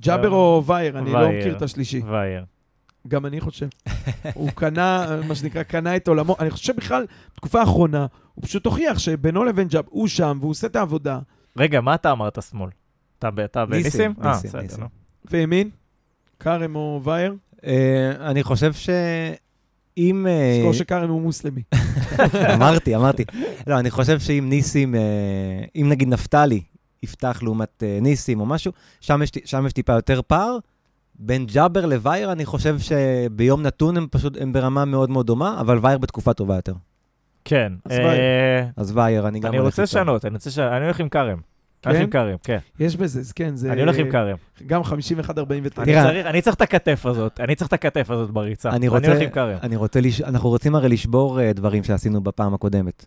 [0.00, 0.98] ג'אבר אה, או וייר?
[0.98, 1.28] אני לא.
[1.28, 2.00] מכיר את השלישי.
[2.06, 2.44] וייר.
[3.08, 3.66] גם אני חושב.
[4.34, 6.36] הוא קנה, מה שנקרא, קנה את עולמו.
[6.40, 10.66] אני חושב בכלל, בתקופה האחרונה, הוא פשוט הוכיח שבינו לבין ג'אב, הוא שם והוא עושה
[10.66, 11.18] את העבודה.
[11.56, 12.70] רגע, מה אתה אמרת שמאל?
[13.18, 14.14] אתה בניסים?
[14.24, 14.80] אה, ניסים, בסדר, ניסים.
[14.80, 14.86] נו.
[15.30, 15.70] וימין?
[16.40, 17.34] כרם או וייר?
[17.66, 20.26] אה, אני חושב שאם...
[20.26, 21.62] אה, זכור שכרם הוא מוסלמי.
[22.54, 23.24] אמרתי, אמרתי.
[23.66, 25.00] לא, אני חושב שאם ניסים, אה,
[25.76, 26.62] אם נגיד נפתלי
[27.02, 30.58] יפתח לעומת אה, ניסים או משהו, שם יש, שם יש טיפה יותר פער.
[31.14, 35.78] בין ג'אבר לווייר, אני חושב שביום נתון הם פשוט, הם ברמה מאוד מאוד דומה, אבל
[35.82, 36.74] וייר בתקופה טובה יותר.
[37.44, 37.72] כן.
[37.84, 38.64] אז אה, וייר.
[38.76, 39.98] אז וייר, אני גם אני הולך רוצה איתו.
[39.98, 40.58] לשנות, אני רוצה ש...
[40.58, 41.38] אני הולך עם כרם.
[41.86, 42.02] אני הולך כן?
[42.02, 42.58] עם כרם, כן.
[42.80, 43.72] יש בזה, כן, זה...
[43.72, 44.36] אני הולך עם כרם.
[44.66, 44.88] גם 51-49.
[44.92, 46.04] אני תראה.
[46.04, 48.70] צריך- אני צריך את הכתף הזאת, אני צריך את הכתף הזאת בריצה.
[48.70, 49.56] אני רוצה, הולך עם כרם.
[49.62, 50.00] אני רוצה.
[50.24, 53.06] אנחנו רוצים הרי לשבור uh, דברים שעשינו בפעם הקודמת.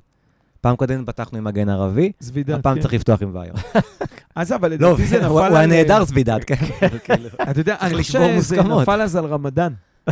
[0.65, 2.81] פעם קודמת פתחנו עם מגן ערבי, זווידן, הפעם כן.
[2.81, 3.53] צריך לפתוח עם וייר.
[4.35, 5.51] אז אבל לא, לדעתי זה נפל הוא על...
[5.51, 6.55] הוא היה נהדר זבידת, כן.
[7.49, 8.81] אתה יודע, אני חושב שזה מוסכמות.
[8.81, 9.73] נפל אז על רמדאן.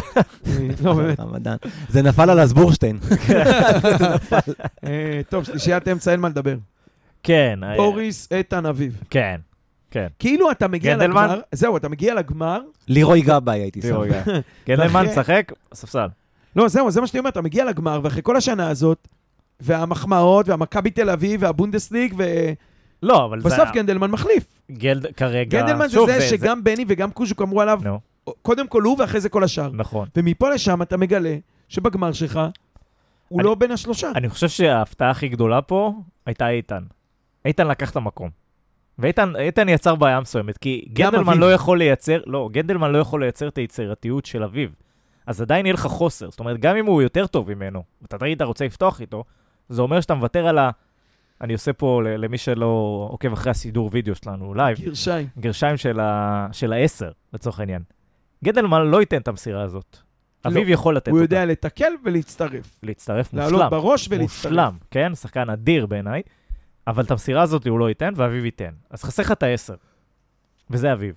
[0.84, 1.20] לא, באמת.
[1.20, 1.56] רמדאן.
[1.90, 3.00] זה נפל על הסבורשטיין.
[4.86, 6.56] אה, טוב, שלישיית אמצע אין מה לדבר.
[7.24, 7.60] כן.
[7.64, 8.98] אה, בוריס, איתן, אביב.
[9.10, 9.40] כן,
[9.92, 10.08] כן.
[10.20, 11.26] כאילו אתה מגיע גנדלמן?
[11.26, 13.88] לגמר, זהו, אתה מגיע לגמר, לירוי גבאי הייתי שם.
[13.88, 14.24] תראו רגע.
[14.68, 16.08] גנדלמן משחק, ספסל.
[16.56, 19.08] לא, זהו, זה מה שאני אומר, אתה מגיע לגמר, ואחרי כל השנה הזאת,
[19.64, 22.14] והמחמאות, והמכבי תל אביב, והבונדסליג,
[23.04, 23.48] לא, אבל זה...
[23.48, 24.44] ובסוף גנדלמן מחליף.
[24.72, 25.14] גלד...
[25.14, 25.60] כרגע...
[25.60, 28.00] גנדלמן זה שוב, זה שגם בני וגם קוז'וק אמרו עליו, נו.
[28.42, 29.70] קודם כל הוא ואחרי זה כל השאר.
[29.74, 30.08] נכון.
[30.16, 31.36] ומפה לשם אתה מגלה
[31.70, 32.40] שבגמר שלך
[33.28, 34.12] הוא אני- לא בין השלושה.
[34.16, 35.94] אני חושב שההפתעה הכי גדולה פה
[36.26, 36.84] הייתה איתן.
[37.46, 38.30] איתן לקח את המקום.
[39.00, 41.40] ואיתן איתן יצר בעיה מסוימת, כי גנדלמן אביב.
[41.42, 44.70] לא יכול לייצר, לא, גנדלמן לא יכול לייצר את היצירתיות של אביב.
[45.28, 46.30] אז עדיין יהיה לך חוסר.
[46.30, 49.24] זאת אומרת, גם אם הוא יותר טוב ממנו, ואתה תגיד, אתה רוצה לפתוח איתו,
[49.70, 50.70] זה אומר שאתה מוותר על ה...
[51.42, 55.28] אני עושה פה למי שלא עוקב אחרי הסידור וידאו שלנו לייב, גרשיים.
[55.40, 56.48] גרשיים של, ה...
[56.52, 57.82] של העשר, לצורך העניין.
[58.44, 59.98] גנדלמן לא ייתן את המסירה הזאת.
[60.48, 61.24] אביב יכול לתת הוא אותה.
[61.24, 62.80] יודע לתקל ולהצטרף.
[62.84, 63.52] להצטרף מושלם.
[63.54, 64.46] לעלות בראש ולהצטרף.
[64.46, 65.16] מושלם, כן?
[65.16, 66.22] שחקן אדיר בעיניי,
[66.88, 68.72] אבל את המסירה הזאת הוא לא ייתן, ואביב ייתן.
[68.90, 69.76] אז חסר לך את העשר.
[70.70, 71.16] וזה אביב.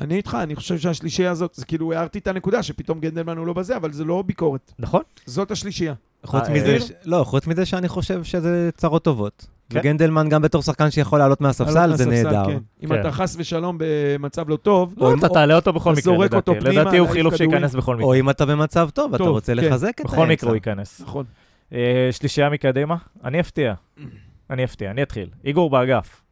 [0.00, 3.52] אני איתך, אני חושב שהשלישייה הזאת, זה כאילו הערתי את הנקודה שפתאום גנדלמן הוא לא
[3.52, 4.72] בזה, אבל זה לא ביקורת.
[4.78, 5.02] נכון?
[5.26, 5.94] זאת השלישייה.
[6.24, 9.46] חוץ אה, מזה, אה, ש- לא, חוץ מזה שאני חושב שזה צרות טובות.
[9.70, 9.78] כן.
[9.78, 12.44] וגנדלמן גם בתור שחקן שיכול לעלות מהספסל, לעלות זה מהספסל, נהדר.
[12.50, 12.58] כן.
[12.82, 13.00] אם כן.
[13.00, 16.52] אתה חס ושלום במצב לא טוב, לא, אתה או- תעלה אותו בכל מקרה, זורק אותו
[16.52, 16.66] לדעתי.
[16.66, 17.36] פנימה, לדעתי הוא חילוף.
[17.36, 18.14] שייכנס בכל או מקרה.
[18.16, 19.58] אם אתה במצב טוב, אתה רוצה כן.
[19.64, 20.12] לחזק את האמצע.
[20.16, 21.00] בכל מקרה הוא ייכנס.
[21.00, 21.24] נכון.
[21.72, 23.74] אה, שלישייה מקדימה, אני אפתיע.
[24.50, 25.28] אני אפתיע, אני אתחיל.
[25.44, 26.22] איגור באגף.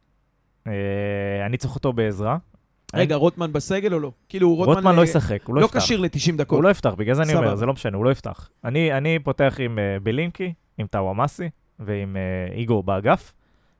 [1.45, 2.37] אני צריך אותו בעזרה.
[2.95, 4.11] רגע, רוטמן בסגל או לא?
[4.29, 5.79] כאילו, רוטמן רוטמן לא אה, ישחק, הוא לא לא יפתח.
[5.79, 6.55] כשיר ל-90 דקות.
[6.55, 7.55] הוא לא יפתח, בגלל זה אני אומר.
[7.55, 8.49] זה לא משנה, הוא לא יפתח.
[8.63, 13.33] אני, אני פותח עם uh, בלינקי, עם טאוואמאסי ועם uh, איגור באגף.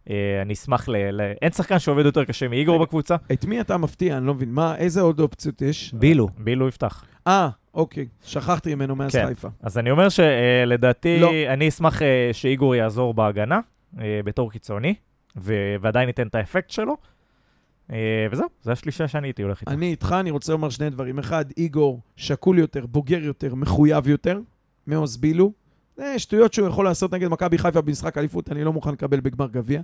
[0.05, 0.11] Uh,
[0.41, 1.21] אני אשמח ל, ל...
[1.41, 2.79] אין שחקן שעובד יותר קשה מאיגור.
[2.83, 3.15] בקבוצה.
[3.33, 4.17] את מי אתה מפתיע?
[4.17, 4.51] אני לא מבין.
[4.51, 5.93] מה, איזה עוד אופציות יש?
[5.93, 6.29] בילו.
[6.37, 7.05] בילו יפתח.
[7.27, 8.07] אה, אוקיי.
[8.23, 9.27] שכחתי ממנו מאז כן.
[9.27, 9.47] חיפה.
[9.61, 11.31] אז אני אומר שלדעתי, לא.
[11.49, 13.59] אני אשמח uh, שאיגור יעזור בהגנה,
[13.95, 14.93] uh, בתור קיצוני,
[15.37, 16.97] ו- ועדיין ייתן את האפקט שלו.
[17.89, 17.93] Uh,
[18.31, 19.71] וזהו, זו השלישה שאני הייתי הולך איתה.
[19.71, 21.19] אני איתך, אני רוצה לומר שני דברים.
[21.19, 24.39] אחד, איגור שקול יותר, בוגר יותר, מחויב יותר,
[24.87, 25.51] מעוז בילו.
[25.97, 29.47] זה שטויות שהוא יכול לעשות נגד מכבי חיפה במשחק אליפות, אני לא מוכן לקבל בגמר
[29.47, 29.81] גביע.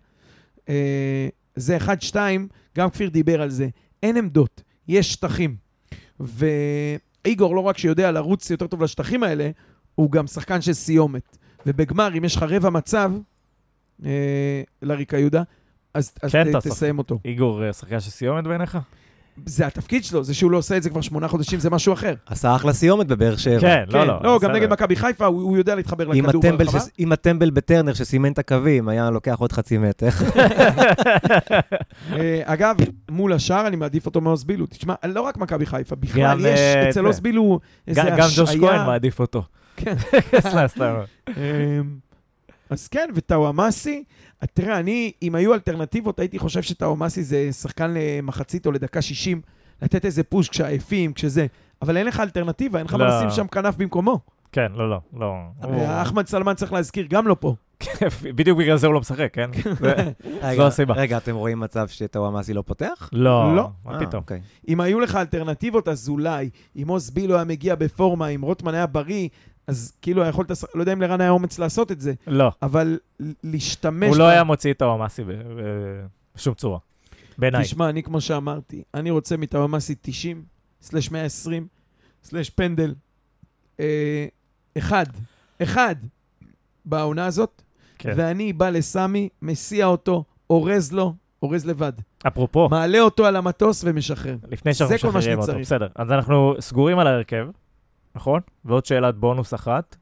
[0.69, 2.47] אה, זה אחד, שתיים,
[2.77, 3.67] גם כפיר דיבר על זה.
[4.03, 5.55] אין עמדות, יש שטחים.
[6.19, 9.49] ואיגור לא רק שיודע לרוץ יותר טוב לשטחים האלה,
[9.95, 11.37] הוא גם שחקן של סיומת.
[11.65, 13.11] ובגמר, אם יש לך רבע מצב,
[14.05, 15.43] אה, לריקה יהודה,
[15.93, 17.19] אז, אז כן, ת, אתה שחק- תסיים אותו.
[17.25, 18.77] איגור uh, שחקן של סיומת בעיניך?
[19.45, 22.13] זה התפקיד שלו, זה שהוא לא עושה את זה כבר שמונה חודשים, זה משהו אחר.
[22.25, 23.59] עשה אחלה סיומת בבאר שבע.
[23.59, 24.19] כן, לא, כן, לא.
[24.23, 24.53] לא, גם בסדר.
[24.53, 26.79] נגד מכבי חיפה, הוא, הוא יודע להתחבר עם לכדור ברחבה.
[26.79, 26.83] ש...
[26.97, 30.09] עם הטמבל בטרנר שסימן את הקווים, היה לוקח עוד חצי מטר.
[32.13, 32.75] אה, אגב,
[33.09, 34.65] מול השאר אני מעדיף אותו מעוז בילו.
[34.65, 37.07] תשמע, לא רק מכבי חיפה, בכלל גם, יש אה, אצל זה.
[37.07, 38.19] עוז בילו איזה גם, השעיה.
[38.19, 39.43] גם ג'וש כהן מעדיף אותו.
[39.75, 39.95] כן.
[40.49, 40.93] סתם, סתם.
[41.29, 41.33] אמ,
[42.71, 44.03] אז כן, וטאוואמאסי,
[44.53, 49.41] תראה, אני, אם היו אלטרנטיבות, הייתי חושב שטאוואמאסי זה שחקן למחצית או לדקה 60,
[49.81, 51.45] לתת איזה פוש כשעייפים, כשזה,
[51.81, 53.17] אבל אין לך אלטרנטיבה, אין לך מה לא.
[53.17, 54.19] לשים שם כנף במקומו.
[54.51, 55.33] כן, לא, לא, לא.
[56.01, 57.55] אחמד סלמן צריך להזכיר, גם לא פה.
[58.35, 59.49] בדיוק בגלל זה הוא לא משחק, כן?
[59.79, 60.11] זה-
[60.41, 60.93] רגע, הסיבה.
[60.93, 63.09] רגע, אתם רואים מצב שטוואמאסי לא פותח?
[63.13, 63.69] לא, לא.
[63.85, 64.21] מה אה, פתאום.
[64.21, 64.41] אוקיי.
[64.67, 66.49] אם היו לך אלטרנטיבות, אז אולי,
[66.81, 69.27] אם עוז בילו היה מגיע בפורמה, אם רוטמן היה בריא,
[69.71, 72.99] אז כאילו יכולת, לא יודע אם לרן היה אומץ לעשות את זה, לא, אבל
[73.43, 74.09] להשתמש...
[74.09, 74.81] הוא לא היה מוציא את
[75.27, 76.05] ב-
[76.35, 76.79] בשום צורה.
[77.37, 77.63] בעיניי.
[77.63, 80.43] תשמע, אני כמו שאמרתי, אני רוצה מטאוואמאסי 90,
[80.81, 81.67] סלש 120,
[82.23, 82.93] סלש פנדל.
[83.79, 84.25] אה,
[84.77, 85.05] אחד,
[85.63, 85.95] אחד
[86.85, 87.61] בעונה הזאת,
[87.97, 88.13] כן.
[88.15, 91.93] ואני בא לסמי, מסיע אותו, אורז לו, אורז לבד.
[92.27, 94.35] אפרופו, מעלה אותו על המטוס ומשחרר.
[94.47, 95.61] לפני שאנחנו משחררים אותו, צריך.
[95.61, 95.87] בסדר.
[95.95, 97.47] אז אנחנו סגורים על ההרכב,
[98.15, 98.41] נכון?
[98.65, 99.95] ועוד שאלת בונוס אחת.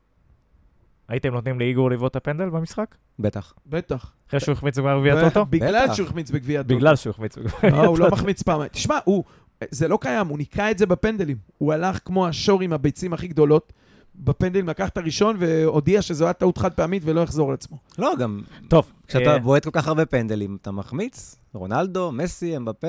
[1.07, 2.95] הייתם נותנים לאיגור לבעוט את הפנדל במשחק?
[3.19, 3.53] בטח.
[3.65, 4.13] בטח.
[4.29, 5.45] אחרי שהוא החמיץ בגמר גביע הטוטו?
[5.45, 5.93] בגלל.
[5.93, 6.75] שהוא החמיץ בגביע הטוטו.
[6.75, 8.69] בגלל שהוא החמיץ בגמר לא, הוא לא מחמיץ פעמיים.
[8.69, 9.23] תשמע, הוא,
[9.71, 11.37] זה לא קיים, הוא ניקה את זה בפנדלים.
[11.57, 13.73] הוא הלך כמו השור עם הביצים הכי גדולות,
[14.15, 17.77] בפנדלים לקח את הראשון והודיע שזו הייתה טעות חד פעמית ולא יחזור על עצמו.
[17.97, 21.35] לא, גם טוב, כשאתה אה, בועט כל כך הרבה פנדלים, אתה מחמיץ?
[21.53, 22.87] רונלדו, מסי, אמבפה,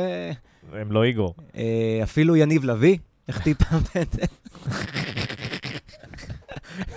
[0.72, 1.34] הם לא איגור.
[1.56, 2.98] אה, אפילו יניב לביא,
[3.30, 4.26] החטיא פעם פנדל.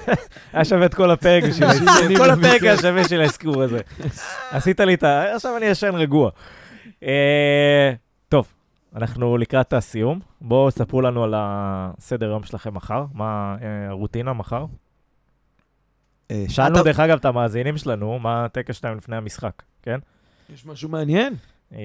[0.53, 2.17] היה שווה את כל הפרק בשביל האזכור.
[2.17, 3.79] כל הפרק היה שווה בשביל האזכור הזה.
[4.51, 5.35] עשית לי את ה...
[5.35, 6.29] עכשיו אני ישן רגוע.
[7.03, 7.93] אה,
[8.29, 8.53] טוב,
[8.95, 10.19] אנחנו לקראת הסיום.
[10.41, 13.05] בואו ספרו לנו על הסדר היום שלכם מחר.
[13.13, 14.65] מה אה, הרוטינה מחר?
[16.31, 19.99] אה, שאלנו דרך אגב את המאזינים שלנו, מה הטקס שלהם לפני המשחק, כן?
[20.53, 21.33] יש משהו מעניין?
[21.73, 21.79] אה,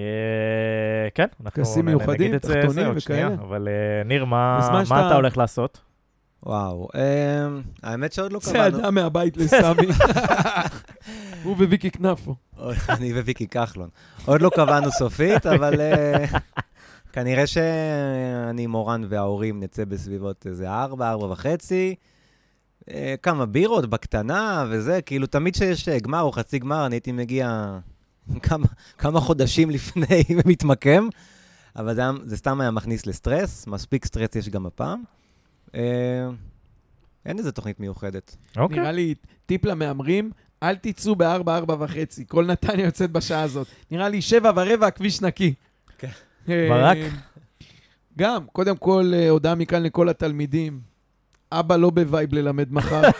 [1.14, 3.42] כן, אנחנו טקסים מיוחדים, נגיד את זה תחתונים זה עוד שנייה, וכאלה.
[3.42, 5.80] אבל אה, ניר, מה מה שאתה- אתה הולך לעשות?
[6.42, 7.46] וואו, אה,
[7.82, 8.76] האמת שעוד לא קבענו.
[8.76, 9.86] צעדה מהבית לסמי.
[11.44, 12.34] הוא וויקי כנפו.
[12.88, 13.88] אני וויקי כחלון.
[14.26, 16.24] עוד לא קבענו סופית, אבל אה,
[17.12, 21.94] כנראה שאני, מורן וההורים נצא בסביבות איזה ארבע, ארבע וחצי.
[23.22, 27.78] כמה בירות בקטנה וזה, כאילו תמיד כשיש אה, גמר או חצי גמר, אני הייתי מגיע
[28.42, 28.66] כמה,
[28.98, 31.08] כמה חודשים לפני ומתמקם.
[31.76, 35.02] אבל זה, זה סתם היה מכניס לסטרס, מספיק סטרס יש גם הפעם.
[35.74, 36.28] אה,
[37.26, 38.36] אין איזה תוכנית מיוחדת.
[38.56, 38.78] אוקיי.
[38.78, 39.14] נראה לי
[39.46, 40.30] טיפ למהמרים,
[40.62, 42.24] אל תצאו בארבע, ארבע וחצי.
[42.28, 43.66] כל נתניה יוצאת בשעה הזאת.
[43.90, 45.54] נראה לי שבע ורבע, הכביש נקי.
[45.98, 46.08] כן.
[46.48, 46.98] אה, ברק?
[48.18, 50.80] גם, קודם כל, אה, הודעה מכאן לכל התלמידים.
[51.52, 53.02] אבא לא בווייב ללמד מחר.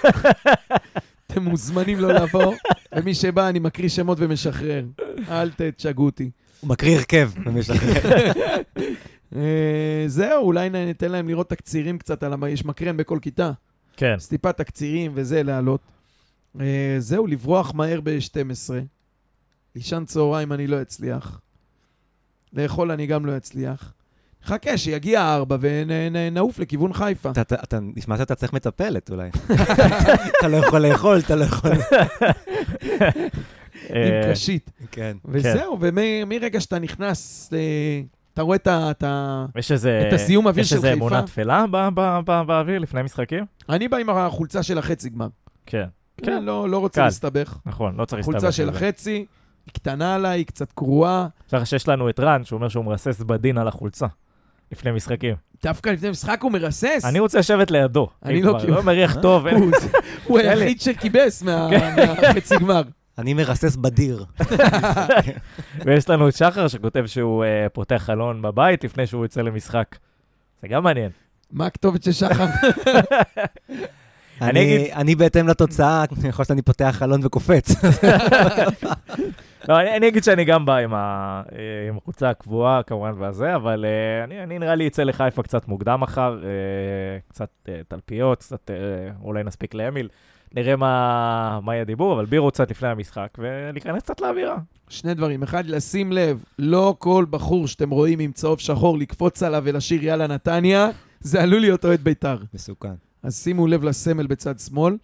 [1.32, 2.54] אתם מוזמנים לא לבוא,
[2.96, 4.84] ומי שבא, אני מקריא שמות ומשחרר.
[5.28, 6.30] אל תשגעו אותי.
[6.60, 8.12] הוא מקריא הרכב ומשחרר.
[9.36, 13.50] אה, זהו, אולי ניתן להם לראות תקצירים קצת על המה, יש מקרן בכל כיתה.
[13.96, 14.14] כן.
[14.14, 15.80] אז טיפה תקצירים וזה, להעלות.
[16.60, 18.74] אה, זהו, לברוח מהר ב-12.
[19.74, 21.40] לישן צהריים אני לא אצליח.
[22.52, 23.92] לאכול אני גם לא אצליח.
[24.44, 27.30] חכה, שיגיע הארבע ונעוף לכיוון חיפה.
[27.30, 29.30] אתה- נשמע שאתה צריך מטפלת אולי.
[30.38, 31.70] אתה לא יכול לאכול, אתה לא יכול...
[33.90, 34.70] עם אה, קשית.
[34.90, 35.16] כן.
[35.24, 37.58] וזהו, ומרגע שאתה נכנס, אה,
[38.34, 39.04] אתה רואה את
[39.56, 40.10] יש איזה...
[40.12, 40.98] הסיום אוויר יש של איזה חיפה.
[40.98, 43.44] אמונה תפלה ב- ב- ב- באוויר לפני משחקים?
[43.68, 45.28] אני בא עם החולצה של החצי גמר.
[45.66, 45.84] כן.
[46.24, 47.04] כן, לא לא רוצה קל.
[47.04, 47.58] להסתבך.
[47.66, 48.68] נכון, לא צריך חולצה של.
[48.68, 49.12] החצי,
[49.66, 51.26] היא קטנה עליי, היא קצת קרועה.
[51.52, 54.06] ככה שיש לנו את רן, שהוא אומר שהוא מרסס בדין על החולצה.
[54.72, 55.34] לפני משחקים.
[55.62, 57.02] דווקא לפני משחק הוא מרסס.
[57.04, 58.08] אני רוצה לשבת לידו.
[58.24, 59.46] אני לא כאילו- לא מריח טוב.
[59.46, 59.70] אין-
[60.24, 60.38] הוא-.
[60.38, 61.94] היחיד שכיבס מה- כן.
[62.22, 62.82] מהחצי גמר.
[63.18, 64.24] אני מרסס בדיר.
[65.86, 69.96] ויש לנו את שחר שכותב שהוא אה, פותח חלון בבית לפני שהוא יוצא למשחק.
[70.62, 71.10] זה גם מעניין.
[71.52, 72.46] מה הכתובת של שחר?
[74.42, 77.68] אני אני בהתאם לתוצאה, יכול להיות שאני פותח חלון וקופץ.
[79.68, 83.56] לא, אני, אני אגיד שאני גם בא עם, ה, אה, עם החולצה הקבועה כמובן והזה,
[83.56, 87.48] אבל אה, אני, אני נראה לי אצא לחיפה קצת מוקדם מחר, אה, קצת
[87.88, 88.70] תלפיות, קצת
[89.22, 90.08] אולי נספיק לאמיל.
[90.54, 94.56] נראה מה, מה יהיה דיבור, אבל בירו קצת לפני המשחק, ולהיכנס קצת לאווירה.
[94.88, 95.42] שני דברים.
[95.42, 100.26] אחד, לשים לב, לא כל בחור שאתם רואים עם צהוב שחור לקפוץ עליו ולשיר יאללה
[100.26, 100.88] נתניה,
[101.20, 102.36] זה עלול להיות אוהד בית"ר.
[102.54, 102.94] מסוכן.
[103.22, 104.96] אז שימו לב לסמל בצד שמאל.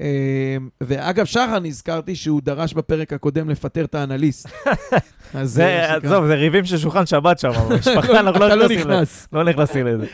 [0.00, 4.48] אה, ואגב, שחר נזכרתי שהוא דרש בפרק הקודם לפטר את האנליסט.
[5.34, 8.88] אז זה, שנקרא- עזוב, זה ריבים של שולחן שבת שם, במשפחה, אנחנו לא לא נכנסים
[8.90, 9.26] לזה.
[9.32, 10.06] לא נכנסים לזה.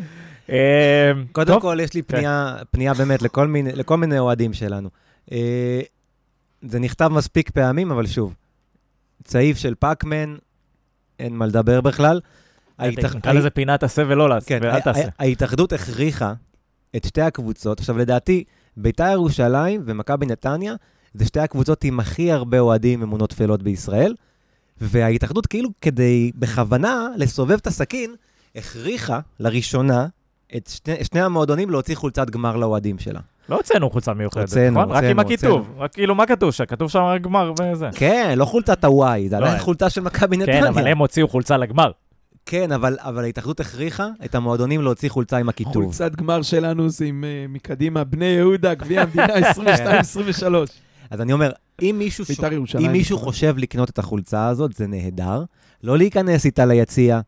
[0.50, 3.22] אה, קודם כל, יש לי פנייה, פנייה באמת
[3.76, 4.88] לכל מיני, אוהדים שלנו.
[5.32, 5.80] אה,
[6.62, 8.34] זה נכתב מספיק פעמים, אבל שוב,
[9.24, 10.36] צעיף של פאקמן,
[11.18, 12.20] אין מה לדבר בכלל.
[12.80, 15.08] נקרא לזה פינת עשה ולא לעשה, כן, ואל ה- תעשה.
[15.18, 16.32] ההתאחדות הכריחה
[16.96, 17.78] את שתי הקבוצות.
[17.80, 18.44] עכשיו, לדעתי,
[18.78, 20.74] בית"ר ירושלים ומכבי נתניה
[21.14, 24.14] זה שתי הקבוצות עם הכי הרבה אוהדים אמונות טפלות בישראל,
[24.80, 28.14] וההתאחדות כאילו כדי בכוונה לסובב את הסכין,
[28.56, 30.06] הכריחה לראשונה
[30.56, 33.20] את שני, שני המועדונים להוציא חולצת גמר לאוהדים שלה.
[33.48, 34.96] לא הוצאנו חולצה מיוחדת, הוצאנו, נכון?
[34.96, 35.74] רק עם הכיתוב.
[35.76, 36.64] רק כאילו, מה כתוב שם?
[36.64, 37.88] כתוב שם רק גמר וזה.
[37.94, 39.64] כן, לא חולצת הוואי, זה לא, עדיין אה.
[39.64, 40.60] חולצה של מכבי נתניה.
[40.60, 41.90] כן, אבל הם הוציאו חולצה לגמר.
[42.50, 45.84] כן, אבל, אבל ההתאחדות הכריחה את המועדונים להוציא חולצה עם הכיתוב.
[45.84, 49.60] חולצת גמר שלנו זה עם אה, מקדימה, בני יהודה, גביע המדינה 22-23.
[51.10, 51.50] אז אני אומר,
[51.82, 52.28] אם מישהו, ש...
[52.28, 52.86] בית"ר ירושלים.
[52.86, 55.44] אם מישהו חושב לקנות את החולצה הזאת, זה נהדר.
[55.82, 57.20] לא להיכנס איתה ליציע,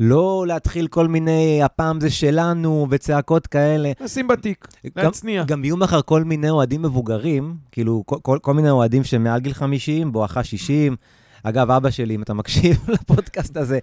[0.00, 3.92] לא להתחיל כל מיני, הפעם זה שלנו, וצעקות כאלה.
[4.00, 5.44] נשים בתיק, גם, להצניע.
[5.44, 9.54] גם יהיו מחר כל מיני אוהדים מבוגרים, כאילו, כל, כל, כל מיני אוהדים שמעל גיל
[9.54, 10.96] 50, בואכה 60.
[11.46, 13.78] אגב, אבא שלי, אם אתה מקשיב לפודקאסט הזה,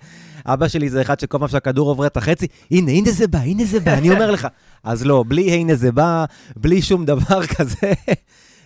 [0.46, 3.66] אבא שלי זה אחד שכל פעם שהכדור עובר את החצי, הנה, הנה זה בא, הנה
[3.66, 4.48] זה בא, אני אומר לך.
[4.84, 7.94] אז לא, בלי הנה זה בא, בלי שום דבר כזה.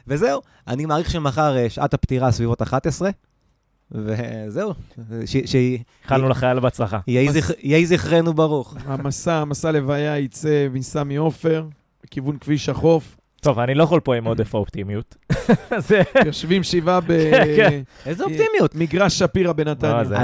[0.07, 3.09] וזהו, אני מעריך שמחר אה, שעת הפטירה סביבות 11,
[3.91, 4.73] וזהו,
[6.03, 6.99] איחלנו לחייל בהצלחה.
[7.63, 8.75] יהי זכרנו ברוך.
[8.85, 11.67] המסע, המסע לוויה יצא מסמי עופר,
[12.03, 13.17] לכיוון כביש החוף.
[13.45, 15.15] טוב, אני לא יכול פה עם עודף האופטימיות.
[16.25, 16.99] יושבים שבעה
[17.57, 17.81] כן.
[18.05, 18.75] איזה אופטימיות.
[18.75, 20.03] במגרש שפירא בנתניה.
[20.03, 20.17] לא,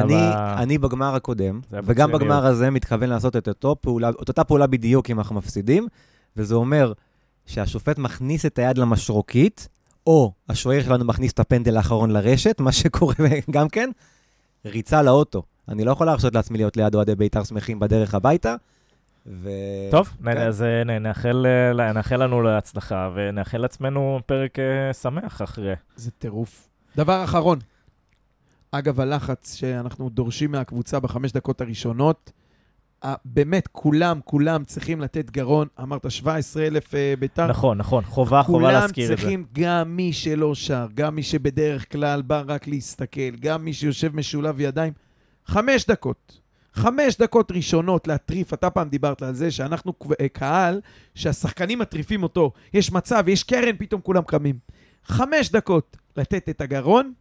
[0.58, 2.12] אני, ב- בגמר הקודם, וגם.
[2.12, 3.48] בגמר הזה מתכוון לעשות את
[4.06, 5.88] אותה פעולה בדיוק אם אנחנו מפסידים,
[6.38, 6.94] וזה אומר
[7.46, 9.68] שהשופט מכניס את היד למשרוקית,
[10.08, 13.16] או השוער שלנו מכניס את הפנדל האחרון לרשת, מה שקורה
[13.52, 13.90] גם כן,
[14.66, 15.44] ריצה לאוטו.
[15.70, 18.56] אני לא יכול להרשות לעצמי להיות ליד אוהדי בית"ר שמחים בדרך הביתה,
[19.26, 19.50] ו...
[19.92, 20.38] טוב, כן.
[20.38, 21.46] אז אה, נאחל
[21.80, 25.74] אה, נאחל לנו להצלחה, ונאחל לעצמנו פרק אה, שמח אחרי.
[25.96, 26.68] זה טירוף.
[26.96, 27.60] דבר אחרון,
[28.72, 32.32] אגב הלחץ שאנחנו דורשים מהקבוצה בחמש דקות הראשונות,
[33.26, 35.68] באמת, כולם, כולם צריכים לתת גרון.
[35.82, 37.48] אמרת 17,000 אה, ביתר.
[37.48, 39.24] נכון, נכון, חובה, חובה להזכיר כולם את זה.
[39.24, 44.16] צריכים, גם מי שלא שר, גם מי שבדרך כלל בא רק להסתכל, גם מי שיושב
[44.16, 44.94] משולב ידיים.
[45.46, 46.41] חמש דקות.
[46.74, 50.82] חמש דקות ראשונות להטריף, אתה פעם דיברת על זה שאנחנו אה, קהל,
[51.16, 52.52] שהשחקנים מטריפים אותו.
[52.74, 54.56] יש מצב, יש קרן, פתאום כולם קמים.
[55.06, 57.14] חמש דקות לתת את הגרון,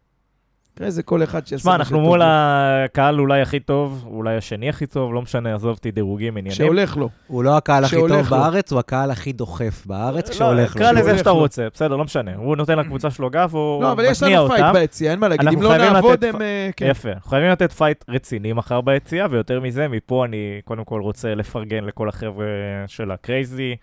[0.77, 2.21] אחרי זה כל אחד שיעשה שמע, מה אנחנו מול.
[2.25, 6.53] הקהל אולי הכי טוב, אולי השני הכי טוב, לא משנה, עזוב אותי דירוגים, עניינים.
[6.53, 7.09] שהולך לו.
[7.27, 8.23] הוא לא הקהל הכי טוב לו.
[8.23, 10.83] בארץ, הוא הקהל הכי דוחף בארץ, לא, כשהולך לו.
[10.83, 11.31] קרא לזה איך שאתה.
[11.31, 12.31] רוצה, בסדר, לא משנה.
[12.37, 14.73] הוא נותן לקבוצה שלו גב, הוא לא, אבל יש מתניע לנו פייט אותם.
[14.73, 15.49] ביציאה, אין מה להגיד.
[15.49, 16.43] אם לא נעבוד, הם...
[16.43, 16.87] אה, כן.
[16.87, 17.13] יפה.
[17.13, 21.85] אנחנו חייבים לתת פייט רציני מחר ביציאה, ויותר מזה, מפה אני קודם כל רוצה לפרגן
[21.85, 22.47] לכל החבר'ה
[22.87, 23.77] של הקרייזי,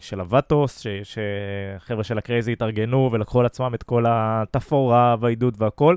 [0.00, 5.96] של הוואטוס, ש- שהחבר'ה של הקרייזי התארגנו ולקחו על עצמם את כל התפאורה והעידוד והכל,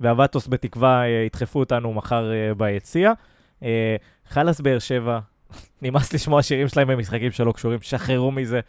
[0.00, 3.12] והוואטוס בתקווה אה, ידחפו אותנו מחר אה, ביציאה.
[3.62, 3.96] אה,
[4.28, 5.18] חלאס באר שבע,
[5.82, 8.60] נמאס לשמוע שירים שלהם במשחקים שלא קשורים, שחררו מזה,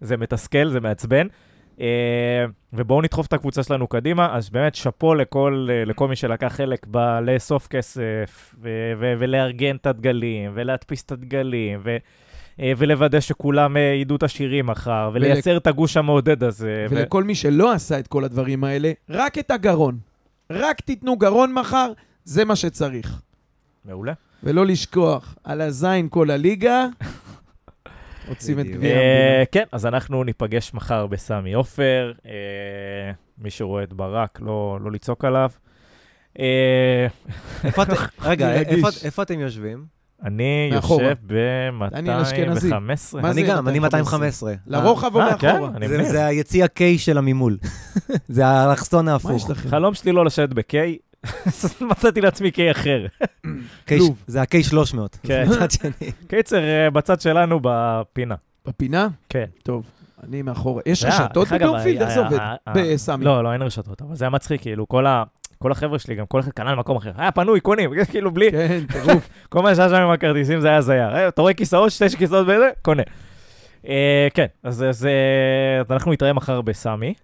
[0.00, 1.26] זה מתסכל, זה מעצבן.
[1.80, 6.52] אה, ובואו נדחוף את הקבוצה שלנו קדימה, אז באמת שאפו לכל, אה, לכל מי שלקח
[6.56, 8.54] חלק בלאסוף כסף,
[9.18, 11.96] ולארגן את הדגלים, ולהדפיס את הדגלים, ו- אה,
[12.58, 16.86] ולוודא שכולם אה, ידעו את השירים מחר, ולייצר את הגוש המעודד הזה.
[16.90, 19.98] ו- ולכל מי שלא עשה את כל הדברים האלה, רק את הגרון.
[20.50, 21.92] רק תיתנו גרון מחר,
[22.24, 23.20] זה מה שצריך.
[23.84, 24.12] מעולה.
[24.42, 26.86] ולא לשכוח, על הזין כל הליגה,
[28.28, 28.66] רוצים את.
[28.66, 29.44] גביע אה, המדינה.
[29.52, 32.12] כן, אז אנחנו ניפגש מחר בסמי עופר.
[32.26, 32.32] אה,
[33.38, 35.50] מי שרואה את ברק, לא לא לצעוק עליו.
[36.38, 37.06] אה,
[38.22, 38.52] רגע.
[39.04, 39.93] איפה אתם יושבים?
[40.24, 41.04] אני מאחורה.
[41.04, 41.16] יושב
[41.92, 42.70] דניאל אשכנזי.
[42.70, 42.76] ב-215.
[43.22, 44.50] מה אני גם, אני 215?
[44.50, 44.54] 215.
[44.66, 45.52] לרוחב או אה, כן?
[45.52, 45.70] מאחורה?
[45.76, 47.58] אני זה- היציא K של הממול.
[48.28, 49.50] זה האלכסון ההפוך.
[49.54, 50.74] חלום שלי לא לשבת ב-K,
[51.90, 53.06] מצאתי לעצמי K אחר.
[54.26, 54.98] זה ה-K300.
[55.22, 55.44] כן.
[55.50, 55.90] מצד שני.
[56.28, 58.34] קיצר, אה, בצד שלנו בפינה.
[58.66, 59.08] בפינה?
[59.28, 59.44] כן.
[59.62, 59.84] טוב,
[60.28, 60.82] אני מאחורה.
[60.86, 62.02] יש רשתות בבלומפילד?
[62.02, 62.38] איך זה עובד?
[62.74, 63.24] בסמי.
[63.24, 65.22] לא, לא, אין רשתות, אבל זה היה מצחיק, כאילו, כל ה...
[65.64, 67.12] כל החבר'ה שלי, גם כל אחד קנה למקום אחר.
[67.16, 68.50] היה פנוי, קונים, כאילו בלי...
[68.52, 69.28] כן, טירוף.
[69.48, 71.14] כל מה שהיה שם עם הכרטיסים זה היה הזיה.
[71.14, 73.02] אה, אתה רואה כיסאות, שתי כיסאות בזה, קונה.
[73.88, 74.88] אה, כן, אז אה,
[75.80, 77.14] אז אנחנו נתראה מחר בסמי.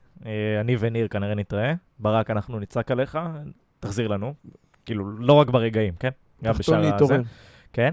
[0.61, 1.75] אני וניר כנראה נתראה.
[1.99, 3.19] ברק, אנחנו נצעק עליך,
[3.81, 4.35] תחזיר לנו.
[4.87, 6.11] כאילו, לא רק ברגעים, כן?
[6.45, 7.19] גם בשאר הזה.
[7.73, 7.93] כן.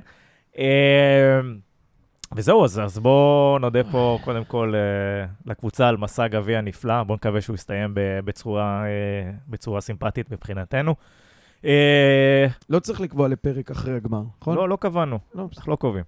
[2.35, 7.03] וזהו, אז, אז בואו נודה פה קודם כל אה, לקבוצה על מסע גביע נפלא.
[7.03, 10.95] בואו נקווה שהוא יסתיים בצורה, אה, בצורה סימפטית מבחינתנו.
[11.65, 14.55] אה, לא צריך לקבוע לפרק אחרי הגמר, נכון?
[14.55, 15.47] לא, לא קבענו, לא.
[15.57, 16.03] אנחנו לא קובעים.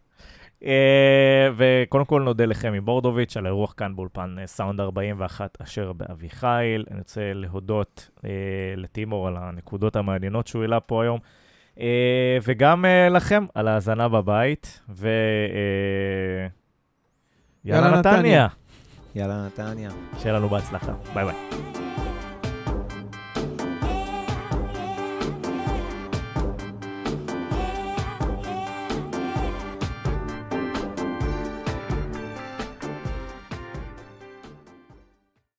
[0.63, 6.85] אה, וקודם כל נודה לחמי בורדוביץ' על האירוח כאן באולפן סאונד 41 אשר באביחיל.
[6.91, 8.29] אני רוצה להודות אה,
[8.77, 11.19] לטימור על הנקודות המעניינות שהוא העלה פה היום,
[12.43, 15.07] וגם אה, לכם על ההאזנה בבית, ו...
[15.07, 16.47] אה,
[17.65, 17.99] יאללה.
[17.99, 18.47] נתניה.
[19.15, 19.89] יאללה, נתניה.
[20.17, 20.93] שיהיה לנו בהצלחה.
[21.13, 21.78] ביי ביי.